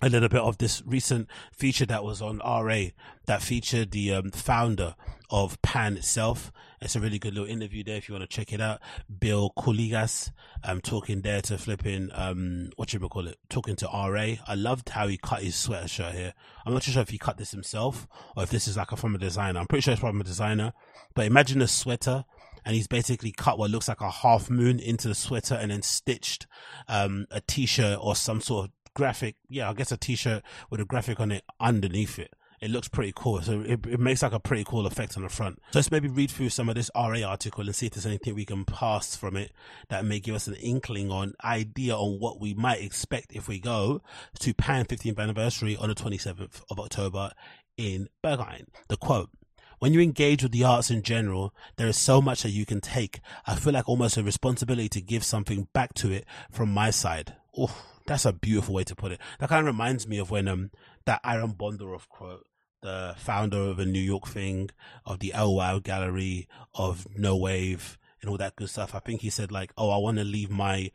[0.00, 2.84] a little bit of this recent feature that was on RA
[3.26, 4.94] that featured the um, founder
[5.30, 6.52] of Pan itself.
[6.80, 8.80] It's a really good little interview there if you want to check it out.
[9.18, 10.30] Bill Kouligas,
[10.62, 14.34] um, talking there to flipping, um, what you call it, talking to RA.
[14.46, 16.34] I loved how he cut his sweater shirt here.
[16.64, 18.06] I'm not too sure if he cut this himself
[18.36, 19.58] or if this is like a, from a designer.
[19.58, 20.72] I'm pretty sure it's from a designer,
[21.14, 22.24] but imagine a sweater
[22.64, 25.82] and he's basically cut what looks like a half moon into the sweater and then
[25.82, 26.46] stitched
[26.86, 29.36] um, a t-shirt or some sort of graphic.
[29.48, 32.34] Yeah, I guess a t-shirt with a graphic on it underneath it.
[32.60, 33.40] It looks pretty cool.
[33.40, 35.62] So it, it makes like a pretty cool effect on the front.
[35.70, 38.34] So let's maybe read through some of this RA article and see if there's anything
[38.34, 39.52] we can pass from it
[39.88, 43.60] that may give us an inkling on idea on what we might expect if we
[43.60, 44.02] go
[44.40, 47.30] to Pan 15th anniversary on the 27th of October
[47.76, 48.66] in Berghain.
[48.88, 49.30] The quote,
[49.78, 52.80] when you engage with the arts in general, there is so much that you can
[52.80, 53.20] take.
[53.46, 57.36] I feel like almost a responsibility to give something back to it from my side.
[57.56, 59.20] Oof, that's a beautiful way to put it.
[59.38, 60.70] That kind of reminds me of when um
[61.04, 62.46] that Aaron Bondaroff quote,
[62.82, 64.70] the founder of a New York thing,
[65.04, 68.94] of the OHWOW gallery, of Know Wave, and all that good stuff.
[68.94, 70.90] I think he said like, "Oh, I want to leave my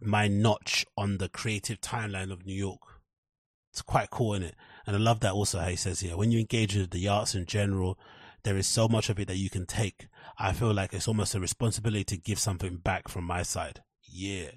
[0.00, 2.80] my notch on the creative timeline of New York."
[3.72, 4.56] It's quite cool, in it?
[4.86, 5.60] And I love that also.
[5.60, 7.96] How he says here, when you engage with the arts in general,
[8.42, 10.08] there is so much of it that you can take.
[10.36, 13.82] I feel like it's almost a responsibility to give something back from my side.
[14.02, 14.50] Yeah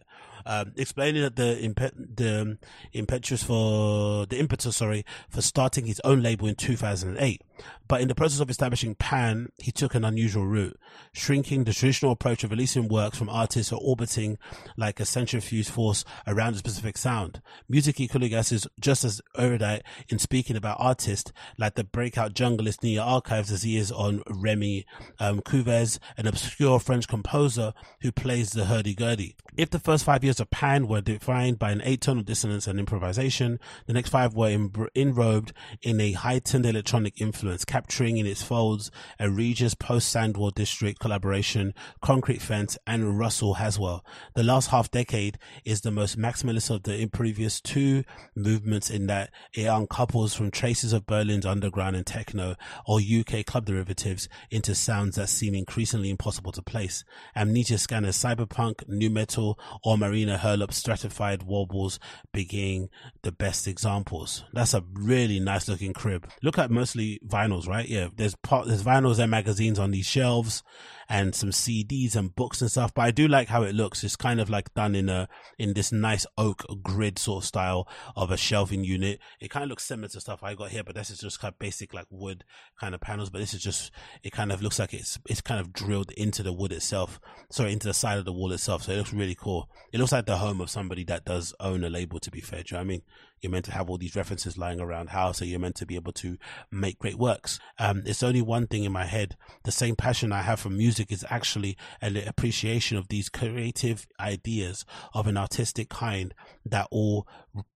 [0.45, 2.57] um, explaining that the impe- the
[2.94, 7.41] impetus for the impetus, sorry, for starting his own label in 2008.
[7.88, 10.80] But in the process of establishing Pan, he took an unusual route,
[11.11, 14.38] shrinking the traditional approach of releasing works from artists or orbiting
[14.78, 17.41] like a centrifuge force around a specific sound.
[17.70, 23.02] Musically, Kouligas is just as erudite in speaking about artists like the breakout junglist Nia
[23.02, 24.86] Archives as he is on Remy
[25.20, 29.36] um, an obscure French composer who plays the hurdy-gurdy.
[29.56, 33.60] If the first five years of Pan were defined by an atonal dissonance and improvisation,
[33.88, 34.49] the next five were
[34.95, 35.51] enrobed
[35.81, 42.41] in a heightened electronic influence, capturing in its folds a Regis post-Sandwell district collaboration, Concrete
[42.41, 44.05] Fence, and Russell Haswell.
[44.35, 48.03] The last half decade is the most maximalist of the previous two
[48.35, 52.55] movements in that it uncouples from traces of Berlin's underground and techno
[52.85, 57.03] or UK club derivatives into sounds that seem increasingly impossible to place.
[57.35, 62.00] Amnesia Scanner's cyberpunk, nu metal, or Marina Herlop's stratified warbles
[62.32, 62.90] being
[63.24, 64.45] the best examples.
[64.54, 66.30] That's a really nice looking crib.
[66.41, 67.88] Look at mostly vinyls, right?
[67.88, 70.64] Yeah, there's part, there's vinyls and magazines on these shelves,
[71.09, 72.93] and some CDs and books and stuff.
[72.93, 74.03] But I do like how it looks.
[74.03, 75.27] It's kind of like done in a
[75.57, 79.19] in this nice oak grid sort of style of a shelving unit.
[79.39, 81.53] It kind of looks similar to stuff I got here, but this is just kind
[81.53, 82.43] of basic like wood
[82.80, 83.30] kind of panels.
[83.30, 83.91] But this is just
[84.23, 87.19] it kind of looks like it's it's kind of drilled into the wood itself,
[87.51, 88.84] sorry, into the side of the wall itself.
[88.84, 89.69] So it looks really cool.
[89.91, 92.19] It looks like the home of somebody that does own a label.
[92.19, 93.01] To be fair, do you know I mean?
[93.44, 95.95] You're meant to have all these references lying around how, so you're meant to be
[95.95, 96.38] able to
[96.72, 97.60] make great works.
[97.78, 99.36] Um, it's only one thing in my head.
[99.64, 104.86] The same passion I have for music is actually an appreciation of these creative ideas
[105.14, 106.34] of an artistic kind
[106.65, 107.28] that all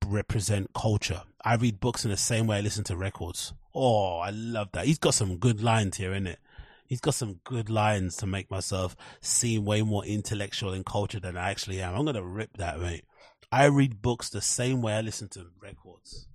[0.06, 1.24] represent culture.
[1.44, 3.54] I read books in the same way I listen to records.
[3.76, 4.86] Oh, I love that.
[4.86, 6.40] He's got some good lines here, isn't it?
[6.88, 11.36] He's got some good lines to make myself seem way more intellectual and cultured than
[11.36, 11.94] I actually am.
[11.94, 13.04] I'm gonna rip that, mate.
[13.52, 16.28] I read books the same way I listen to records.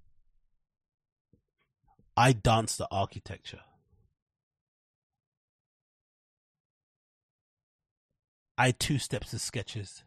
[2.16, 3.60] I dance the architecture.
[8.56, 10.04] I two steps the sketches.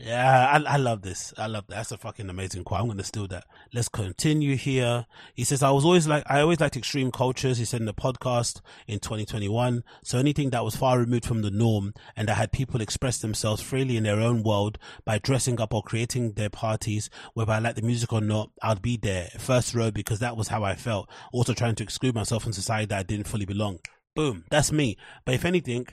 [0.00, 1.34] Yeah, I, I love this.
[1.36, 1.76] I love that.
[1.76, 2.80] That's a fucking amazing quote.
[2.80, 3.44] I'm going to steal that.
[3.72, 5.06] Let's continue here.
[5.34, 7.58] He says, I was always like, I always liked extreme cultures.
[7.58, 9.82] He said in the podcast in 2021.
[10.04, 13.60] So anything that was far removed from the norm and that had people express themselves
[13.60, 17.74] freely in their own world by dressing up or creating their parties, whether I like
[17.74, 21.10] the music or not, I'd be there first row because that was how I felt.
[21.32, 23.78] Also trying to exclude myself from society that I didn't fully belong.
[24.14, 24.44] Boom.
[24.50, 24.96] That's me.
[25.24, 25.86] But if anything,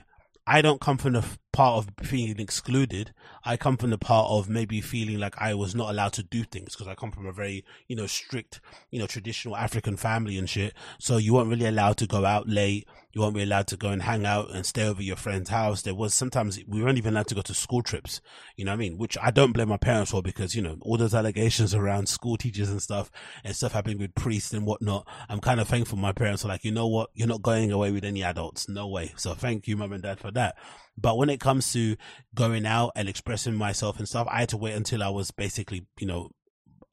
[0.46, 1.24] I don't come from the
[1.56, 3.14] part of feeling excluded.
[3.42, 6.44] I come from the part of maybe feeling like I was not allowed to do
[6.44, 8.60] things because I come from a very, you know, strict,
[8.90, 10.74] you know, traditional African family and shit.
[10.98, 12.86] So you weren't really allowed to go out late.
[13.12, 15.80] You weren't really allowed to go and hang out and stay over your friend's house.
[15.80, 18.20] There was sometimes we weren't even allowed to go to school trips.
[18.56, 18.98] You know what I mean?
[18.98, 22.36] Which I don't blame my parents for because, you know, all those allegations around school
[22.36, 23.10] teachers and stuff
[23.44, 25.08] and stuff happening with priests and whatnot.
[25.30, 27.08] I'm kind of thankful my parents are like, you know what?
[27.14, 28.68] You're not going away with any adults.
[28.68, 29.14] No way.
[29.16, 30.56] So thank you, mom and dad for that.
[30.98, 31.96] But when it comes to
[32.34, 35.86] going out and expressing myself and stuff, I had to wait until I was basically,
[35.98, 36.30] you know,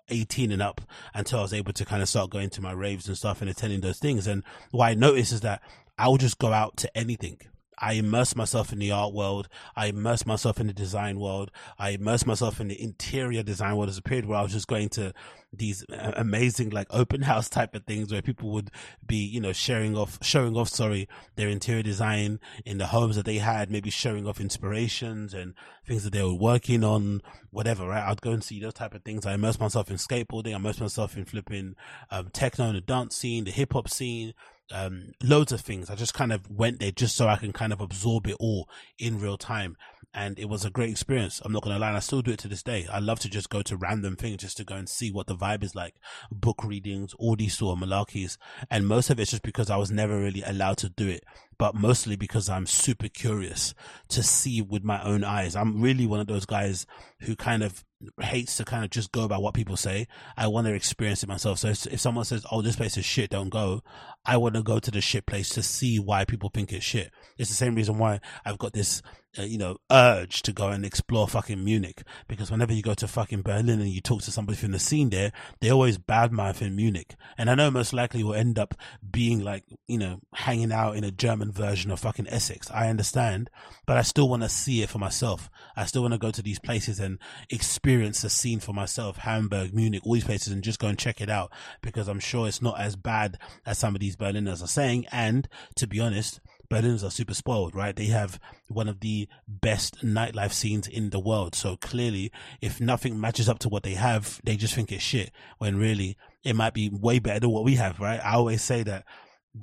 [0.09, 0.81] 18 and up
[1.13, 3.49] until I was able to kind of start going to my raves and stuff and
[3.49, 4.27] attending those things.
[4.27, 5.61] And what I noticed is that
[5.97, 7.39] I would just go out to anything.
[7.77, 9.49] I immerse myself in the art world.
[9.75, 11.51] I immerse myself in the design world.
[11.77, 13.89] I immerse myself in the interior design world.
[13.89, 15.13] There's a period where I was just going to
[15.55, 18.71] these amazing like open house type of things where people would
[19.05, 23.25] be, you know, sharing off, showing off, sorry, their interior design in the homes that
[23.25, 25.53] they had, maybe showing off inspirations and
[25.85, 27.21] things that they were working on,
[27.51, 28.03] whatever, right?
[28.03, 29.25] I'd go and see those type of things.
[29.25, 30.53] I immerse myself in skateboarding.
[30.53, 31.75] I immerse myself in flipping,
[32.09, 34.33] um, techno and the dance scene, the hip hop scene,
[34.73, 35.89] um, loads of things.
[35.89, 38.67] I just kind of went there just so I can kind of absorb it all
[38.97, 39.77] in real time.
[40.15, 41.41] And it was a great experience.
[41.43, 41.91] I'm not going to lie.
[41.91, 42.85] I still do it to this day.
[42.91, 45.35] I love to just go to random things just to go and see what the
[45.35, 45.95] vibe is like.
[46.31, 48.37] Book readings, all these malarkeys.
[48.69, 51.23] And most of it's just because I was never really allowed to do it,
[51.57, 53.73] but mostly because I'm super curious
[54.09, 55.55] to see with my own eyes.
[55.55, 56.85] I'm really one of those guys
[57.21, 57.83] who kind of
[58.21, 60.07] hates to kind of just go by what people say.
[60.37, 61.59] I want to experience it myself.
[61.59, 63.81] So if, if someone says, "Oh, this place is shit," don't go.
[64.25, 67.11] I want to go to the shit place to see why people think it's shit.
[67.37, 69.01] It's the same reason why I've got this,
[69.37, 72.03] uh, you know, urge to go and explore fucking Munich.
[72.29, 75.09] Because whenever you go to fucking Berlin and you talk to somebody from the scene
[75.09, 77.15] there, they always badmouth in Munich.
[77.37, 78.75] And I know most likely will end up
[79.11, 82.71] being like, you know, hanging out in a German version of fucking Essex.
[82.71, 83.49] I understand,
[83.85, 85.49] but I still want to see it for myself.
[85.75, 87.19] I still want to go to these places and
[87.49, 89.17] experience the scene for myself.
[89.17, 91.51] Hamburg, Munich, all these places and just go and check it out
[91.81, 95.05] because I'm sure it's not as bad as some of these Berliners are saying.
[95.11, 96.39] And to be honest,
[96.69, 97.95] Berliners are super spoiled, right?
[97.95, 101.55] They have one of the best nightlife scenes in the world.
[101.55, 105.31] So clearly, if nothing matches up to what they have, they just think it's shit.
[105.59, 108.19] When really, it might be way better than what we have, right?
[108.23, 109.05] I always say that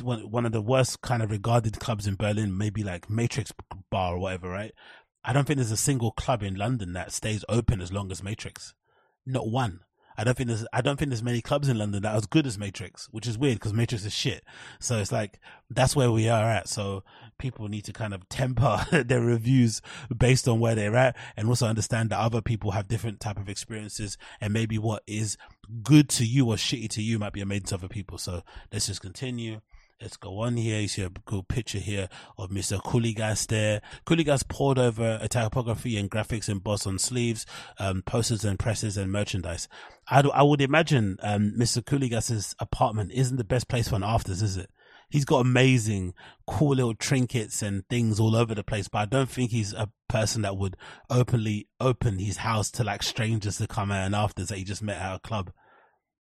[0.03, 3.53] one one of the worst kind of regarded clubs in Berlin, maybe like Matrix
[3.91, 4.73] Bar or whatever, right?
[5.25, 8.23] I don't think there's a single club in London that stays open as long as
[8.23, 8.75] Matrix.
[9.27, 9.81] Not one.
[10.21, 12.27] I don't think there's I don't think there's many clubs in London that are as
[12.27, 14.45] good as Matrix, which is weird because Matrix is shit.
[14.79, 15.41] So it's like
[15.71, 16.69] that's where we are at.
[16.69, 17.05] So
[17.39, 19.81] people need to kind of temper their reviews
[20.15, 23.49] based on where they're at, and also understand that other people have different type of
[23.49, 25.39] experiences, and maybe what is
[25.83, 28.19] good to you or shitty to you might be amazing to other people.
[28.19, 29.61] So let's just continue.
[30.01, 30.81] Let's go on here.
[30.81, 32.09] You see a good picture here
[32.39, 32.83] of Mr.
[32.83, 33.83] Kouligas there.
[34.07, 37.45] Kouligas poured over a typography and graphics embossed on sleeves,
[37.79, 39.69] um, posters and presses and merchandise.
[40.09, 41.85] I, I would imagine um, Mr.
[41.85, 44.71] Kouligas's apartment isn't the best place for an afters, is it?
[45.11, 46.15] He's got amazing,
[46.47, 49.91] cool little trinkets and things all over the place, but I don't think he's a
[50.09, 50.79] person that would
[51.11, 54.83] openly open his house to like strangers to come out and afters that he just
[54.83, 55.51] met at a club.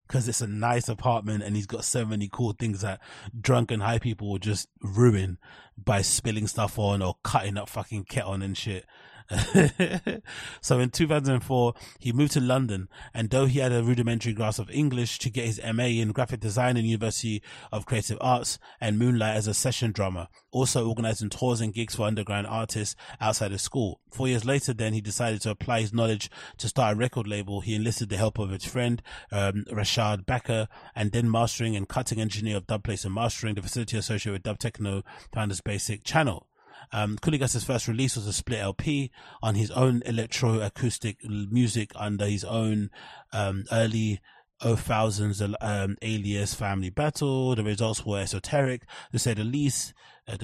[0.10, 3.00] Because it's a nice apartment and he's got so many cool things that
[3.40, 5.38] drunk and high people will just ruin
[5.78, 8.86] by spilling stuff on or cutting up fucking on and shit.
[10.62, 14.72] so in 2004, he moved to London, and though he had a rudimentary grasp of
[14.72, 19.36] English to get his MA in graphic design in University of Creative Arts and moonlight
[19.36, 24.02] as a session drummer, also organizing tours and gigs for underground artists outside of school.
[24.10, 27.62] Four years later, then he decided to apply his knowledge to start a record label.
[27.62, 29.02] He enlisted the help of his friend,
[29.32, 33.98] um, Rashad Becker, and then mastering and cutting engineer of Dubplates and Mastering, the facility
[33.98, 35.04] associated with Dub Techno
[35.34, 36.49] Founders Basic Channel.
[36.92, 39.12] Um, Kouligas's first release was a split LP
[39.42, 41.18] on his own electroacoustic
[41.52, 42.90] music under his own
[43.32, 44.20] um, early
[44.62, 47.56] 000s um, alias Family Battle.
[47.56, 49.94] The results were esoteric, to say the least.
[50.28, 50.38] Uh,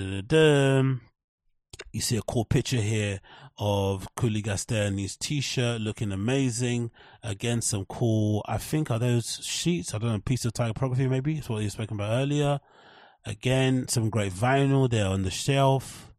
[1.92, 3.20] you see a cool picture here
[3.58, 6.92] of in his t-shirt looking amazing.
[7.24, 9.94] Again, some cool, I think are those sheets?
[9.94, 11.36] I don't know, piece of typography maybe.
[11.36, 12.60] That's what you were speaking about earlier.
[13.26, 16.14] Again, some great vinyl there on the shelf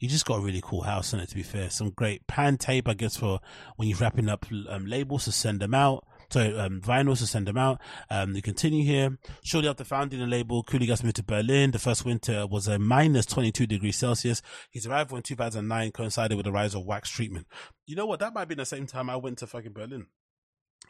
[0.00, 1.68] you just got a really cool house in it, to be fair.
[1.68, 3.38] Some great pan tape, I guess, for
[3.76, 6.06] when you're wrapping up um, labels to send them out.
[6.30, 7.80] So um, vinyls to send them out.
[8.08, 9.18] Um, continue here.
[9.44, 11.72] Shortly after founding the label, Kouligas moved to Berlin.
[11.72, 14.40] The first winter was a minus 22 degrees Celsius.
[14.70, 17.46] His arrival in 2009 coincided with the rise of wax treatment.
[17.84, 18.20] You know what?
[18.20, 20.06] That might be the same time I went to fucking Berlin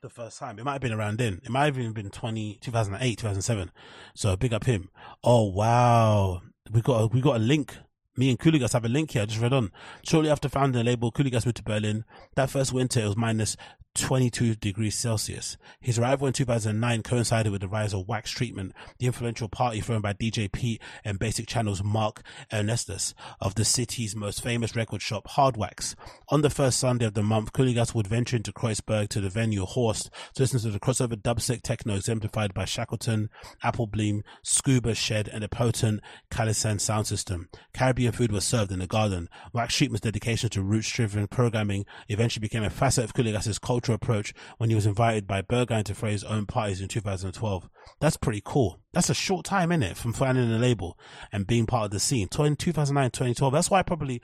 [0.03, 0.59] the first time.
[0.59, 1.41] It might have been around then.
[1.43, 3.73] It might have even been 20, 2008, 2007.
[4.15, 4.91] So big up him.
[5.24, 6.43] Oh, wow.
[6.70, 7.77] We got a, we got a link
[8.16, 9.23] me and Kouligas have a link here.
[9.23, 9.73] I just read on.
[10.03, 12.05] Shortly after founding the label, Kouligas moved to Berlin.
[12.35, 13.57] That first winter, it was minus
[13.95, 15.57] 22 degrees Celsius.
[15.81, 20.01] His arrival in 2009 coincided with the rise of wax treatment, the influential party thrown
[20.01, 22.23] by DJ Pete and Basic Channel's Mark
[22.53, 25.95] Ernestus of the city's most famous record shop, Hardwax.
[26.29, 29.65] On the first Sunday of the month, Kouligas would venture into Kreuzberg to the venue
[29.65, 33.29] Horst to listen to the crossover dubstep techno exemplified by Shackleton,
[33.62, 36.01] Apple Appleblim, Scuba Shed, and a potent
[36.31, 37.49] Killasan sound system.
[37.75, 39.29] Caribbean food was served in the garden.
[39.53, 44.35] Wax treatment's dedication to roots-driven programming eventually became a facet of Kouligas's culture cultural approach
[44.59, 47.69] when he was invited by Berghain to throw his own parties in 2012.
[47.98, 48.81] That's pretty cool.
[48.93, 50.98] That's a short time, in it, from finding a label
[51.32, 52.28] and being part of the scene.
[52.28, 53.52] 2009, 2012.
[53.52, 54.20] That's why I probably,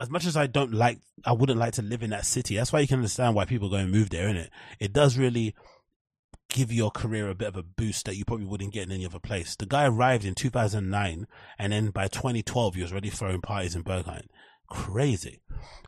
[0.00, 2.56] as much as I don't like, I wouldn't like to live in that city.
[2.56, 4.48] That's why you can understand why people go and move there, innit?
[4.80, 5.54] It It does really
[6.48, 9.04] give your career a bit of a boost that you probably wouldn't get in any
[9.04, 9.54] other place.
[9.54, 11.26] The guy arrived in 2009
[11.58, 14.28] and then by 2012 he was already throwing parties in Berghain.
[14.68, 15.40] Crazy.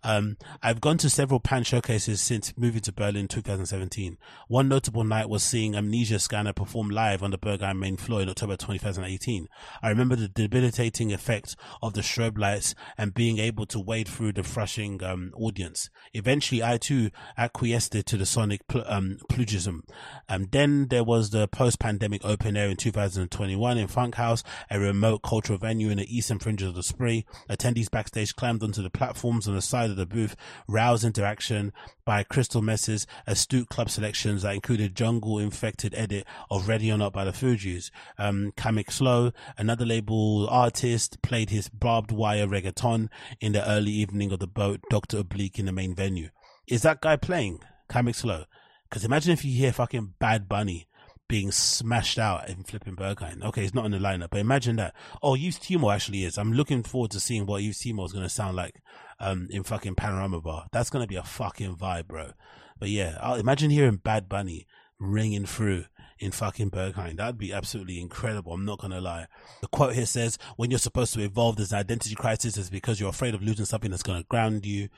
[0.02, 4.16] Um, I've gone to several pan showcases since moving to Berlin in 2017.
[4.48, 8.28] One notable night was seeing Amnesia Scanner perform live on the Berghain main floor in
[8.28, 9.48] October 2018.
[9.82, 14.32] I remember the debilitating effect of the strobe lights and being able to wade through
[14.32, 15.90] the frushing um, audience.
[16.14, 19.82] Eventually, I too acquiesced to the sonic pl- um, plugism.
[20.28, 25.58] Um, then there was the post-pandemic open air in 2021 in Funkhaus, a remote cultural
[25.58, 27.26] venue in the eastern fringes of the Spree.
[27.50, 30.36] Attendees backstage climbed onto the platforms on the side of the booth,
[30.68, 31.72] rouse interaction
[32.04, 37.24] by Crystallmess's astute club selections that included jungle infected edit of Ready or Not by
[37.24, 37.90] the Fugees.
[38.16, 43.08] Um, Kamixlo, another label artist, played his barbed wire reggaeton
[43.40, 45.18] in the early evening of the boat, Dr.
[45.18, 46.28] Oblique in the main venue.
[46.68, 48.44] Is that guy playing Kamixlo?
[48.88, 50.86] Because imagine if you hear fucking Bad Bunny
[51.30, 53.42] being smashed out in flipping Berghain.
[53.44, 54.94] Okay, he's not in the lineup, but imagine that.
[55.22, 56.36] Oh, Yves Tumor actually is.
[56.36, 58.82] I'm looking forward to seeing what Yves Tumor is going to sound like
[59.20, 60.66] um, in fucking Panorama Bar.
[60.72, 62.32] That's going to be a fucking vibe, bro.
[62.80, 64.66] But yeah, I'll imagine hearing Bad Bunny
[64.98, 65.84] ringing through
[66.18, 67.16] in fucking Berghain.
[67.16, 68.52] That'd be absolutely incredible.
[68.52, 69.26] I'm not gonna lie.
[69.62, 72.58] The quote here says, when you're supposed to evolve, there's an identity crisis.
[72.58, 74.88] It's because you're afraid of losing something that's gonna ground you.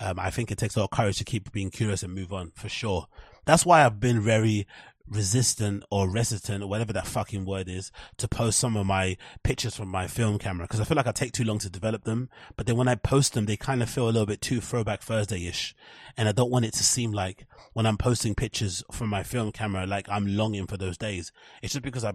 [0.00, 2.32] Um, I think it takes a lot of courage to keep being curious and move
[2.32, 3.06] on for sure.
[3.44, 4.66] That's why I've been very
[5.10, 9.74] resistant or reticent or whatever that fucking word is to post some of my pictures
[9.76, 12.30] from my film camera because I feel like I take too long to develop them.
[12.56, 15.02] But then when I post them, they kind of feel a little bit too throwback
[15.02, 15.74] Thursday ish.
[16.16, 19.52] And I don't want it to seem like when I'm posting pictures from my film
[19.52, 21.32] camera, like I'm longing for those days.
[21.62, 22.14] It's just because I,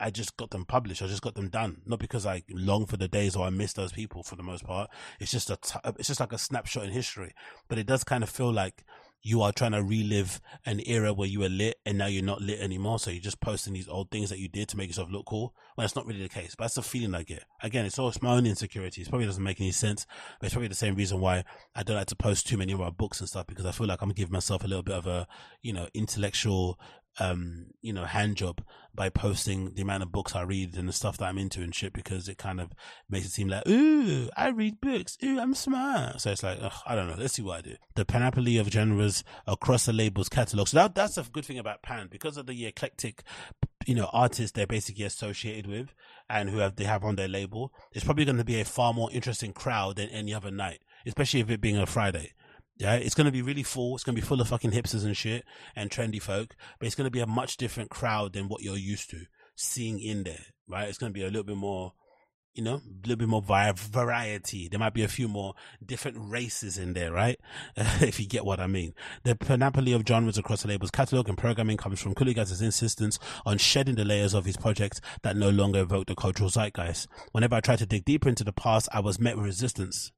[0.00, 1.02] I just got them published.
[1.02, 1.82] I just got them done.
[1.84, 4.64] Not because I long for the days or I miss those people for the most
[4.64, 4.88] part.
[5.20, 7.34] It's just a, t- it's just like a snapshot in history.
[7.68, 8.84] But it does kind of feel like
[9.26, 12.40] you are trying to relive an era where you were lit and now you're not
[12.40, 12.96] lit anymore.
[13.00, 15.52] So you're just posting these old things that you did to make yourself look cool.
[15.76, 17.42] Well, that's not really the case, but that's the feeling I get.
[17.60, 19.08] Again, it's all it's my own insecurities.
[19.08, 20.06] Probably doesn't make any sense,
[20.38, 21.42] but it's probably the same reason why
[21.74, 23.88] I don't like to post too many of my books and stuff because I feel
[23.88, 25.26] like I'm giving myself a little bit of a,
[25.60, 26.78] you know, intellectual
[27.18, 28.62] um, you know, hand job
[28.94, 31.74] by posting the amount of books I read and the stuff that I'm into and
[31.74, 32.72] shit because it kind of
[33.10, 35.18] makes it seem like, ooh, I read books.
[35.22, 36.20] Ooh, I'm smart.
[36.20, 37.16] So it's like, ugh, I don't know.
[37.18, 37.76] Let's see what I do.
[37.94, 40.68] The panoply of genres across the label's catalog.
[40.68, 43.22] So that, that's a good thing about Pan because of the eclectic,
[43.86, 45.94] you know, artists they're basically associated with
[46.30, 47.72] and who have, they have on their label.
[47.92, 51.40] It's probably going to be a far more interesting crowd than any other night, especially
[51.40, 52.32] if it being a Friday.
[52.78, 53.94] Yeah, it's going to be really full.
[53.94, 55.44] It's going to be full of fucking hipsters and shit
[55.74, 58.76] and trendy folk, but it's going to be a much different crowd than what you're
[58.76, 60.88] used to seeing in there, right?
[60.88, 61.94] It's going to be a little bit more,
[62.52, 64.68] you know, a little bit more variety.
[64.68, 65.54] There might be a few more
[65.84, 67.40] different races in there, right?
[67.76, 68.92] if you get what I mean.
[69.24, 73.56] The panoply of genres across the label's catalog and programming comes from Kouligas's insistence on
[73.56, 77.08] shedding the layers of his projects that no longer evoke the cultural zeitgeist.
[77.32, 80.12] Whenever I tried to dig deeper into the past, I was met with resistance.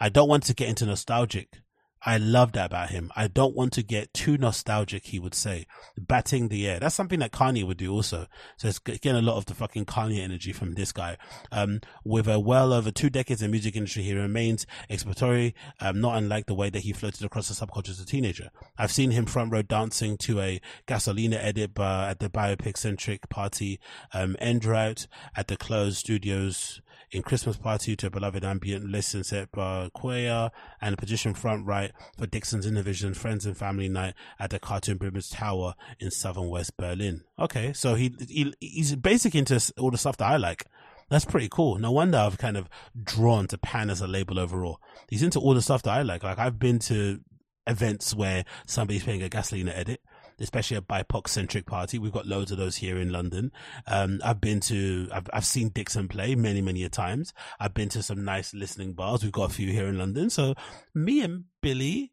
[0.00, 1.60] I don't want to get into nostalgic.
[2.02, 3.12] I love that about him.
[3.14, 5.66] I don't want to get too nostalgic, he would say.
[5.98, 6.80] Batting the air.
[6.80, 8.26] That's something that Kanye would do also.
[8.56, 11.18] So it's getting a lot of the fucking Kanye energy from this guy.
[11.52, 16.16] Um, with a well over two decades in music industry, he remains exploratory, um, not
[16.16, 18.50] unlike the way that he floated across the subculture as a teenager.
[18.78, 23.78] I've seen him front row dancing to a Gasolina edit at the BIPOC centric party,
[24.14, 25.06] um, End Route
[25.36, 26.80] at the closed studios
[27.12, 30.50] in Christmas Party to a beloved ambient listen set by Quaya
[30.80, 35.28] and position front right for Dixon's Innervisions Friends and Family Night at the Cartoon Bremer's
[35.28, 37.22] Tower in southern West Berlin.
[37.38, 40.66] Okay, so he, he he's basic into all the stuff that I like.
[41.08, 41.78] That's pretty cool.
[41.78, 42.68] No wonder I've kind of
[43.02, 44.80] drawn to Pan as a label overall.
[45.08, 46.22] He's into all the stuff that I like.
[46.22, 47.20] Like I've been to
[47.66, 50.00] events where somebody's playing a Gasolina edit
[50.40, 51.98] especially a BIPOC centric party.
[51.98, 53.52] We've got loads of those here in London.
[53.86, 57.32] Um, I've been to, I've, I've seen Dixon play many, many a times.
[57.58, 59.22] I've been to some nice listening bars.
[59.22, 60.30] We've got a few here in London.
[60.30, 60.54] So
[60.94, 62.12] me and Billy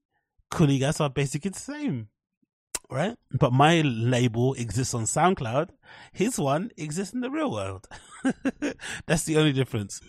[0.52, 2.10] Kouligas are basically the same.
[2.90, 3.18] Right?
[3.32, 5.72] But my label exists on SoundCloud.
[6.14, 7.86] His one exists in the real world.
[9.08, 10.00] That's the only difference.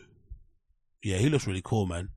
[1.02, 2.10] Yeah, he looks really cool, man.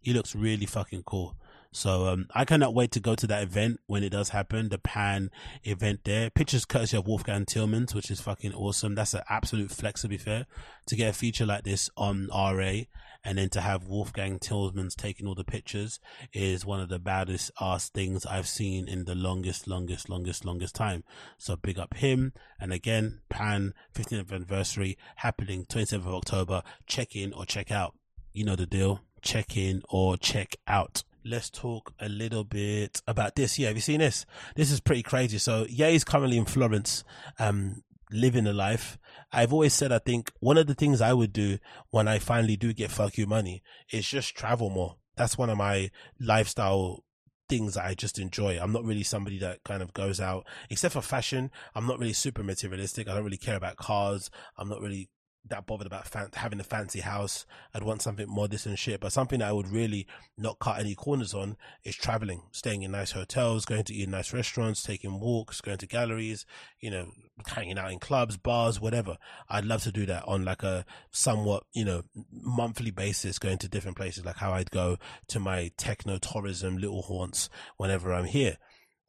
[0.00, 1.36] He looks really fucking cool.
[1.78, 4.78] So um, I cannot wait to go to that event when it does happen, the
[4.78, 5.30] Pan
[5.62, 6.28] event there.
[6.28, 8.96] Pictures courtesy of Wolfgang Tillmans, which is fucking awesome.
[8.96, 10.46] That's an absolute flex to be fair.
[10.88, 12.80] To get a feature like this on RA
[13.22, 16.00] and then to have Wolfgang Tillmans taking all the pictures
[16.32, 20.74] is one of the baddest ass things I've seen in the longest, longest, longest, longest
[20.74, 21.04] time.
[21.38, 22.32] So big up him.
[22.58, 26.64] And again, Pan 15th anniversary happening 27th of October.
[26.88, 27.94] Check in or check out.
[28.32, 29.02] You know the deal.
[29.22, 33.58] Check in or check out let's talk a little bit about this.
[33.58, 34.24] Yeah, have you seen this?
[34.56, 35.38] This is pretty crazy.
[35.38, 37.04] So, Ye is currently in Florence,
[37.38, 38.98] um, living a life.
[39.30, 41.58] I've always said, I think one of the things I would do
[41.90, 44.96] when I finally do get fuck you money is just travel more.
[45.16, 47.04] That's one of my lifestyle
[47.48, 48.58] things I just enjoy.
[48.60, 51.50] I'm not really somebody that kind of goes out, except for fashion.
[51.74, 53.08] I'm not really super materialistic.
[53.08, 54.30] I don't really care about cars.
[54.56, 55.10] I'm not really
[55.48, 57.46] that bothered about fan- having a fancy house.
[57.74, 60.06] I'd want something modest and shit, but something that I would really
[60.36, 64.32] not cut any corners on is traveling, staying in nice hotels, going to eat nice
[64.32, 66.46] restaurants, taking walks, going to galleries,
[66.80, 67.10] you know,
[67.46, 69.16] hanging out in clubs, bars, whatever.
[69.48, 72.02] I'd love to do that on like a somewhat, you know,
[72.32, 74.98] monthly basis, going to different places, like how I'd go
[75.28, 78.58] to my techno tourism little haunts whenever I'm here.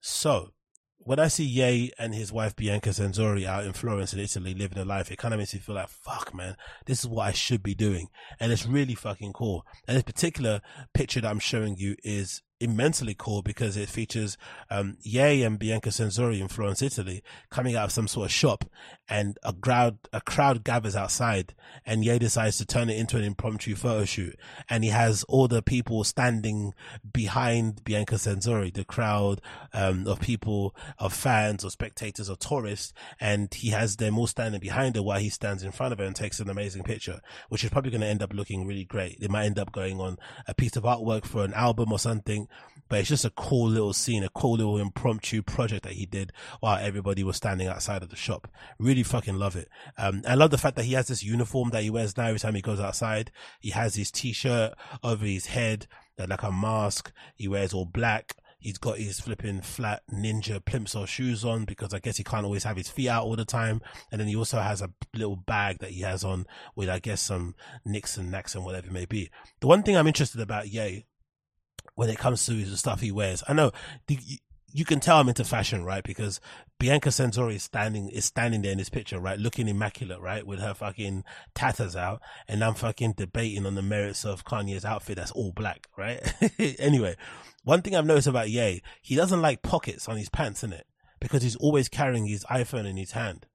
[0.01, 0.51] So
[1.09, 4.77] when I see Ye and his wife Bianca Censori out in Florence in Italy living
[4.77, 6.55] a life, it kind of makes me feel like, fuck, man,
[6.85, 8.09] this is what I should be doing.
[8.39, 9.65] And it's really fucking cool.
[9.87, 10.61] And this particular
[10.93, 14.37] picture that I'm showing you is immensely cool because it features
[14.69, 18.65] um, Ye and Bianca Censori in Florence, Italy, coming out of some sort of shop,
[19.07, 21.53] and a crowd a crowd gathers outside,
[21.85, 24.35] and Ye decides to turn it into an impromptu photo shoot,
[24.69, 26.73] and he has all the people standing
[27.11, 29.41] behind Bianca Censori, the crowd
[29.73, 34.59] um, of people, of fans or spectators or tourists, and he has them all standing
[34.59, 37.63] behind her while he stands in front of her and takes an amazing picture, which
[37.63, 39.17] is probably going to end up looking really great.
[39.19, 40.17] It might end up going on
[40.47, 42.48] a piece of artwork for an album or something
[42.89, 46.33] but it's just a cool little scene, a cool little impromptu project that he did
[46.59, 48.47] while everybody was standing outside of the shop.
[48.79, 49.69] Really fucking love it.
[49.97, 52.39] Um, I love the fact that he has this uniform that he wears now every
[52.39, 53.31] time he goes outside.
[53.59, 55.87] He has his t-shirt over his head,
[56.17, 57.11] like a mask.
[57.35, 58.35] He wears all black.
[58.61, 62.65] He's got his flipping flat ninja plimsoll shoes on because I guess he can't always
[62.65, 63.81] have his feet out all the time.
[64.11, 66.45] And then he also has a little bag that he has on
[66.75, 67.55] with, I guess, some
[67.85, 69.31] nicks and knacks and whatever it may be.
[69.61, 71.05] The one thing I'm interested about Ye
[71.99, 73.43] when it comes to the stuff he wears.
[73.45, 73.73] I know
[74.07, 74.17] the,
[74.71, 76.01] you can tell I'm into fashion, right?
[76.01, 76.39] Because
[76.79, 80.61] Bianca Censori is standing is standing there in this picture, right, looking immaculate, right, with
[80.61, 85.33] her fucking tatters out, and I'm fucking debating on the merits of Kanye's outfit that's
[85.33, 86.21] all black, right?
[86.79, 87.17] anyway,
[87.65, 90.87] one thing I've noticed about Ye, he doesn't like pockets on his pants, in it.
[91.19, 93.45] because he's always carrying his iPhone in his hand.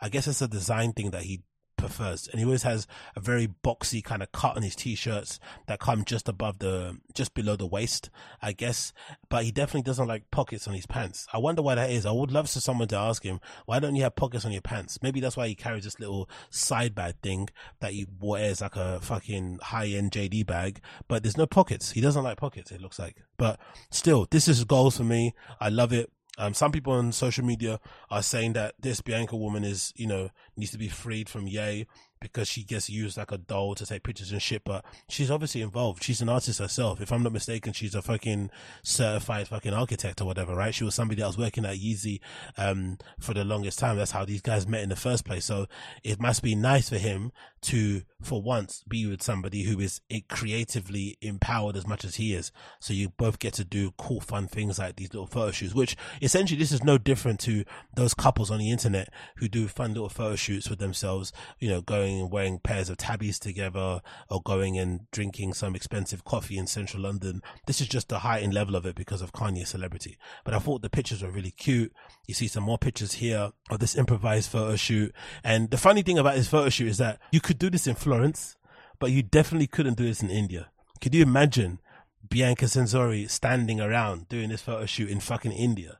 [0.00, 1.42] I guess it's a design thing that he
[1.80, 2.28] prefers.
[2.28, 2.86] And he always has
[3.16, 7.34] a very boxy kind of cut on his t-shirts that come just above the, just
[7.34, 8.92] below the waist, I guess.
[9.28, 11.26] But he definitely doesn't like pockets on his pants.
[11.32, 12.06] I wonder why that is.
[12.06, 14.62] I would love for someone to ask him, why don't you have pockets on your
[14.62, 14.98] pants?
[15.02, 17.48] Maybe that's why he carries this little side bag thing
[17.80, 21.92] that he wears like a fucking high-end JD bag, but there's no pockets.
[21.92, 23.16] He doesn't like pockets, it looks like.
[23.36, 23.58] But
[23.90, 25.34] still, this is goals for me.
[25.60, 26.10] I love it.
[26.40, 27.78] Um, some people on social media
[28.10, 31.86] are saying that this Bianca woman is, you know, needs to be freed from Ye
[32.20, 35.62] because she gets used like a doll to take pictures and shit, but she's obviously
[35.62, 36.02] involved.
[36.02, 37.00] She's an artist herself.
[37.00, 38.50] If I'm not mistaken, she's a fucking
[38.82, 40.74] certified fucking architect or whatever, right?
[40.74, 42.20] She was somebody that was working at Yeezy,
[42.58, 43.96] um, for the longest time.
[43.96, 45.44] That's how these guys met in the first place.
[45.46, 45.66] So
[46.04, 47.32] it must be nice for him
[47.62, 52.52] to, for once, be with somebody who is creatively empowered as much as he is.
[52.80, 55.96] So you both get to do cool, fun things like these little photo shoots, which
[56.22, 57.64] essentially this is no different to
[57.94, 61.80] those couples on the internet who do fun little photo shoots with themselves, you know,
[61.80, 64.00] going and wearing pairs of tabbies together
[64.30, 67.42] or going and drinking some expensive coffee in central London.
[67.66, 70.16] This is just the heightened level of it because of Kanye's celebrity.
[70.44, 71.92] But I thought the pictures were really cute.
[72.26, 75.14] You see some more pictures here of this improvised photo shoot.
[75.44, 77.94] And the funny thing about this photo shoot is that you could do this in
[77.94, 78.56] Florence,
[78.98, 80.70] but you definitely couldn't do this in India.
[81.00, 81.80] Could you imagine
[82.28, 85.98] Bianca Censori standing around doing this photo shoot in fucking India?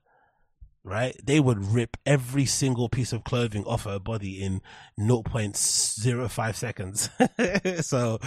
[0.82, 1.14] Right?
[1.22, 4.62] They would rip every single piece of clothing off her body in
[4.98, 7.10] 0.05 seconds.
[7.86, 8.18] so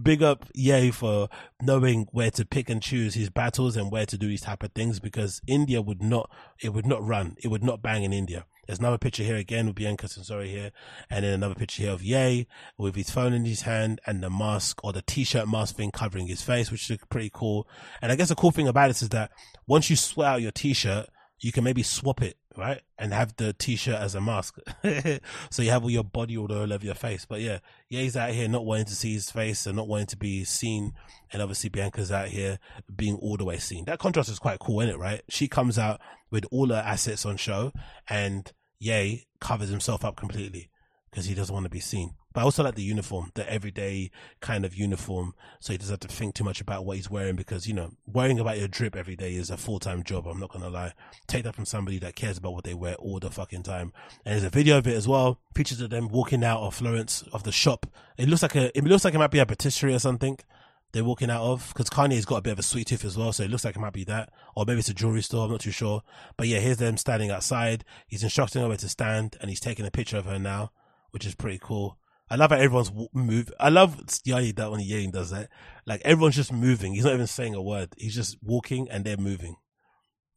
[0.00, 1.28] big up Ye for
[1.62, 4.72] knowing where to pick and choose his battles and where to do these type of
[4.72, 6.30] things because India would not,
[6.60, 7.36] it would not run.
[7.42, 8.44] It would not bang in India.
[8.66, 10.70] There's another picture here again with Bianca Censori here,
[11.10, 12.46] and then another picture here of Ye
[12.78, 16.28] with his phone in his hand and the mask or the t-shirt mask thing covering
[16.28, 17.66] his face, which is pretty cool.
[18.00, 19.32] And I guess the cool thing about this is that
[19.66, 21.08] once you sweat out your t-shirt,
[21.40, 22.82] you can maybe swap it, right?
[22.98, 24.58] And have the t-shirt as a mask.
[25.50, 27.24] so you have all your body all over your face.
[27.24, 27.58] But yeah,
[27.88, 30.92] Ye's out here not wanting to see his face and not wanting to be seen.
[31.32, 32.58] And obviously Bianca's out here
[32.94, 33.86] being all the way seen.
[33.86, 35.22] That contrast is quite cool, isn't it, right?
[35.28, 36.00] She comes out
[36.30, 37.72] with all her assets on show
[38.08, 40.70] and Ye covers himself up completely
[41.10, 42.14] because he doesn't want to be seen.
[42.32, 45.34] But I also like the uniform, the everyday kind of uniform.
[45.58, 47.90] So he doesn't have to think too much about what he's wearing because, you know,
[48.06, 50.26] worrying about your drip every day is a full time job.
[50.26, 50.92] I'm not going to lie.
[51.26, 53.92] Take that from somebody that cares about what they wear all the fucking time.
[54.24, 55.40] And there's a video of it as well.
[55.54, 57.86] Pictures of them walking out of Florence of the shop.
[58.16, 60.38] It looks like a, it looks like it might be a patisserie or something
[60.92, 63.32] they're walking out of because Kanye's got a bit of a sweet tooth as well,
[63.32, 65.44] so it looks like it might be that, or maybe it's a jewelry store.
[65.44, 66.02] I'm not too sure,
[66.36, 67.84] but yeah, here's them standing outside.
[68.06, 70.72] He's instructing her where to stand, and he's taking a picture of her now,
[71.10, 71.98] which is pretty cool.
[72.30, 73.52] I love how everyone's move.
[73.58, 75.48] I love Yai that when Yang does that.
[75.84, 76.94] Like everyone's just moving.
[76.94, 77.92] He's not even saying a word.
[77.98, 79.56] He's just walking and they're moving.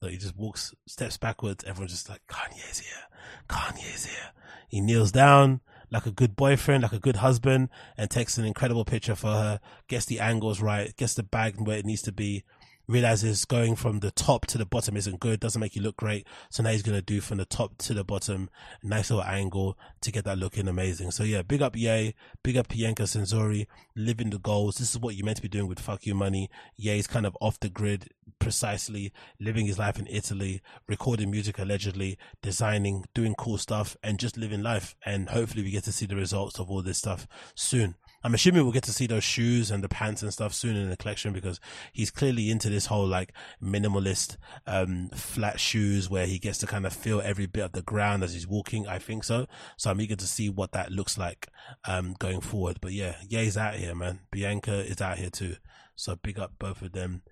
[0.02, 1.64] So he just walks, steps backwards.
[1.64, 3.04] Everyone's just like, Kanye's here.
[3.48, 4.32] Kanye's here.
[4.68, 5.62] He kneels down
[5.92, 9.60] like a good boyfriend, like a good husband and takes an incredible picture for her,
[9.88, 12.44] gets the angles right, gets the bag where it needs to be,
[12.88, 16.28] realizes going from the top to the bottom isn't good, doesn't make you look great.
[16.50, 18.50] So now he's going to do from the top to the bottom,
[18.82, 21.12] nice little angle to get that looking amazing.
[21.12, 24.76] So yeah, big up Ye, big up Bianca Censori, living the goals.
[24.76, 26.50] This is what you're meant to be doing with Fuck You Money.
[26.76, 32.18] Ye's kind of off the grid, precisely living his life in Italy, recording music allegedly,
[32.42, 34.96] designing, doing cool stuff and just living life.
[35.06, 37.96] And hopefully we get to see the results of all this stuff soon.
[38.24, 40.90] I'm assuming we'll get to see those shoes and the pants and stuff soon in
[40.90, 41.60] the collection because
[41.92, 46.86] he's clearly into this whole like minimalist, um, flat shoes where he gets to kind
[46.86, 48.88] of feel every bit of the ground as he's walking.
[48.88, 49.48] I think so.
[49.78, 51.48] So I'm eager to see what that looks like,
[51.86, 52.78] um, going forward.
[52.82, 54.22] But yeah, he's out here, man.
[54.32, 55.58] Bianca is out here too.
[55.96, 57.24] So big up both of them.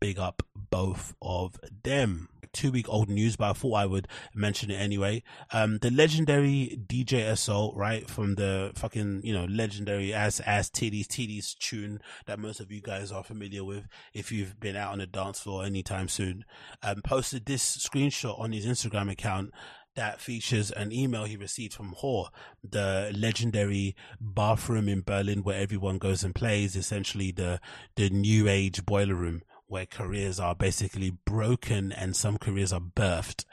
[0.00, 4.70] Big up both of them two week old news, but I thought I would mention
[4.70, 5.22] it anyway.
[5.52, 11.06] Um, the legendary DJ Assault, right, from the fucking, you know, legendary ass ass titties
[11.06, 14.98] titties tune that most of you guys are familiar with if you've been out on
[14.98, 16.44] the dance floor anytime soon,
[16.82, 19.52] um, posted this screenshot on his Instagram account
[19.98, 22.28] that features an email he received from HÖR,
[22.62, 27.60] the legendary bathroom in Berlin where everyone goes and plays, essentially the
[27.96, 33.44] the new age boiler room where careers are basically broken and some careers are birthed.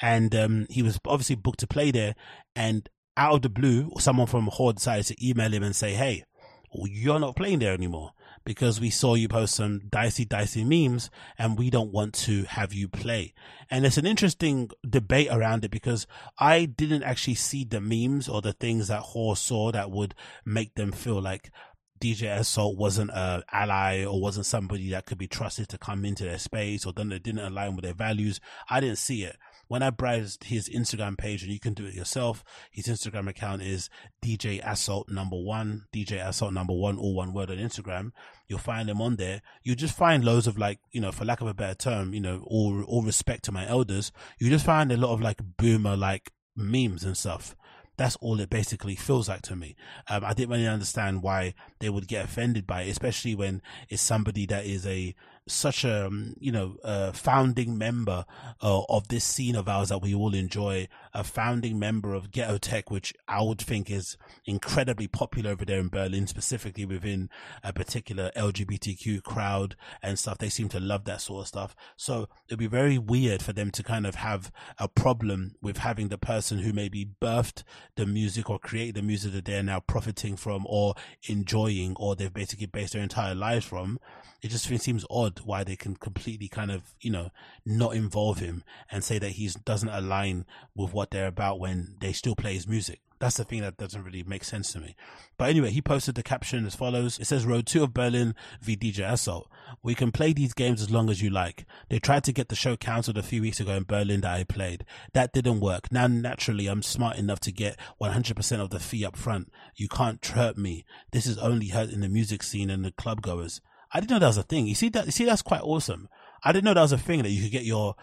[0.00, 2.14] And um, he was obviously booked to play there.
[2.56, 6.24] And out of the blue, someone from HÖR decided to email him and say, Hey,
[6.72, 8.12] you're not playing there anymore
[8.44, 12.72] because we saw you post some dicey, dicey memes and we don't want to have
[12.72, 13.32] you play.
[13.70, 16.06] And it's an interesting debate around it because
[16.38, 20.14] I didn't actually see the memes or the things that HÖR saw that would
[20.44, 21.50] make them feel like
[22.00, 26.24] DJ Assault wasn't a ally or wasn't somebody that could be trusted to come into
[26.24, 28.40] their space or done that didn't align with their values.
[28.68, 29.36] I didn't see it.
[29.68, 33.62] when I browsed his Instagram page, and you can do it yourself, his Instagram account
[33.62, 33.88] is
[34.24, 38.12] DJ Assault number one, DJ Assault number one, all one word on Instagram.
[38.46, 39.42] You'll find him on there.
[39.62, 42.20] You just find loads of like, you know, for lack of a better term, you
[42.20, 44.12] know, all all respect to my elders.
[44.38, 47.56] You just find a lot of like boomer like memes and stuff.
[47.96, 49.76] That's all it basically feels like to me.
[50.08, 54.02] Um, I didn't really understand why they would get offended by it, especially when it's
[54.02, 55.14] somebody that is a
[55.46, 58.24] such a um, you know a founding member
[58.62, 62.58] uh, of this scene of ours that we all enjoy a founding member of ghetto
[62.58, 64.16] tech which i would think is
[64.46, 67.28] incredibly popular over there in berlin specifically within
[67.62, 70.38] a particular lgbtq crowd and stuff.
[70.38, 71.76] They seem to love that sort of stuff.
[71.96, 76.08] So it'd be very weird for them to kind of have a problem with having
[76.08, 77.62] the person who maybe birthed
[77.96, 80.94] the music or created the music that they're now profiting from or
[81.28, 83.98] enjoying or they've basically based their entire lives from
[84.44, 87.30] it just seems odd why they can completely kind of, you know,
[87.64, 90.44] not involve him and say that he doesn't align
[90.76, 93.00] with what they're about when they still play his music.
[93.20, 94.96] That's the thing that doesn't really make sense to me.
[95.38, 97.18] But anyway, he posted the caption as follows.
[97.18, 99.50] It says Road 2 of Berlin v DJ Assault.
[99.82, 101.64] We can play these games as long as you like.
[101.88, 104.44] They tried to get the show cancelled a few weeks ago in Berlin that I
[104.44, 104.84] played.
[105.14, 105.90] That didn't work.
[105.90, 109.50] Now, naturally, I'm smart enough to get 100% of the fee up front.
[109.74, 110.84] You can't hurt me.
[111.12, 113.62] This is only hurting the music scene and the club goers.
[113.94, 114.66] I didn't know that was a thing.
[114.66, 115.06] You see that?
[115.06, 116.08] You see, that's quite awesome.
[116.42, 117.94] I didn't know that was a thing that you could get your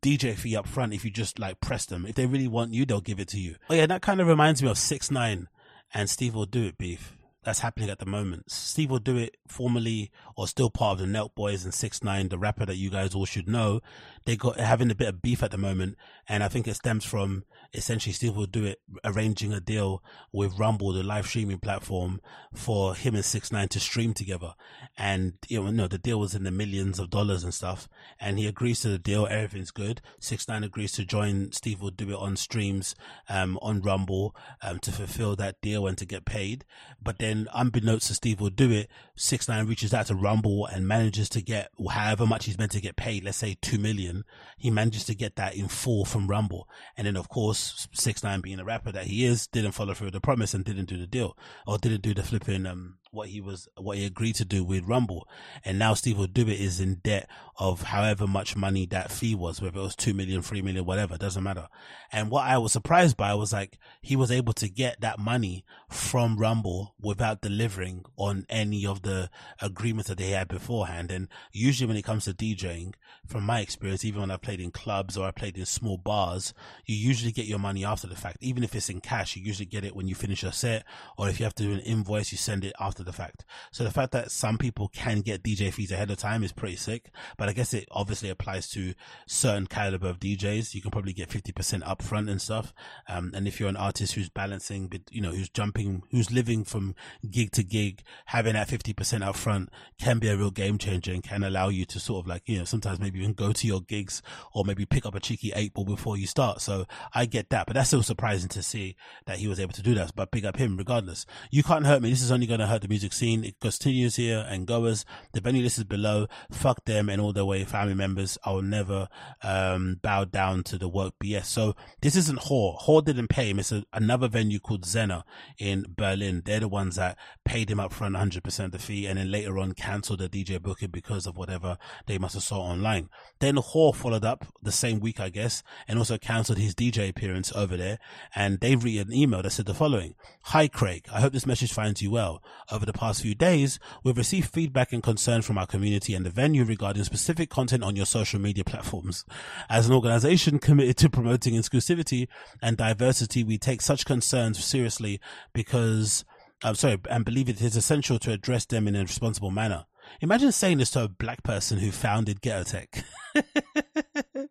[0.00, 2.06] DJ fee up front if you just like press them.
[2.06, 3.56] If they really want you, they'll give it to you.
[3.68, 5.48] Oh yeah, that kind of reminds me of Six Nine
[5.92, 7.16] and Steve will do it beef.
[7.44, 8.52] That's happening at the moment.
[8.52, 12.28] Steve will do it formerly or still part of the Nelk Boys and Six Nine,
[12.28, 13.80] the rapper that you guys all should know.
[14.26, 15.96] They got having a bit of beef at the moment,
[16.32, 17.44] and I think it stems from
[17.74, 20.02] essentially Steve will do it, arranging a deal
[20.32, 22.22] with Rumble, the live streaming platform,
[22.54, 24.54] for him and Six Nine to stream together.
[24.96, 27.86] And you know, the deal was in the millions of dollars and stuff.
[28.18, 29.26] And he agrees to the deal.
[29.26, 30.00] Everything's good.
[30.20, 31.52] Six Nine agrees to join.
[31.52, 32.94] Steve will do it on streams,
[33.28, 36.64] um, on Rumble, um, to fulfill that deal and to get paid.
[37.02, 40.88] But then, unbeknownst to Steve will do it, Six Nine reaches out to Rumble and
[40.88, 43.22] manages to get however much he's meant to get paid.
[43.22, 44.24] Let's say two million.
[44.56, 46.68] He manages to get that in full from Rumble.
[46.96, 50.10] And then, of course, Six Nine being a rapper that he is, didn't follow through
[50.12, 51.36] the promise and didn't do the deal
[51.66, 54.84] or didn't do the flipping um what he was what he agreed to do with
[54.84, 55.28] Rumble.
[55.64, 57.28] And now Steve will do it is in debt
[57.58, 61.16] of however much money that fee was, whether it was two million, three million, whatever,
[61.16, 61.68] doesn't matter.
[62.10, 65.64] And what I was surprised by was like he was able to get that money
[65.90, 69.30] from Rumble without delivering on any of the
[69.60, 71.12] agreements that they had beforehand.
[71.12, 72.94] And usually when it comes to DJing,
[73.26, 76.52] from my experience, even when I played in clubs or I played in small bars,
[76.86, 78.38] you usually get your money after the fact.
[78.40, 80.84] Even if it's in cash, you usually get it when you finish your set,
[81.16, 83.44] or if you have to do an invoice, you send it after the fact.
[83.70, 86.76] So the fact that some people can get DJ fees ahead of time is pretty
[86.76, 88.94] sick, but I guess it obviously applies to
[89.26, 90.74] certain caliber of DJs.
[90.74, 92.72] You can probably get 50% upfront and stuff.
[93.08, 96.94] Um, and if you're an artist who's balancing, you know, who's jumping, who's living from
[97.30, 99.68] gig to gig, having that 50% upfront
[99.98, 102.58] can be a real game changer and can allow you to sort of like, you
[102.58, 104.22] know, sometimes maybe even go to your gigs
[104.52, 106.60] or maybe pick up a cheeky eight ball before you start.
[106.60, 108.96] So I get that, but that's still surprising to see
[109.26, 110.14] that he was able to do that.
[110.14, 111.26] But big up him regardless.
[111.50, 112.10] You can't hurt me.
[112.10, 113.42] This is only going to hurt the music scene.
[113.42, 115.06] It continues here and goers.
[115.32, 116.26] The venue list is below.
[116.50, 118.36] Fuck them and all their way family members.
[118.44, 119.08] I will never,
[119.42, 121.46] um, bow down to the work BS.
[121.46, 122.82] So this isn't HÖR.
[122.82, 123.58] HÖR didn't pay him.
[123.58, 125.24] It's a, another venue called Zena
[125.58, 126.42] in Berlin.
[126.44, 127.16] They're the ones that
[127.46, 130.60] paid him up front 100% of the fee and then later on canceled the DJ
[130.60, 133.08] booking because of whatever they must have saw online.
[133.40, 137.52] Then HÖR followed up the same week, I guess, and also cancelled his DJ appearance
[137.54, 137.98] over there.
[138.34, 140.14] And they've written an email that said the following.
[140.46, 141.06] Hi, Craig.
[141.10, 142.42] I hope this message finds you well.
[142.70, 146.30] Over the past few days, we've received feedback and concern from our community and the
[146.30, 149.24] venue regarding specific content on your social media platforms.
[149.68, 152.28] As an organization committed to promoting inclusivity
[152.60, 155.20] and diversity, we take such concerns seriously
[155.52, 156.24] because
[156.64, 159.86] I'm sorry, and believe it is essential to address them in a responsible manner.
[160.20, 163.04] Imagine saying this to a black person who founded Ghetto Tech.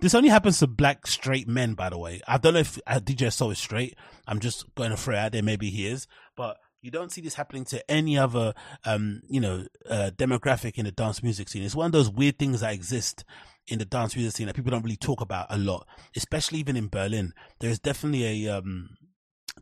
[0.00, 2.20] this only happens to black straight men, by the way.
[2.26, 3.96] I don't know if uh, DJ Assault is straight.
[4.26, 5.42] I'm just going to throw out there.
[5.42, 8.52] Maybe he is, but you don't see this happening to any other,
[8.84, 11.62] um, you know, uh, demographic in the dance music scene.
[11.62, 13.24] It's one of those weird things that exist
[13.66, 16.76] in the dance music scene that people don't really talk about a lot, especially even
[16.76, 17.32] in Berlin.
[17.58, 18.90] There's definitely a, um,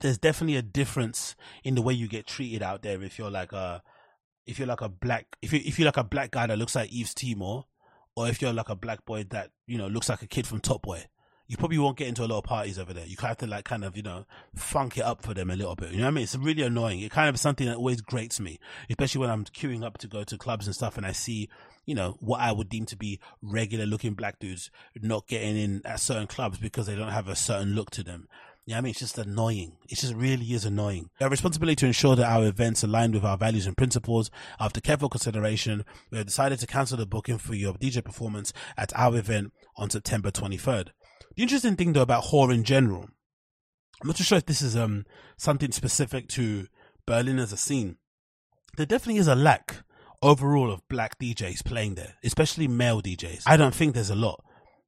[0.01, 3.53] there's definitely a difference in the way you get treated out there if you're like
[3.53, 3.82] a
[4.44, 6.74] if you're like a black if you if you're like a black guy that looks
[6.74, 7.62] like Yves Tumor
[8.16, 10.59] or if you're like a black boy that you know looks like a kid from
[10.59, 11.05] Top Boy
[11.53, 13.05] you probably won't get into a lot of parties over there.
[13.05, 14.24] You have to like kind of, you know,
[14.55, 15.91] funk it up for them a little bit.
[15.91, 16.24] You know what I mean?
[16.24, 17.01] It's really annoying.
[17.01, 18.59] It kind of something that always grates me,
[18.89, 21.51] especially when I'm queuing up to go to clubs and stuff and I see,
[21.85, 25.83] you know, what I would deem to be regular looking black dudes not getting in
[25.85, 28.29] at certain clubs because they don't have a certain look to them.
[28.65, 29.77] You know what I mean, it's just annoying.
[29.91, 31.11] It just really is annoying.
[31.20, 34.31] Our responsibility to ensure that our events align with our values and principles.
[34.59, 38.91] After careful consideration, we have decided to cancel the booking for your DJ performance at
[38.97, 40.89] our event on September 23rd.
[41.36, 43.09] The interesting thing though about HÖR in general,
[44.00, 45.06] I'm not too sure if this is um
[45.36, 46.66] something specific to
[47.06, 47.96] Berlin as a scene.
[48.76, 49.76] There definitely is a lack
[50.22, 53.42] overall of black DJs playing there, especially male DJs.
[53.46, 54.42] I don't think there's a lot.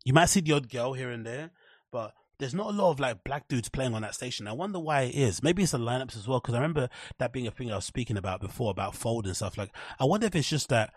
[0.05, 1.51] You might see the odd girl here and there,
[1.91, 4.47] but there's not a lot of like black dudes playing on that station.
[4.47, 5.43] I wonder why it is.
[5.43, 6.89] Maybe it's the lineups as well, because I remember
[7.19, 9.57] that being a thing I was speaking about before about fold and stuff.
[9.59, 10.93] Like, I wonder if it's just that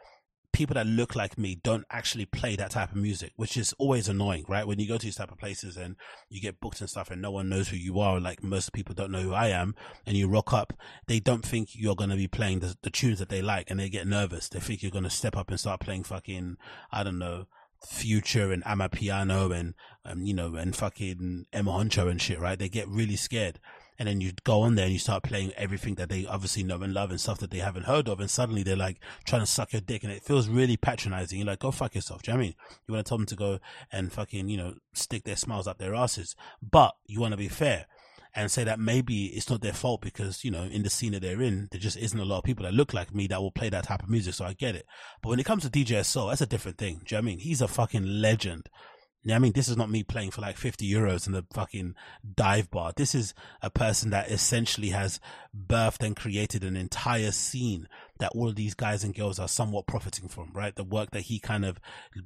[0.57, 4.09] people that look like me don't actually play that type of music, which is always
[4.09, 4.65] annoying, right?
[4.65, 5.95] When you go to these type of places and
[6.29, 8.95] you get booked and stuff and no one knows who you are, like most people
[8.95, 9.75] don't know who I am,
[10.07, 10.73] and you rock up,
[11.05, 13.79] they don't think you're going to be playing the, the tunes that they like and
[13.79, 14.49] they get nervous.
[14.49, 16.57] They think you're going to step up and start playing fucking,
[16.91, 17.45] I don't know,
[17.85, 19.75] Future and Amapiano and,
[20.05, 22.57] um, you know, and fucking M Huncho and shit, right?
[22.57, 23.59] They get really scared.
[23.99, 26.81] And then you go on there and you start playing everything that they obviously know
[26.81, 28.19] and love and stuff that they haven't heard of.
[28.19, 31.39] And suddenly they're like trying to suck your dick and it feels really patronizing.
[31.39, 32.21] You're like, go fuck yourself.
[32.21, 32.55] Do you know I mean?
[32.87, 33.59] You want to tell them to go
[33.91, 37.47] and fucking, you know, stick their smiles up their asses, but you want to be
[37.47, 37.87] fair
[38.35, 41.23] and say that maybe it's not their fault because, you know, in the scene that
[41.23, 43.51] they're in, there just isn't a lot of people that look like me that will
[43.51, 44.35] play that type of music.
[44.35, 44.85] So I get it.
[45.23, 47.01] But when it comes to DJ Assault, that's a different thing.
[47.03, 47.39] Do you know I mean?
[47.39, 48.69] He's a fucking legend.
[49.27, 51.95] Yeah, I mean, this is not me playing for like 50 euros in the fucking
[52.35, 52.93] dive bar.
[52.95, 55.19] This is a person that essentially has
[55.53, 57.89] birthed and created an entire scene
[58.19, 60.73] that all of these guys and girls are somewhat profiting from, right?
[60.73, 61.77] The work that he kind of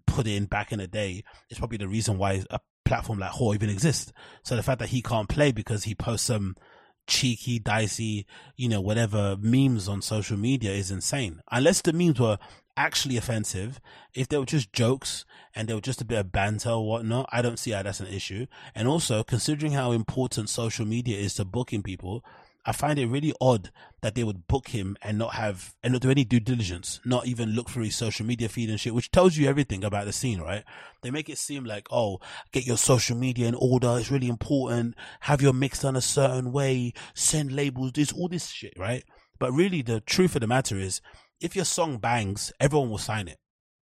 [0.05, 3.55] put in back in the day is probably the reason why a platform like HÖR
[3.55, 4.13] even exists.
[4.43, 6.55] So the fact that he can't play because he posts some
[7.07, 11.41] cheeky, dicey, you know, whatever memes on social media is insane.
[11.51, 12.37] Unless the memes were
[12.77, 13.79] actually offensive,
[14.13, 15.25] if they were just jokes
[15.55, 17.99] and they were just a bit of banter or whatnot, I don't see how that's
[17.99, 18.47] an issue.
[18.73, 22.23] And also, considering how important social media is to booking people,
[22.63, 23.71] I find it really odd
[24.01, 27.25] that they would book him and not have and not do any due diligence, not
[27.25, 30.13] even look through his social media feed and shit, which tells you everything about the
[30.13, 30.63] scene, right?
[31.01, 32.19] They make it seem like, oh,
[32.51, 36.51] get your social media in order, it's really important, have your mix done a certain
[36.51, 39.03] way, send labels, this all this shit, right?
[39.39, 41.01] But really the truth of the matter is,
[41.41, 43.37] if your song bangs, everyone will sign it.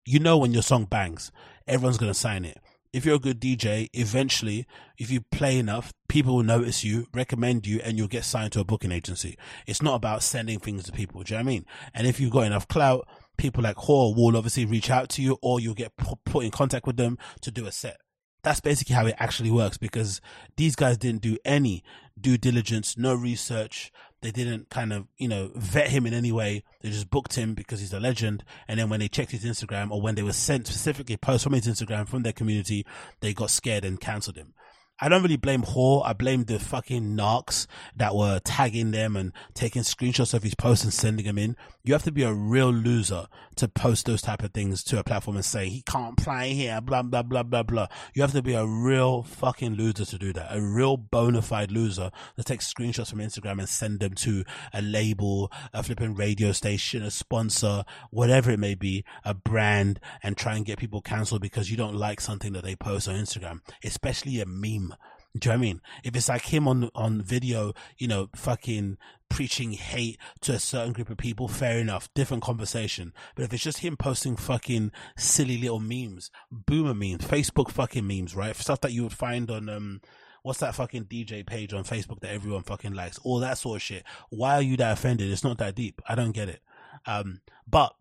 [0.06, 1.30] You know when your song bangs,
[1.66, 2.58] everyone's gonna sign it
[2.92, 4.66] if you're a good DJ, eventually,
[4.96, 8.60] if you play enough, people will notice you, recommend you, and you'll get signed to
[8.60, 9.36] a booking agency.
[9.66, 11.22] It's not about sending things to people.
[11.22, 11.66] Do you know what I mean?
[11.94, 13.06] And if you've got enough clout,
[13.36, 15.92] people like HÖR will obviously reach out to you or you'll get
[16.24, 17.98] put in contact with them to do a set.
[18.42, 20.20] That's basically how it actually works because
[20.56, 21.82] these guys didn't do any
[22.18, 26.64] due diligence, no research, they didn't kind of, you know, vet him in any way.
[26.80, 28.44] They just booked him because he's a legend.
[28.66, 31.52] And then when they checked his Instagram or when they were sent specifically posts from
[31.52, 32.84] his Instagram from their community,
[33.20, 34.54] they got scared and cancelled him.
[35.00, 36.04] I don't really blame HÖR.
[36.04, 40.82] I blame the fucking narcs that were tagging them and taking screenshots of his posts
[40.82, 41.56] and sending them in.
[41.84, 45.04] You have to be a real loser to post those type of things to a
[45.04, 47.86] platform and say he can't play here, blah blah blah blah blah.
[48.12, 50.48] You have to be a real fucking loser to do that.
[50.50, 54.42] A real bona fide loser that takes screenshots from Instagram and send them to
[54.72, 60.36] a label, a flipping radio station, a sponsor, whatever it may be, a brand, and
[60.36, 63.60] try and get people cancelled because you don't like something that they post on Instagram,
[63.84, 64.87] especially a meme
[65.36, 65.80] do you know what I mean?
[66.04, 68.96] If it's like him on on video, you know, fucking
[69.28, 73.12] preaching hate to a certain group of people, fair enough, different conversation.
[73.34, 78.34] But if it's just him posting fucking silly little memes, boomer memes, Facebook fucking memes,
[78.34, 78.56] right?
[78.56, 80.00] Stuff that you would find on um
[80.42, 83.82] what's that fucking DJ page on Facebook that everyone fucking likes, all that sort of
[83.82, 84.04] shit.
[84.30, 85.30] Why are you that offended?
[85.30, 86.00] It's not that deep.
[86.08, 86.62] I don't get it.
[87.06, 87.94] Um, but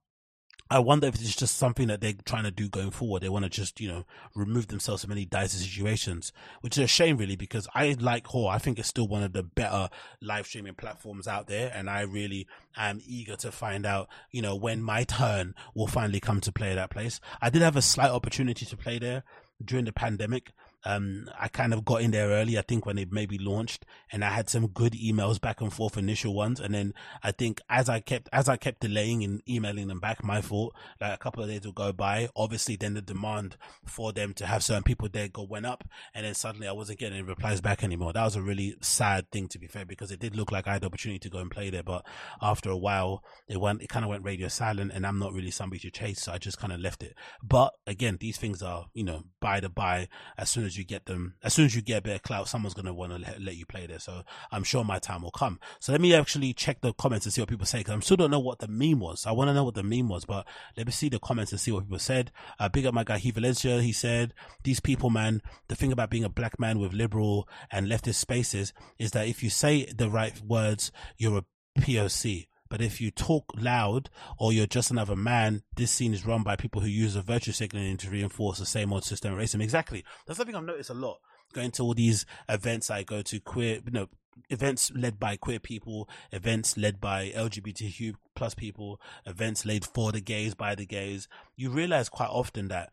[0.69, 3.21] I wonder if it's just something that they're trying to do going forward.
[3.21, 6.87] They want to just, you know, remove themselves from any dicey situations, which is a
[6.87, 8.49] shame really because I like HÖR.
[8.49, 9.89] I think it's still one of the better
[10.21, 11.71] live streaming platforms out there.
[11.73, 16.19] And I really am eager to find out, you know, when my turn will finally
[16.19, 17.19] come to play that place.
[17.41, 19.23] I did have a slight opportunity to play there
[19.63, 20.51] during the pandemic.
[20.87, 24.23] Um, I kind of got in there early, I think when it maybe launched and
[24.23, 26.61] I had some good emails back and forth, initial ones.
[26.61, 30.23] And then I think as I kept, as I kept delaying and emailing them back,
[30.23, 32.29] my fault, like a couple of days will go by.
[32.37, 35.83] Obviously then the demand for them to have certain people there go went up.
[36.13, 38.13] And then suddenly I wasn't getting any replies back anymore.
[38.13, 40.73] That was a really sad thing to be fair, because it did look like I
[40.73, 41.83] had the opportunity to go and play there.
[41.83, 42.05] But
[42.41, 45.51] after a while, it went, it kind of went radio silent and I'm not really
[45.51, 46.21] somebody to chase.
[46.21, 47.13] So I just kind of left it.
[47.43, 50.07] But again, these things are, you know, by the by,
[50.37, 52.47] as soon as you get them, as soon as you get a bit of clout,
[52.47, 53.99] someone's going to want to let, let, you play there.
[53.99, 55.59] So I'm sure my time will come.
[55.79, 58.17] So let me actually check the comments and see what people say because I'm still
[58.17, 59.25] don't know what the meme was.
[59.25, 60.45] I want to know what the meme was, but
[60.75, 62.31] let me see the comments and see what people said.
[62.59, 63.81] Uh, big up my guy, He Valencia.
[63.81, 64.33] He said,
[64.63, 68.73] these people, man, the thing about being a black man with liberal and leftist spaces
[68.99, 72.47] is that if you say the right words, you're a POC.
[72.69, 76.55] But if you talk loud or you're just another man, this scene is run by
[76.55, 79.63] people who use a virtue signaling to reinforce the same old system of racism.
[79.63, 80.03] Exactly.
[80.25, 81.19] That's something I've noticed a lot
[81.53, 84.07] going to all these events I go to queer, you know,
[84.49, 90.21] events led by queer people, events led by LGBTQ plus people, events led for the
[90.21, 91.27] gays by the gays.
[91.55, 92.91] You realize quite often that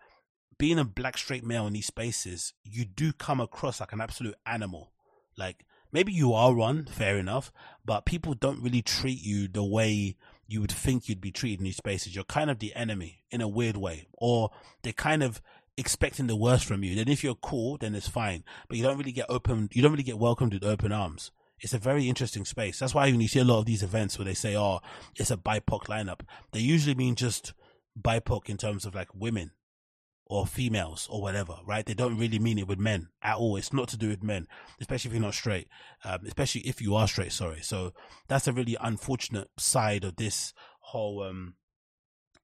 [0.58, 4.36] being a black straight male in these spaces, you do come across like an absolute
[4.46, 4.92] animal.
[5.36, 5.64] Like
[5.94, 7.52] maybe you are one, fair enough,
[7.84, 10.16] but people don't really treat you the way
[10.46, 12.14] you would think you'd be treated in these spaces.
[12.14, 14.50] You're kind of the enemy in a weird way, or
[14.82, 15.40] they're kind of
[15.78, 16.94] expecting the worst from you.
[16.94, 19.92] Then if you're cool, then it's fine, but you don't really get open, you don't
[19.92, 21.30] really get welcomed with open arms.
[21.60, 22.80] It's a very interesting space.
[22.80, 24.80] That's why when you see a lot of these events where they say, "Oh,
[25.16, 26.20] it's a BIPOC lineup,"
[26.52, 27.54] they usually mean just
[27.98, 29.52] BIPOC in terms of like women
[30.26, 31.84] or females or whatever, right?
[31.84, 33.56] They don't really mean it with men at all.
[33.56, 34.46] It's not to do with men,
[34.80, 35.68] especially if you're not straight,
[36.04, 37.60] um, especially if you are straight, sorry.
[37.60, 37.92] So
[38.28, 41.54] that's a really unfortunate side of this whole, um,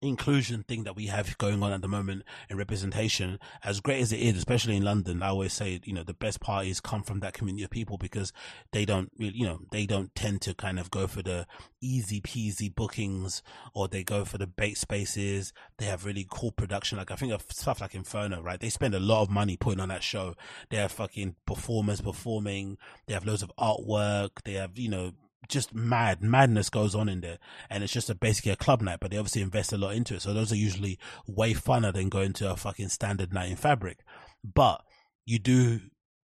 [0.02, 4.12] inclusion thing that we have going on at the moment in representation, as great as
[4.12, 7.20] it is, especially in London, I always say, you know, the best parties come from
[7.20, 8.32] that community of people because
[8.72, 11.46] they don't really, you know, they don't tend to kind of go for the
[11.80, 13.42] easy peasy bookings
[13.74, 15.52] or they go for the bait spaces.
[15.78, 16.98] They have really cool production.
[16.98, 18.60] Like I think of stuff like Inferno, right?
[18.60, 20.34] They spend a lot of money putting on that show.
[20.70, 22.78] They have fucking performers performing.
[23.06, 24.42] They have loads of artwork.
[24.44, 25.12] They have, you know,
[25.48, 27.38] just mad madness goes on in there.
[27.68, 30.14] And it's just a basically a club night but they obviously invest a lot into
[30.14, 30.22] it.
[30.22, 34.00] So those are usually way funner than going to a fucking standard night in fabric.
[34.44, 34.82] But
[35.26, 35.80] you do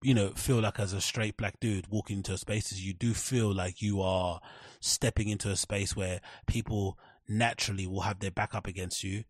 [0.02, 3.54] you know feel like as a straight black dude walking into spaces you do feel
[3.54, 4.40] like you are
[4.80, 6.98] stepping into a space where people
[7.28, 9.22] naturally will have their back up against you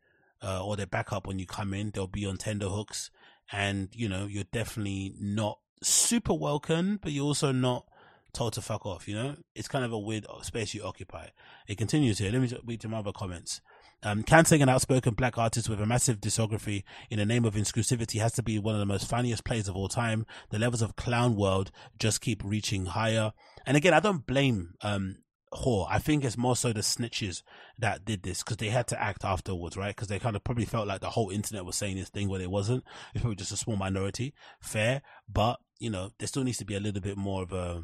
[0.43, 1.91] uh, or their back up when you come in.
[1.91, 3.11] They'll be on tender hooks.
[3.51, 7.87] And you know you're definitely not super welcome but you're also not
[8.33, 9.37] told to fuck off, you know?
[9.55, 11.29] It's kind of a weird space you occupy.
[11.67, 12.33] It continues here.
[12.33, 13.61] Let me read some other comments.
[14.05, 18.21] Um, Kansing, an outspoken black artist with a massive discography in the name of inclusivity,
[18.21, 20.27] has to be one of the most funniest plays of all time.
[20.51, 23.33] The levels of clown world just keep reaching higher.
[23.65, 25.19] And again, I don't blame, um,
[25.53, 25.87] HÖR.
[25.89, 27.43] I think it's more so the snitches
[27.79, 29.95] that did this because they had to act afterwards, right?
[29.95, 32.41] Because they kind of probably felt like the whole internet was saying this thing when
[32.41, 32.85] it wasn't.
[33.15, 34.35] It's probably just a small minority.
[34.61, 35.03] Fair.
[35.31, 37.83] But, you know, there still needs to be a little bit more of a,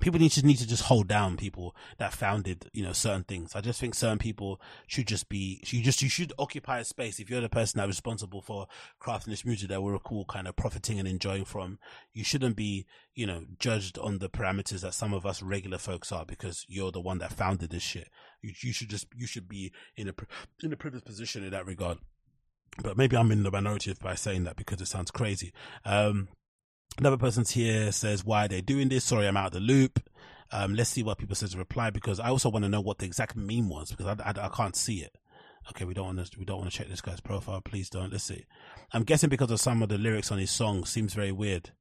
[0.00, 3.54] people need to need to just hold down people that founded you know certain things.
[3.54, 7.18] I just think certain people should just be you just you should occupy a space.
[7.18, 8.66] If you're the person that's responsible for
[9.00, 11.78] crafting this music that we're all kind of profiting and enjoying from,
[12.12, 16.12] you shouldn't be you know judged on the parameters that some of us regular folks
[16.12, 18.08] are because you're the one that founded this shit.
[18.42, 20.14] You, you should just you should be in a
[20.62, 21.98] in a privileged position in that regard.
[22.82, 25.52] But maybe I'm in the minority by saying that because it sounds crazy.
[25.84, 26.28] Um,
[26.96, 29.04] Another person's here says, why are they doing this?
[29.04, 30.00] Sorry, I'm out of the loop.
[30.50, 32.98] Um, let's see what people says to reply because I also want to know what
[32.98, 35.16] the exact meme was because I, I, I can't see it.
[35.70, 37.60] Okay, we don't want to, we don't want to check this guy's profile.
[37.60, 38.10] Please don't.
[38.10, 38.46] Let's see.
[38.92, 41.72] I'm guessing because of some of the lyrics on his song seems very weird.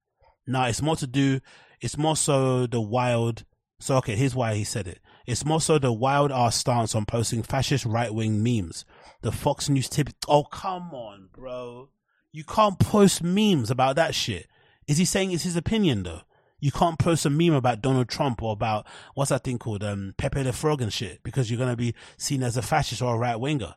[0.45, 1.39] Now it's more to do,
[1.79, 3.45] it's more so the wild.
[3.79, 4.99] So, okay, here's why he said it.
[5.25, 8.85] It's more so the wild ass stance on posting fascist right wing memes.
[9.21, 10.09] The Fox News tip.
[10.27, 11.89] Oh, come on, bro.
[12.31, 14.47] You can't post memes about that shit.
[14.87, 16.21] Is he saying it's his opinion though?
[16.59, 20.15] You can't post a meme about Donald Trump or about what's that thing called, um,
[20.17, 23.17] Pepe the Frog and shit because you're gonna be seen as a fascist or a
[23.17, 23.75] right winger.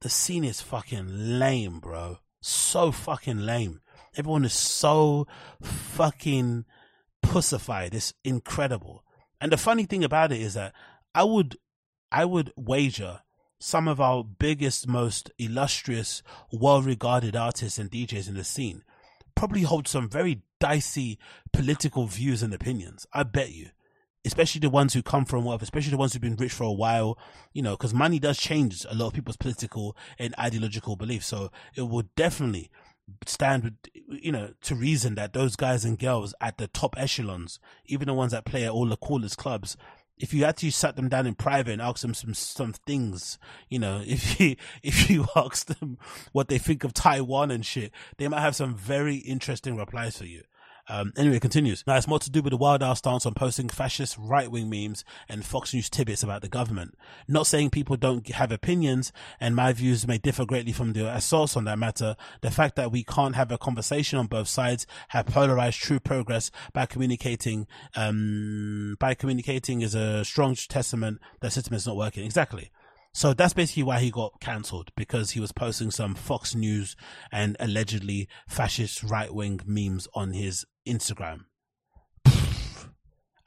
[0.00, 2.18] The scene is fucking lame, bro.
[2.40, 3.80] So fucking lame.
[4.16, 5.26] Everyone is so
[5.62, 6.64] fucking
[7.22, 7.94] pussified.
[7.94, 9.04] It's incredible.
[9.40, 10.74] And the funny thing about it is that
[11.14, 11.56] I would,
[12.10, 13.20] I would wager
[13.58, 18.82] some of our biggest, most illustrious, well-regarded artists and DJs in the scene
[19.34, 21.18] probably hold some very dicey
[21.52, 23.06] political views and opinions.
[23.12, 23.70] I bet you.
[24.24, 26.72] Especially the ones who come from wealth, especially the ones who've been rich for a
[26.72, 27.18] while,
[27.52, 31.26] you know, because money does change a lot of people's political and ideological beliefs.
[31.26, 32.70] So it would definitely
[33.26, 33.74] stand with,
[34.22, 38.14] you know, to reason that those guys and girls at the top echelons, even the
[38.14, 39.76] ones that play at all the coolest clubs,
[40.22, 43.38] if you actually sat them down in private and asked them some some things,
[43.68, 45.98] you know, if you if you ask them
[46.30, 50.24] what they think of Taiwan and shit, they might have some very interesting replies for
[50.24, 50.42] you.
[50.88, 51.84] Um, anyway, it continues.
[51.86, 54.68] Now, it's more to do with the wild ass stance on posting fascist right wing
[54.68, 56.96] memes and Fox News tidbits about the government.
[57.28, 61.56] Not saying people don't have opinions, and my views may differ greatly from the assaults
[61.56, 62.16] on that matter.
[62.40, 66.50] The fact that we can't have a conversation on both sides have polarized true progress
[66.72, 72.24] by communicating, um, by communicating is a strong testament that system is not working.
[72.24, 72.70] Exactly.
[73.14, 76.96] So that's basically why he got cancelled because he was posting some Fox News
[77.30, 81.44] and allegedly fascist right wing memes on his Instagram.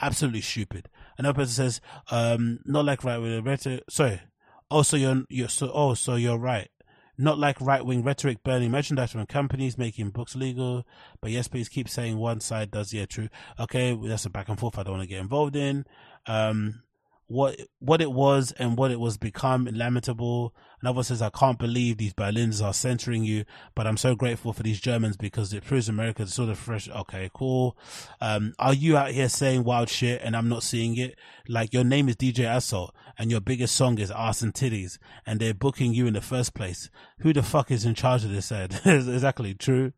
[0.02, 0.90] Absolutely stupid.
[1.18, 1.82] Another person says,
[2.12, 3.84] um, not like right wing rhetoric.
[3.90, 4.22] Sorry.
[4.70, 6.70] Oh, so you're, you're so, oh, so you're right.
[7.18, 10.86] Not like right wing rhetoric burning merchandise from companies making books legal.
[11.22, 12.94] But yes, please keep saying one side does.
[12.94, 13.30] Yeah, true.
[13.58, 13.98] Okay.
[14.04, 15.86] That's a back and forth I don't want to get involved in.
[16.26, 16.84] Um,
[17.28, 20.54] what what it was and what it was become lamentable.
[20.82, 24.62] Another says, I can't believe these Berlins are censoring you, but I'm so grateful for
[24.62, 26.88] these Germans because it proves America is sort of fresh.
[26.88, 27.76] Okay, cool.
[28.22, 31.18] Um, are you out here saying wild shit and I'm not seeing it?
[31.48, 35.40] Like your name is DJ Assault and your biggest song is Arse and Titties and
[35.40, 36.90] they're booking you in the first place.
[37.20, 38.82] Who the fuck is in charge of this Ed?
[38.86, 39.94] exactly true.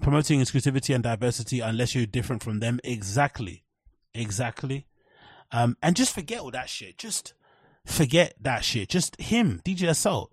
[0.00, 2.78] Promoting exclusivity and diversity unless you're different from them.
[2.84, 3.64] Exactly.
[4.14, 4.86] Exactly.
[5.52, 6.98] Um, and just forget all that shit.
[6.98, 7.34] Just
[7.84, 8.88] forget that shit.
[8.88, 10.32] Just him, DJ Assault.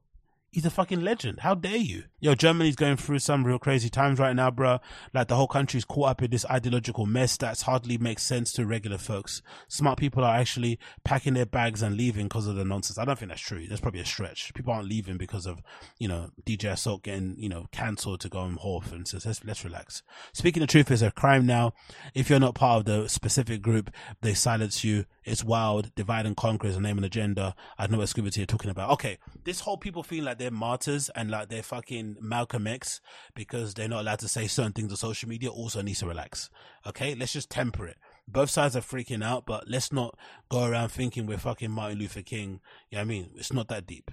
[0.52, 1.42] He's a fucking legend.
[1.42, 2.06] How dare you?
[2.20, 4.80] Yo, Germany's going through some real crazy times right now, bro.
[5.14, 8.66] Like the whole country's caught up in this ideological mess that's hardly makes sense to
[8.66, 9.44] regular folks.
[9.68, 12.98] Smart people are actually packing their bags and leaving because of the nonsense.
[12.98, 13.68] I don't think that's true.
[13.68, 14.52] That's probably a stretch.
[14.56, 15.62] People aren't leaving because of,
[16.00, 19.46] you know, DJ Assault getting, you know, cancelled to go on HÖR and says, let's,
[19.46, 20.02] let's relax.
[20.34, 21.74] Speaking the truth is a crime now.
[22.16, 23.92] If you're not part of the specific group,
[24.22, 25.06] they silence you.
[25.24, 25.94] It's wild.
[25.94, 27.54] Divide and conquer is the name and agenda.
[27.78, 28.90] I don't know what Scooby are talking about.
[28.92, 29.20] Okay.
[29.44, 33.02] This whole people feeling like they're martyrs and like they're fucking Malcolm X
[33.36, 36.50] because they're not allowed to say certain things on social media also needs to relax.
[36.86, 37.98] Okay, let's just temper it.
[38.28, 40.18] Both sides are freaking out, but let's not
[40.50, 42.60] go around thinking we're fucking Martin Luther King.
[42.90, 44.12] You know what I mean, it's not that deep.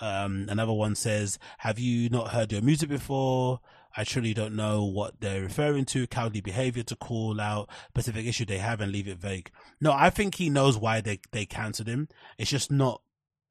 [0.00, 3.60] Um, another one says, have you not heard your music before?
[3.96, 6.06] I truly don't know what they're referring to.
[6.06, 9.50] Cowardly behavior to call out specific issue they have and leave it vague.
[9.80, 12.08] No, I think he knows why they, they cancelled him.
[12.38, 13.02] It's just not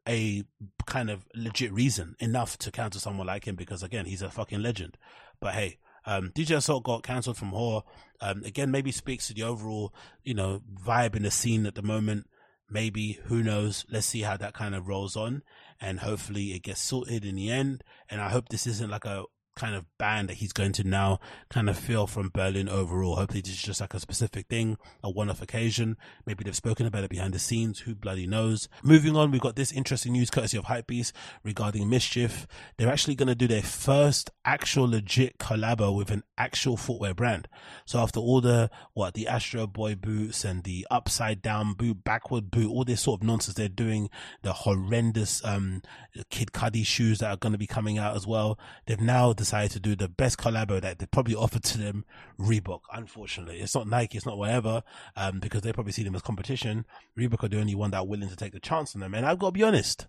[0.08, 0.44] a
[0.86, 4.62] kind of legit reason enough to cancel someone like him because again he's a fucking
[4.62, 4.98] legend.
[5.40, 7.84] But hey, um, DJ Assault got cancelled from HÖR.
[8.22, 9.94] Um, again, maybe speaks to the overall,
[10.24, 12.28] you know, vibe in the scene at the moment.
[12.70, 13.86] Maybe, who knows?
[13.90, 15.44] Let's see how that kind of rolls on
[15.80, 17.84] and hopefully it gets sorted in the end.
[18.10, 19.26] And I hope this isn't like a
[19.58, 21.20] kind of ban that he's going to now
[21.50, 23.16] kind of feel from Berlin overall.
[23.16, 25.98] Hopefully this is just like a specific thing, a one-off occasion.
[26.26, 27.80] Maybe they've spoken about it behind the scenes.
[27.80, 28.70] Who bloody knows?
[28.84, 31.12] Moving on, we've got this interesting news courtesy of Hypebeast
[31.44, 32.46] regarding MSCHF.
[32.78, 37.48] They're actually going to do their first actual legit collabo with an actual footwear brand.
[37.86, 42.52] So after all the, what, the Astro Boy boots and the upside down boot, backward
[42.52, 44.10] boot, all this sort of nonsense they're doing,
[44.44, 45.82] the horrendous, um,
[46.30, 48.60] Kid Cudi shoes that are going to be coming out as well.
[48.86, 52.04] They've now decided decided to do the best collabo that they probably offered to them,
[52.38, 52.82] Reebok.
[52.92, 54.84] Unfortunately, it's not Nike, it's not whatever,
[55.16, 56.86] um, because they probably see them as competition.
[57.18, 59.14] Reebok are the only one that are willing to take the chance on them.
[59.14, 60.08] And I've got to be honest,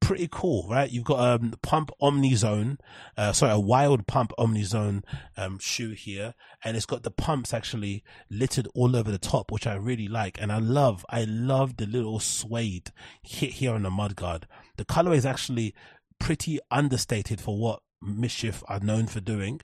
[0.00, 0.90] pretty cool, right?
[0.90, 2.78] You've got um pump Omni Zone,
[3.18, 5.04] uh sorry, a wild pump Omni Zone
[5.36, 6.32] um shoe here,
[6.64, 10.40] and it's got the pumps actually littered all over the top, which I really like.
[10.40, 12.90] And I love, I love the little suede
[13.22, 14.44] hit here on the mudguard.
[14.78, 15.74] The colorway is actually
[16.18, 19.60] pretty understated for what MSCHF are known for doing.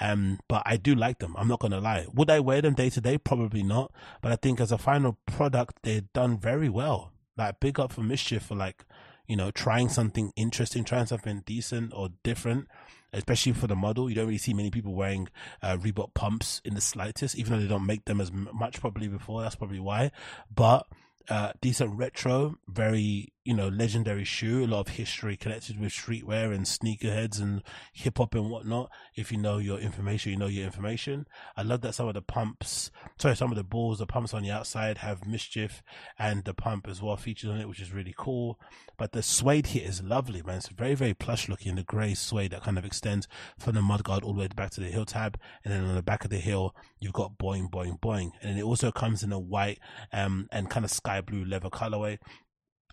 [0.00, 1.34] Um, but I do like them.
[1.36, 2.06] I'm not going to lie.
[2.14, 3.18] Would I wear them day to day?
[3.18, 3.92] Probably not.
[4.22, 7.12] But I think as a final product, they're done very well.
[7.36, 8.84] Like big up for MSCHF for like,
[9.26, 12.68] you know, trying something interesting, trying something decent or different.
[13.12, 15.28] Especially for the model, you don't really see many people wearing
[15.62, 19.08] uh, Reebok pumps in the slightest, even though they don't make them as much probably
[19.08, 19.40] before.
[19.40, 20.10] That's probably why.
[20.54, 20.86] But
[21.30, 24.64] uh, decent retro, very you know legendary shoe.
[24.64, 27.62] A lot of history connected with streetwear and sneakerheads and
[27.92, 28.90] hip hop and whatnot.
[29.14, 31.26] If you know your information, you know your information.
[31.56, 34.42] I love that some of the pumps, sorry, some of the balls, the pumps on
[34.42, 35.82] the outside have MSCHF
[36.18, 38.60] and the pump as well featured on it, which is really cool.
[38.96, 40.58] But the suede here is lovely, man.
[40.58, 41.74] It's very very plush looking.
[41.74, 43.26] The grey suede that kind of extends
[43.58, 46.02] from the mudguard all the way back to the heel tab, and then on the
[46.02, 49.38] back of the heel you've got boing boing boing, and it also comes in a
[49.38, 49.78] white
[50.12, 52.18] um and kind of sky sky blue leather colorway.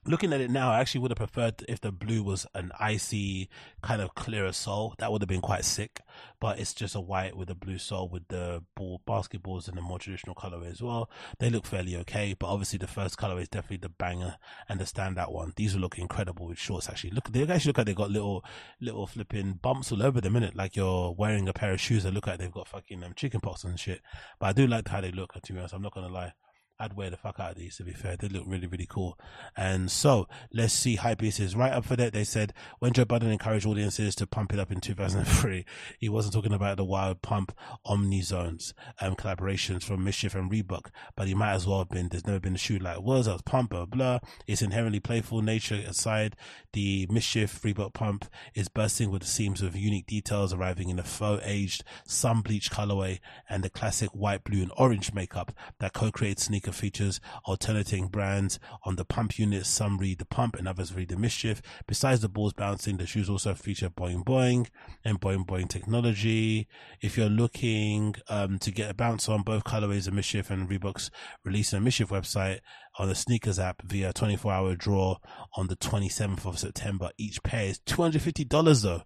[0.07, 3.49] Looking at it now, I actually would have preferred if the blue was an icy
[3.81, 4.93] kind of clearer sole.
[4.99, 6.01] That would have been quite sick.
[6.39, 9.81] but it's just a white with a blue sole with the ball basketballs in the
[9.81, 11.09] more traditional colorway as well.
[11.39, 14.37] They look fairly okay, but obviously the first colorway is definitely the banger
[14.69, 15.53] and the standout one.
[15.55, 16.87] These will look incredible with shorts.
[16.89, 18.45] Actually, look they actually look like they got little
[18.79, 22.13] little flipping bumps all over the minute, like you're wearing a pair of shoes that
[22.13, 24.01] look like they've got fucking um, chicken pox and shit.
[24.39, 25.33] But I do like how they look.
[25.41, 26.33] To be honest, I'm not gonna lie.
[26.77, 28.17] I'd wear the fuck out of these to be fair.
[28.17, 29.17] They look really, really cool.
[29.55, 32.11] And so let's see Hypebeast is right up for that.
[32.11, 35.65] They said when Joe Budden encouraged audiences to pump it up in 2003,
[35.99, 40.87] he wasn't talking about the wild pump Omni Zones um, collaborations from MSCHF and Reebok,
[41.15, 42.09] but he might as well have been.
[42.09, 44.19] There's never been a shoe like was that pump blah, blah.
[44.45, 46.35] Its inherently playful nature aside,
[46.73, 51.03] the MSCHF Reebok pump is bursting with the seams of unique details arriving in a
[51.03, 53.19] faux aged sun bleached colorway
[53.49, 58.95] and the classic white, blue and orange makeup that co-creates sneakers features alternating brands on
[58.95, 59.65] the pump unit.
[59.65, 61.61] Some read the pump and others read the MSCHF.
[61.87, 64.67] Besides the balls bouncing, the shoes also feature boing boing
[65.03, 66.67] and boing boing technology.
[67.01, 71.11] If you're looking um, to get a bounce on both colorways of MSCHF and Reebok's
[71.43, 72.59] release a MSCHF website
[72.97, 75.17] on the sneakers app via 24 hour draw
[75.55, 77.09] on the 27th of September.
[77.17, 79.03] Each pair is $250 though.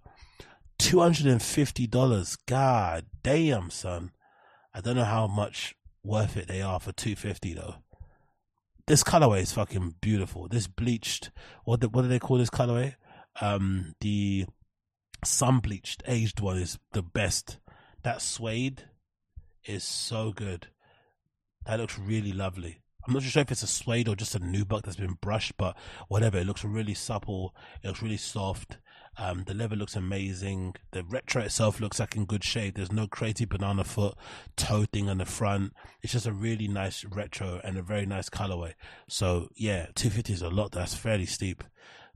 [0.80, 2.38] $250.
[2.48, 4.12] God damn, son.
[4.74, 7.76] I don't know how much worth it they are for 250 though.
[8.88, 10.48] This colorway is fucking beautiful.
[10.48, 11.32] This bleached,
[11.64, 12.96] what the, what do they call this colorway?
[13.40, 14.46] Um, the
[15.24, 17.60] sun bleached aged one is the best.
[18.04, 18.86] That suede
[19.66, 20.68] is so good.
[21.66, 22.82] That looks really lovely.
[23.06, 25.78] I'm not sure if it's a suede or just a nubuck that's been brushed, but
[26.08, 26.38] whatever.
[26.38, 27.56] It looks really supple.
[27.84, 28.78] It looks really soft.
[29.20, 30.76] Um, the leather looks amazing.
[30.92, 32.76] The retro itself looks like in good shape.
[32.76, 34.16] There's no crazy banana foot
[34.56, 35.74] toe thing on the front.
[36.02, 38.76] It's just a really nice retro and a very nice colorway.
[39.10, 40.72] So yeah, 250 is a lot.
[40.72, 41.66] That's fairly steep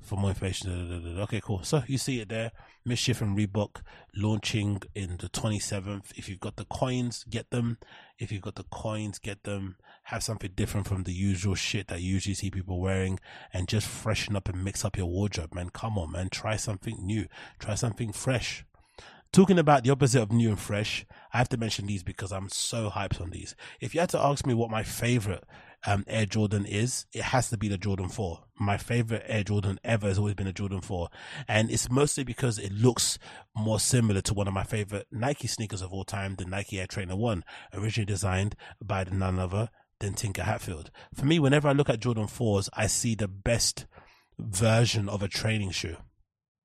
[0.04, 1.18] for more information.
[1.22, 1.64] Okay, cool.
[1.64, 2.52] So you see it there.
[2.88, 3.82] MSCHF and Reebok
[4.16, 6.12] launching in the 27th.
[6.16, 7.78] If you've got the coins, get them.
[8.20, 9.78] If you've got the coins, get them.
[10.08, 13.20] Have something different from the usual shit that you usually see people wearing
[13.54, 15.70] and just freshen up and mix up your wardrobe, man.
[15.70, 16.30] Come on, man.
[16.30, 17.28] Try something new.
[17.58, 18.66] Try something fresh.
[19.32, 22.50] Talking about the opposite of new and fresh, I have to mention these because I'm
[22.50, 23.56] so hyped on these.
[23.80, 25.44] If you had to ask me what my favorite
[25.86, 28.40] um, Air Jordan is, it has to be the Jordan 4.
[28.60, 31.10] My favorite Air Jordan ever has always been a Jordan 4.
[31.48, 33.20] And it's mostly because it looks
[33.56, 36.88] more similar to one of my favorite Nike sneakers of all time, the Nike Air
[36.88, 37.44] Trainer 1,
[37.74, 39.70] originally designed by none other
[40.00, 40.92] than Tinker Hatfield.
[41.14, 43.86] For me, whenever I look at Jordan 4s, I see the best
[44.40, 45.98] version of a training shoe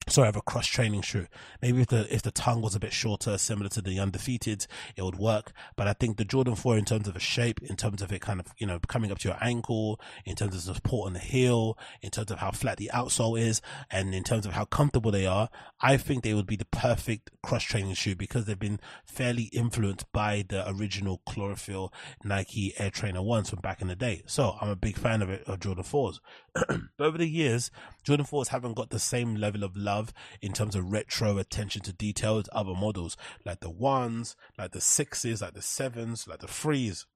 [0.09, 1.27] sorry, of a cross training shoe.
[1.63, 4.67] Maybe if the if the tongue was a bit shorter, similar to the undefeated,
[4.97, 5.53] it would work.
[5.77, 8.21] But I think the Jordan Four, in terms of a shape, in terms of it
[8.21, 11.19] kind of you know coming up to your ankle, in terms of support on the
[11.19, 13.61] heel, in terms of how flat the outsole is,
[13.91, 15.49] and in terms of how comfortable they are,
[15.81, 20.11] I think they would be the perfect cross training shoe because they've been fairly influenced
[20.13, 21.93] by the original chlorophyll
[22.25, 24.23] Nike Air Trainer ones from back in the day.
[24.27, 26.21] So I'm a big fan of it of Jordan Fours.
[26.55, 27.71] but over the years,
[28.05, 31.83] Jordan Fours haven't got the same level of love love in terms of retro attention
[31.83, 36.39] to detail as other models, like the ones, like the sixes, like the sevens, like
[36.39, 37.07] the threes.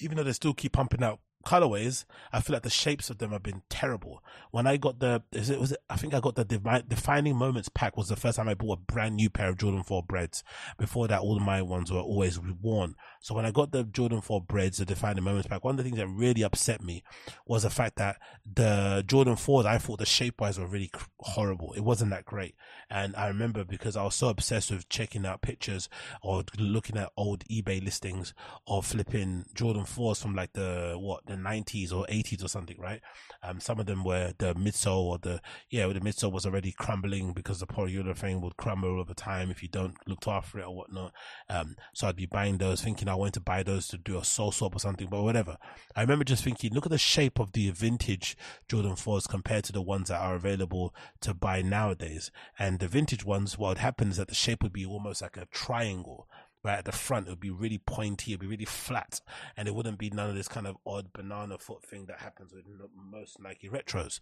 [0.00, 3.30] Even though they still keep pumping out colorways, I feel like the shapes of them
[3.30, 4.22] have been terrible.
[4.50, 7.70] When I got the, is it was it, I think I got the defining moments
[7.70, 10.44] pack was the first time I bought a brand new pair of Jordan 4 breds.
[10.76, 12.96] Before that, all my ones were always worn.
[13.20, 15.84] So when I got the Jordan 4 breds, the defining moments pack, one of the
[15.84, 17.02] things that really upset me
[17.46, 21.72] was the fact that the Jordan 4s, I thought the shape wise were really horrible.
[21.72, 22.56] It wasn't that great.
[22.90, 25.88] And I remember because I was so obsessed with checking out pictures
[26.20, 28.34] or looking at old eBay listings
[28.66, 33.00] of flipping Jordan 4s from like the, what, the 90s or 80s or something, right?
[33.42, 35.40] Um, some of them were the midsole or the,
[35.70, 39.68] yeah, the midsole was already crumbling because the polyurethane would crumble over time if you
[39.68, 41.12] don't look after it or whatnot.
[41.48, 44.24] Um, so I'd be buying those thinking I wanted to buy those to do a
[44.24, 45.56] sole swap or something, but whatever.
[45.94, 48.36] I remember just thinking, look at the shape of the vintage
[48.68, 52.30] Jordan 4s compared to the ones that are available to buy nowadays.
[52.58, 55.36] And the vintage ones, what would happen is that the shape would be almost like
[55.36, 56.28] a triangle
[56.68, 57.26] right at the front.
[57.26, 59.20] It would be really pointy, it would be really flat,
[59.56, 62.52] and it wouldn't be none of this kind of odd banana foot thing that happens
[62.52, 62.64] with
[62.94, 64.20] most Nike retros.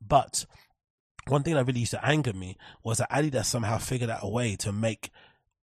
[0.00, 0.46] But
[1.26, 4.28] one thing that really used to anger me was that Adidas somehow figured out a
[4.28, 5.10] way to make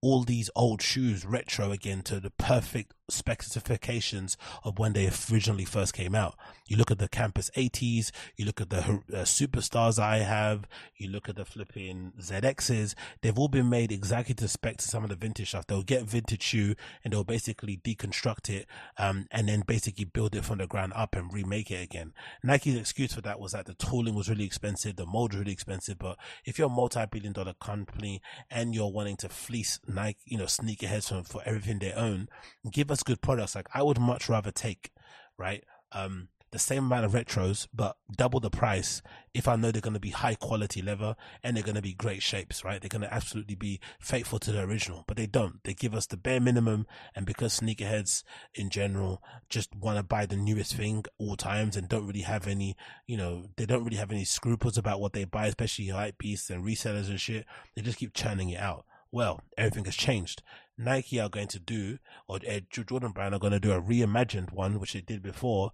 [0.02, 5.94] all these old shoes retro again to the perfect specifications of when they originally first
[5.94, 6.36] came out.
[6.66, 10.66] You look at the Campus 80s, you look at the uh, superstars I have,
[10.96, 15.04] you look at the flipping ZXs, they've all been made exactly to spec to some
[15.04, 15.66] of the vintage stuff.
[15.66, 16.74] They'll get vintage shoe
[17.04, 18.66] and they'll basically deconstruct it,
[18.98, 22.12] um, and then basically build it from the ground up and remake it again.
[22.42, 25.52] Nike's excuse for that was that the tooling was really expensive, the mold was really
[25.52, 28.20] expensive, but if you're a multi-billion dollar company
[28.50, 32.28] and you're wanting to fleece Nike, you know, sneakerheads for, for everything they own,
[32.70, 33.54] give us good products.
[33.54, 34.92] Like I would much rather take,
[35.38, 35.64] right?
[35.92, 39.02] Um, the same amount of retros, but double the price
[39.34, 41.92] if I know they're going to be high quality leather and they're going to be
[41.92, 42.80] great shapes, right?
[42.80, 45.62] They're going to absolutely be faithful to the original, but they don't.
[45.64, 46.86] They give us the bare minimum.
[47.14, 48.22] And because sneakerheads
[48.54, 52.46] in general just want to buy the newest thing all times and don't really have
[52.46, 56.16] any, you know, they don't really have any scruples about what they buy, especially hype
[56.16, 57.44] beasts and resellers and shit.
[57.74, 58.86] They just keep churning it out.
[59.16, 60.42] Well, everything has changed.
[60.76, 61.96] Nike are going to do,
[62.28, 65.72] or Jordan Brand are going to do a reimagined one, which they did before.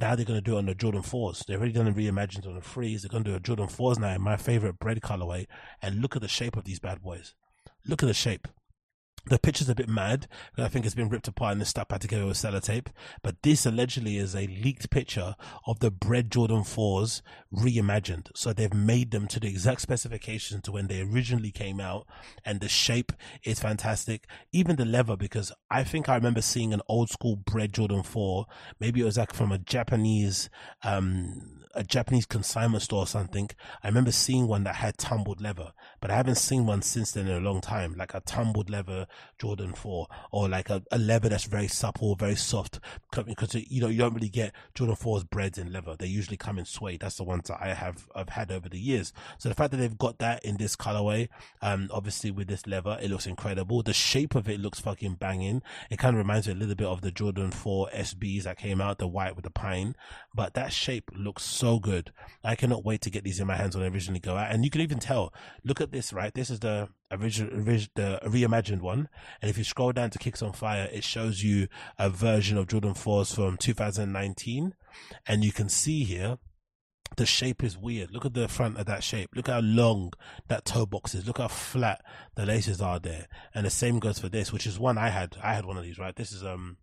[0.00, 1.44] Now they're going to do it on the Jordan 4s.
[1.44, 3.02] They've already done a reimagined on the 3s.
[3.02, 5.48] They're going to do a Jordan 4s now in my favorite bred colorway.
[5.82, 7.34] And look at the shape of these bad boys.
[7.86, 8.48] Look at the shape.
[9.28, 10.26] The picture's a bit mad
[10.56, 12.88] I think it's been ripped apart and stuck back together with sellotape.
[13.22, 15.36] But this allegedly is a leaked picture
[15.66, 17.22] of the Bred Jordan 4s
[17.54, 18.28] reimagined.
[18.34, 22.06] So they've made them to the exact specifications to when they originally came out.
[22.44, 23.12] And the shape
[23.44, 24.26] is fantastic.
[24.52, 28.46] Even the leather, because I think I remember seeing an old school Bred Jordan 4.
[28.80, 30.48] Maybe it was like from a Japanese,
[30.82, 33.50] um, a Japanese consignment store or something.
[33.82, 37.26] I remember seeing one that had tumbled leather, but I haven't seen one since then
[37.26, 39.06] in a long time, like a tumbled leather
[39.38, 42.80] Jordan 4 or like a, a leather that's very supple, very soft.
[43.12, 45.96] Because, you know, you don't really get Jordan 4's breds in leather.
[45.98, 47.00] They usually come in suede.
[47.00, 49.12] That's the ones that I have, I've had over the years.
[49.38, 51.28] So the fact that they've got that in this colorway,
[51.62, 53.82] um, obviously with this leather, it looks incredible.
[53.82, 55.62] The shape of it looks fucking banging.
[55.90, 58.80] It kind of reminds me a little bit of the Jordan 4 SBs that came
[58.80, 59.96] out, the white with the pine,
[60.34, 62.12] but that shape looks so good.
[62.44, 64.50] I cannot wait to get these in my hands when they originally go out.
[64.50, 65.32] And you can even tell,
[65.64, 66.32] look at this, right?
[66.32, 67.50] This is the original,
[67.94, 69.08] the reimagined one.
[69.40, 72.68] And if you scroll down to Kicks on Fire, it shows you a version of
[72.68, 74.74] Jordan 4s from 2019.
[75.26, 76.38] And you can see here,
[77.16, 78.10] the shape is weird.
[78.10, 79.30] Look at the front of that shape.
[79.34, 80.12] Look how long
[80.48, 81.26] that toe box is.
[81.26, 82.04] Look how flat
[82.34, 83.26] the laces are there.
[83.54, 85.36] And the same goes for this, which is one I had.
[85.42, 86.14] I had one of these, right?
[86.14, 86.76] This is, um,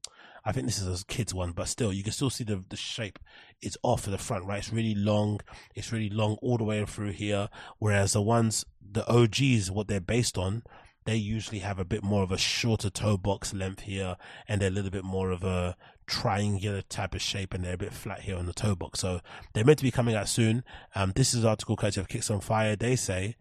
[0.46, 2.78] I think this is a kid's one, but still, you can still see the, the
[2.78, 3.18] shape.
[3.62, 4.60] is off at the front, right?
[4.60, 5.40] It's really long.
[5.74, 7.50] It's really long all the way through here.
[7.80, 10.64] Whereas the ones, the OGs, what they're based on,
[11.06, 14.18] they usually have a bit more of a shorter toe box length here
[14.48, 15.78] and they're a little bit more of a
[16.08, 19.00] triangular type of shape and they're a bit flat here on the toe box.
[19.00, 19.22] So
[19.54, 20.64] they're meant to be coming out soon.
[20.96, 22.76] Um, this is article courtesy of Kicks on Fire.
[22.76, 23.36] They say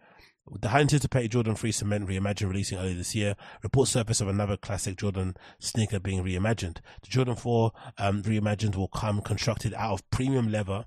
[0.61, 3.35] the high anticipated Jordan 3 Cement reimagined releasing earlier this year.
[3.63, 6.79] Reports surface of another classic Jordan sneaker being reimagined.
[7.03, 10.85] The Jordan 4 um, reimagined will come constructed out of premium leather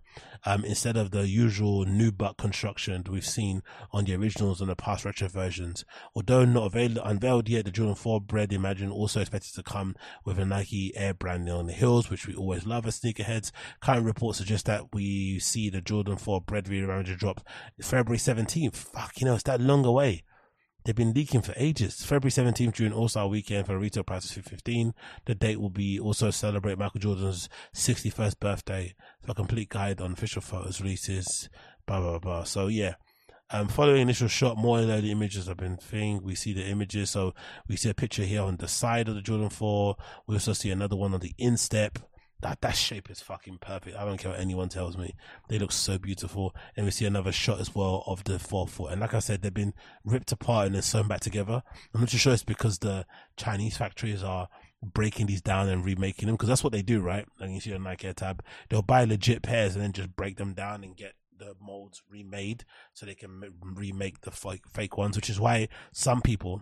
[0.48, 3.62] um, instead of the usual nubuck construction we've seen
[3.92, 5.84] on the originals and the past retro versions.
[6.16, 10.46] Although not unveiled yet, the Jordan 4 Bred Imagine also expected to come with a
[10.46, 13.52] Nike Air branding on the heels, which we always love as sneakerheads.
[13.82, 17.46] Current reports suggest that we see the Jordan 4 Bred reimagined drop
[17.82, 18.74] February 17th.
[18.74, 20.24] Fuck, you know, it's that long away.
[20.88, 22.02] They've been leaking for ages.
[22.06, 24.94] February 17th during All Star Weekend for retail prices of 215.
[25.26, 28.96] The date will be also celebrate Michael Jordan's 61st birthday.
[29.22, 31.50] For a complete guide on official photos, releases,
[31.86, 32.46] blah blah blah.
[32.46, 32.94] So yeah.
[33.50, 36.24] Um, following initial shot, more early images have been thing.
[36.24, 37.10] We see the images.
[37.10, 37.34] So
[37.68, 39.98] we see a picture here on the side of the Jordan 4.
[40.26, 42.00] We also see another one on the instep
[42.42, 43.98] that that shape is fucking perfect.
[43.98, 45.16] I don't care what anyone tells me.
[45.50, 46.56] They look so beautiful.
[46.76, 48.92] And we see another shot as well of the forefoot.
[48.92, 49.74] And like I said, they've been
[50.06, 51.64] ripped apart and then sewn back together.
[51.94, 53.06] I'm not too sure it's because the
[53.38, 54.50] Chinese factories are
[54.84, 57.26] breaking these down and remaking them because that's what they do, right?
[57.40, 60.54] Like you see on Nike Tab, they'll buy legit pairs and then just break them
[60.54, 65.30] down and get the molds remade so they can remake the fake, fake ones, which
[65.30, 66.62] is why some people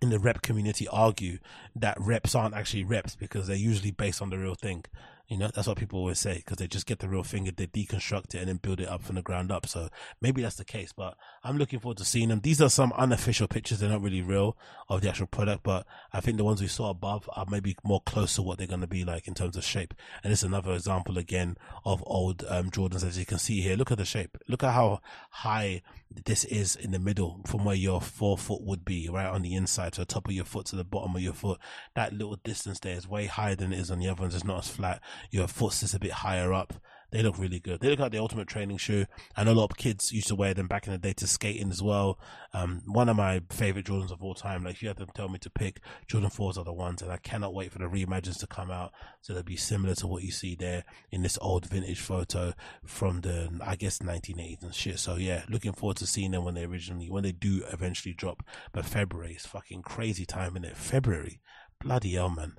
[0.00, 1.38] in the rep community argue
[1.74, 4.84] that reps aren't actually reps because they're usually based on the real thing.
[5.28, 7.66] You know, that's what people always say because they just get the real thing they
[7.66, 9.66] deconstruct it and then build it up from the ground up.
[9.66, 9.88] So
[10.22, 11.16] maybe that's the case, but
[11.48, 12.40] I'm looking forward to seeing them.
[12.40, 13.78] These are some unofficial pictures.
[13.78, 14.54] They're not really real
[14.86, 18.02] of the actual product, but I think the ones we saw above are maybe more
[18.04, 19.94] close to what they're going to be like in terms of shape.
[20.22, 21.56] And it's another example again
[21.86, 23.76] of old um, Jordans as you can see here.
[23.76, 24.36] Look at the shape.
[24.46, 25.00] Look at how
[25.30, 25.80] high
[26.26, 29.94] this is in the middle from where your forefoot would be, right on the inside,
[29.94, 31.58] to the top of your foot to the bottom of your foot.
[31.94, 34.34] That little distance there is way higher than it is on the other ones.
[34.34, 35.00] It's not as flat
[35.30, 36.74] your foot's just a bit higher up.
[37.10, 37.80] They look really good.
[37.80, 39.06] They look like the ultimate training shoe.
[39.34, 41.26] I know a lot of kids used to wear them back in the day to
[41.26, 42.20] skating as well.
[42.52, 44.64] Um, one of my favorite Jordans of all time.
[44.64, 47.10] Like if you had to tell me to pick, Jordan 4s are the ones and
[47.10, 48.92] I cannot wait for the reimagines to come out.
[49.22, 52.52] So they'll be similar to what you see there in this old vintage photo
[52.84, 54.98] from the, I guess, 1980s and shit.
[54.98, 58.42] So yeah, looking forward to seeing them when they originally, when they do eventually drop.
[58.72, 60.76] But February is fucking crazy time in it.
[60.76, 61.40] February.
[61.80, 62.56] Bloody hell, man.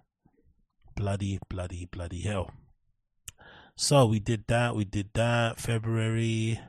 [0.96, 2.52] Bloody, bloody, bloody hell.
[3.82, 4.76] So we did that.
[4.76, 5.58] We did that.
[5.58, 6.60] February.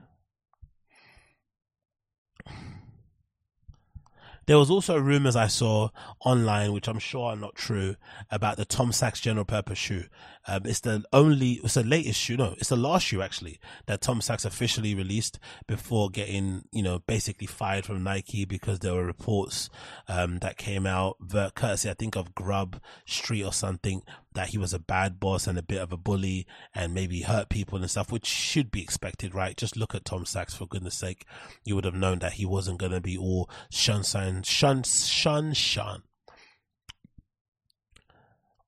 [4.47, 5.89] There was also rumors I saw
[6.25, 7.97] online, which I'm sure are not true,
[8.31, 10.05] about the Tom Sachs general purpose shoe.
[10.47, 14.01] Um, it's the only, it's the latest shoe, no, it's the last shoe actually that
[14.01, 19.05] Tom Sachs officially released before getting, you know, basically fired from Nike because there were
[19.05, 19.69] reports,
[20.09, 21.17] um, that came out,
[21.55, 24.03] courtesy, I think of Grub Street or something,
[24.33, 27.49] that he was a bad boss and a bit of a bully and maybe hurt
[27.49, 29.57] people and stuff, which should be expected, right?
[29.57, 31.27] Just look at Tom Sachs for goodness sake.
[31.65, 36.03] You would have known that he wasn't going to be all shun, shun, shun, shun.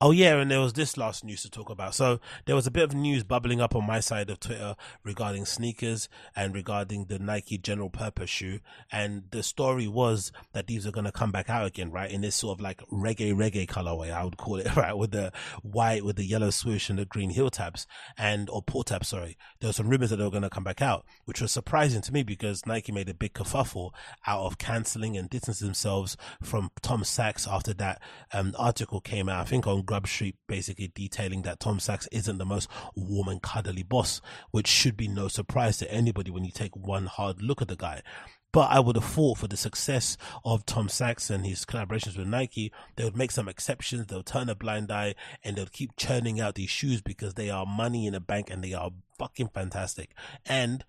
[0.04, 1.94] Oh yeah, and there was this last news to talk about.
[1.94, 4.74] So there was a bit of news bubbling up on my side of Twitter
[5.04, 8.58] regarding sneakers and regarding the Nike general purpose shoe.
[8.90, 12.10] And the story was that these are going to come back out again, right?
[12.10, 14.92] In this sort of like reggae reggae colorway, I would call it, right?
[14.92, 15.30] With the
[15.62, 17.86] white, with the yellow swoosh and the green heel tabs
[18.18, 19.36] and, or pull tabs, sorry.
[19.60, 22.02] There were some rumors that they were going to come back out, which was surprising
[22.02, 23.92] to me because Nike made a big kerfuffle
[24.26, 28.02] out of canceling and distancing themselves from Tom Sachs after that
[28.32, 32.38] um, article came out, I think on Grub Street basically detailing that Tom Sachs isn't
[32.38, 32.66] the most
[32.96, 37.04] warm and cuddly boss, which should be no surprise to anybody when you take one
[37.04, 38.00] hard look at the guy.
[38.54, 40.16] But I would have thought for the success
[40.46, 44.06] of Tom Sachs and his collaborations with Nike, they would make some exceptions.
[44.06, 45.14] They'll turn a blind eye
[45.44, 48.64] and they'll keep churning out these shoes because they are money in a bank and
[48.64, 50.14] they are fucking fantastic.
[50.46, 50.86] And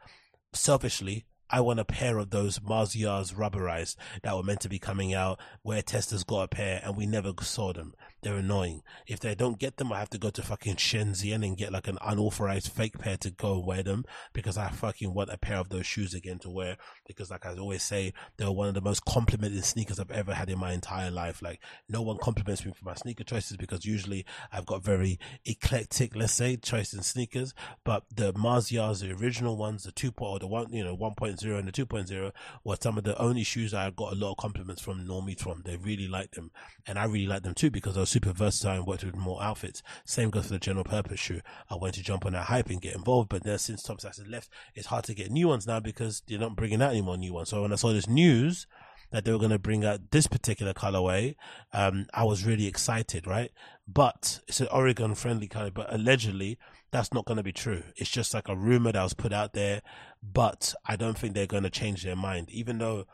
[0.54, 4.80] selfishly, I want a pair of those Mars Yards rubberized that were meant to be
[4.80, 7.94] coming out where testers got a pair and we never saw them.
[8.24, 8.82] They're annoying.
[9.06, 11.88] If they don't get them, I have to go to fucking Shenzhen and get like
[11.88, 15.70] an unauthorized fake pair to go wear them because I fucking want a pair of
[15.70, 19.06] those shoes again to wear because like I always say, they're one of the most
[19.06, 21.44] complimented sneakers I've ever had in my entire life.
[21.44, 26.16] Like no one compliments me for my sneaker choices because usually I've got very eclectic,
[26.16, 27.54] let's say, choice in sneakers,
[27.84, 30.96] but the Mars Yards, the original ones, the 2.0, point, the one, you know,
[31.44, 32.32] 1.0 and the 2.0
[32.64, 35.62] were some of the only shoes I got a lot of compliments from normies from.
[35.66, 36.52] They really liked them
[36.86, 39.42] and I really like them too because I was super versatile and worked with more
[39.42, 39.84] outfits.
[40.06, 41.42] Same goes for the general purpose shoe.
[41.70, 44.18] I went to jump on that hype and get involved, but then since Tom Sachs
[44.18, 47.02] has left, it's hard to get new ones now because they're not bringing out any
[47.02, 47.50] more new ones.
[47.50, 48.68] So when I saw this news
[49.12, 51.36] that they were going to bring out this particular colorway,
[51.72, 53.52] um, I was really excited, right?
[53.88, 56.58] But it's an Oregon friendly color, but allegedly
[56.94, 57.84] that's not going to be true.
[57.98, 59.82] It's just like a rumor that was put out there,
[60.22, 63.06] but I don't think they're going to change their mind, even though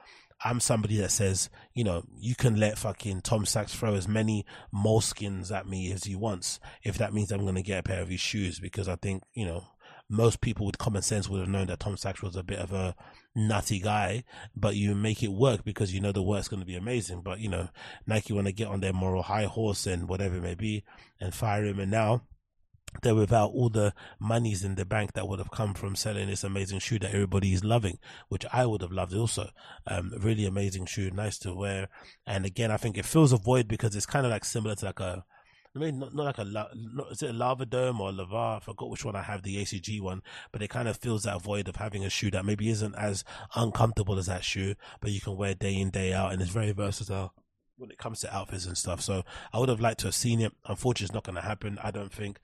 [0.43, 4.45] I'm somebody that says, you know, you can let fucking Tom Sachs throw as many
[4.73, 8.01] moleskins at me as he wants if that means I'm going to get a pair
[8.01, 9.64] of his shoes because I think, you know,
[10.10, 12.73] most people with common sense would have known that Tom Sachs was a bit of
[12.73, 12.95] a
[13.35, 14.23] nutty guy,
[14.56, 17.22] but you make it work because you know the work's going to be amazing.
[17.22, 17.69] But, you know,
[18.07, 20.84] Nike want to get on their moral high horse and whatever it may be
[21.22, 21.80] and fire him.
[21.80, 22.23] And now
[23.02, 26.44] they're without all the monies in the bank that would have come from selling this
[26.44, 29.49] amazing shoe that everybody is loving, which I would have loved also.
[29.88, 31.90] Um, really amazing shoe, nice to wear.
[32.26, 34.86] And again, I think it fills a void because it's kind of like similar to
[34.86, 35.24] like a,
[35.76, 38.36] I mean, not, not like a, not, is it a lava dome or a lava?
[38.36, 40.22] I forgot which one I have, the ACG one,
[40.52, 43.24] but it kind of fills that void of having a shoe that maybe isn't as
[43.56, 46.72] uncomfortable as that shoe, but you can wear day in, day out, and it's very
[46.72, 47.34] versatile
[47.80, 49.01] when it comes to outfits and stuff.
[49.01, 49.23] So
[49.53, 50.53] I would have liked to have seen it.
[50.65, 51.80] Unfortunately, it's not going to happen.
[51.81, 52.39] I don't think.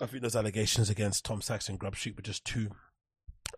[0.00, 2.70] I think those allegations against Tom Sachs and Grub Street were just too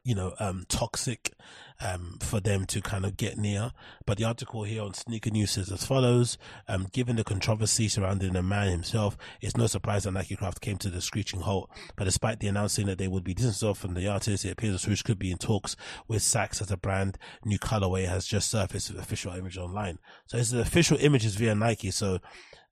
[0.07, 1.33] you know, um, toxic,
[1.81, 3.73] um, for them to kind of get near.
[4.07, 6.39] But the article here on Sneaker News says as follows,
[6.69, 10.79] um, given the controversy surrounding the man himself, it's no surprise that Nike Craft came
[10.79, 11.69] to the screeching halt.
[11.97, 14.79] But despite the announcing that they would be distanced from the artist, it appears the
[14.79, 15.75] swoosh could be in talks
[16.07, 17.19] with Sachs as a brand.
[17.45, 19.99] New colorway has just surfaced with official image online.
[20.27, 21.91] So it's the official images via Nike.
[21.91, 22.21] So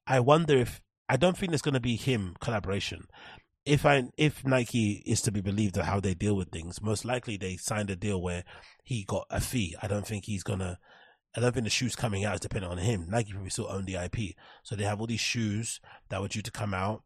[0.06, 3.08] I wonder if, I don't think it's going to be him collaboration
[3.66, 7.04] if I if Nike is to be believed of how they deal with things, most
[7.04, 8.44] likely they signed a deal where
[8.82, 9.76] he got a fee.
[9.82, 10.78] I don't think he's gonna.
[11.36, 13.06] I don't think the shoes coming out is dependent on him.
[13.08, 16.42] Nike probably still own the IP, so they have all these shoes that were due
[16.42, 17.02] to come out.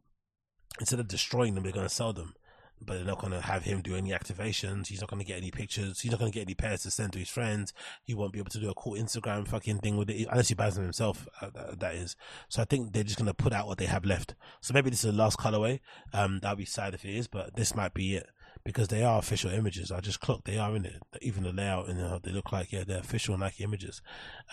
[0.81, 2.35] Instead of destroying them, they're gonna sell them
[2.85, 4.89] but they're not going to have him do any activations.
[4.89, 6.01] He's not going to get any pictures.
[6.01, 7.73] He's not going to get any pairs to send to his friends.
[8.03, 10.55] He won't be able to do a cool Instagram fucking thing with it unless he
[10.55, 11.29] buys them himself.
[11.41, 12.17] Uh, that is.
[12.49, 14.35] So I think they're just going to put out what they have left.
[14.61, 15.81] So maybe this is the last colorway.
[16.13, 18.29] Um, that'll be sad if it is, but this might be it
[18.65, 19.91] because they are official images.
[19.91, 21.03] I just clocked they are in it.
[21.23, 24.03] Even the layout and how they look like, yeah, they're official Nike images.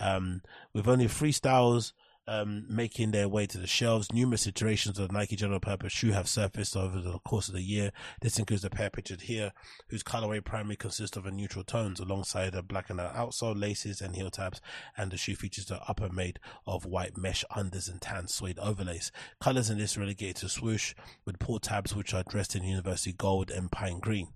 [0.00, 0.42] Um,
[0.72, 1.92] with only three styles
[2.28, 4.12] um, making their way to the shelves.
[4.12, 7.62] Numerous iterations of the Nike general purpose shoe have surfaced over the course of the
[7.62, 7.92] year.
[8.20, 9.52] This includes the pair pictured here,
[9.88, 14.16] whose colorway primarily consists of a neutral tones alongside a black and outsole, laces and
[14.16, 14.60] heel tabs,
[14.96, 19.12] and the shoe features the upper made of white mesh unders and tan suede overlays.
[19.40, 23.50] Colors in this relegate to swoosh with pull tabs which are dressed in university gold
[23.50, 24.28] and pine green.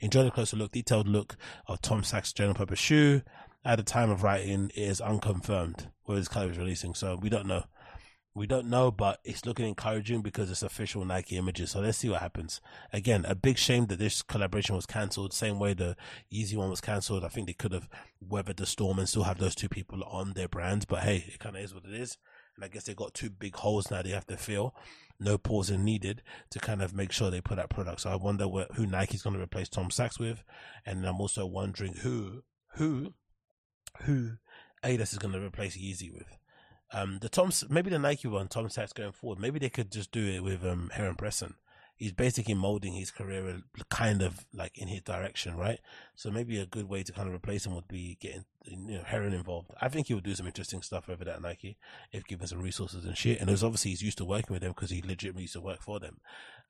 [0.00, 1.36] Enjoy the closer look, detailed look
[1.66, 3.22] of Tom Sachs general purpose shoe
[3.64, 6.94] at the time of writing, it is unconfirmed where this color is releasing.
[6.94, 7.64] So we don't know.
[8.34, 11.72] We don't know, but it's looking encouraging because it's official Nike images.
[11.72, 12.60] So let's see what happens.
[12.92, 15.32] Again, a big shame that this collaboration was cancelled.
[15.32, 15.96] Same way the
[16.32, 17.24] Yeezy one was cancelled.
[17.24, 17.88] I think they could have
[18.20, 20.84] weathered the storm and still have those two people on their brands.
[20.84, 22.16] But hey, it kind of is what it is.
[22.54, 24.72] And I guess they got two big holes now they have to fill.
[25.18, 28.04] No pausing needed to kind of make sure they put out products.
[28.04, 30.44] So I wonder what, who Nike's going to replace Tom Sachs with.
[30.86, 33.14] And I'm also wondering who, who
[34.04, 34.32] who
[34.84, 36.36] Adidas is going to replace Yeezy with.
[36.92, 40.10] Um, the Tom, maybe the Nike one, Tom Sachs going forward, maybe they could just
[40.10, 41.54] do it with um, Heron Preston.
[41.98, 43.60] He's basically molding his career
[43.90, 45.80] kind of like in his direction, right?
[46.14, 49.02] So maybe a good way to kind of replace him would be getting you know
[49.04, 49.72] Heron involved.
[49.80, 51.76] I think he would do some interesting stuff over at Nike
[52.12, 53.40] if given some resources and shit.
[53.40, 55.82] And it obviously he's used to working with them because he legitimately used to work
[55.82, 56.20] for them.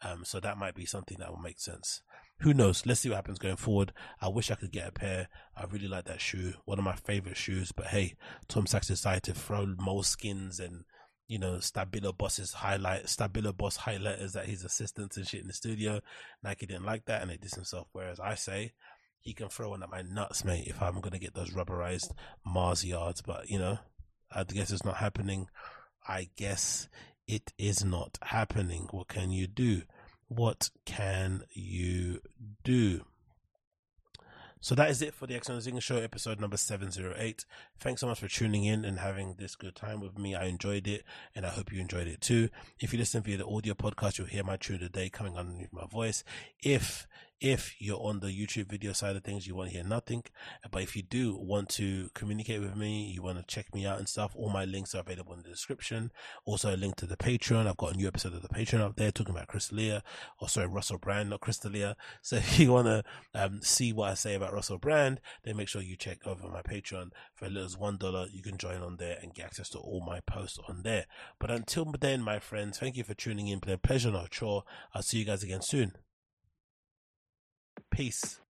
[0.02, 2.02] Um, so that might be something that will make sense
[2.40, 2.86] who knows?
[2.86, 3.92] Let's see what happens going forward.
[4.20, 5.28] I wish I could get a pair.
[5.56, 6.54] I really like that shoe.
[6.64, 7.72] One of my favorite shoes.
[7.72, 8.14] But hey,
[8.46, 10.84] Tom Sachs decided to throw moleskins and
[11.28, 15.52] you know Stabilo Boss's highlight, Stabilo Boss highlighters at his assistants and shit in the
[15.52, 16.00] studio.
[16.42, 17.88] Nike didn't like that and it did himself.
[17.92, 18.72] Whereas I say
[19.20, 22.10] he can throw one at my nuts, mate, if I'm gonna get those rubberized
[22.44, 23.22] Mars yards.
[23.22, 23.78] But you know,
[24.32, 25.46] I guess it's not happening.
[26.06, 26.88] I guess
[27.26, 28.88] it is not happening.
[28.90, 29.82] What can you do?
[30.28, 32.20] what can you
[32.62, 33.04] do?
[34.60, 37.44] So that is it for the X Zinga Show, episode number 708.
[37.78, 40.34] Thanks so much for tuning in and having this good time with me.
[40.34, 41.04] I enjoyed it
[41.36, 42.48] and I hope you enjoyed it too.
[42.80, 45.36] If you listen via the audio podcast, you'll hear my tune of the day coming
[45.36, 46.24] underneath my voice.
[46.60, 47.06] If
[47.40, 50.24] if you're on the YouTube video side of things, you won't hear nothing.
[50.70, 53.98] But if you do want to communicate with me, you want to check me out
[53.98, 56.10] and stuff, all my links are available in the description.
[56.44, 57.66] Also a link to the Patreon.
[57.66, 60.02] I've got a new episode of the Patreon up there talking about Crystalia,
[60.40, 61.94] or sorry, Russell Brand, not Crystalia.
[62.20, 65.68] So if you want to um, see what I say about Russell Brand, then make
[65.68, 68.26] sure you check over my Patreon for as little as one dollar.
[68.30, 71.06] You can join on there and get access to all my posts on there.
[71.38, 73.60] But until then, my friends, thank you for tuning in.
[73.68, 74.64] A pleasure, not a chore.
[74.94, 75.92] I'll see you guys again soon.
[77.90, 78.40] Peace.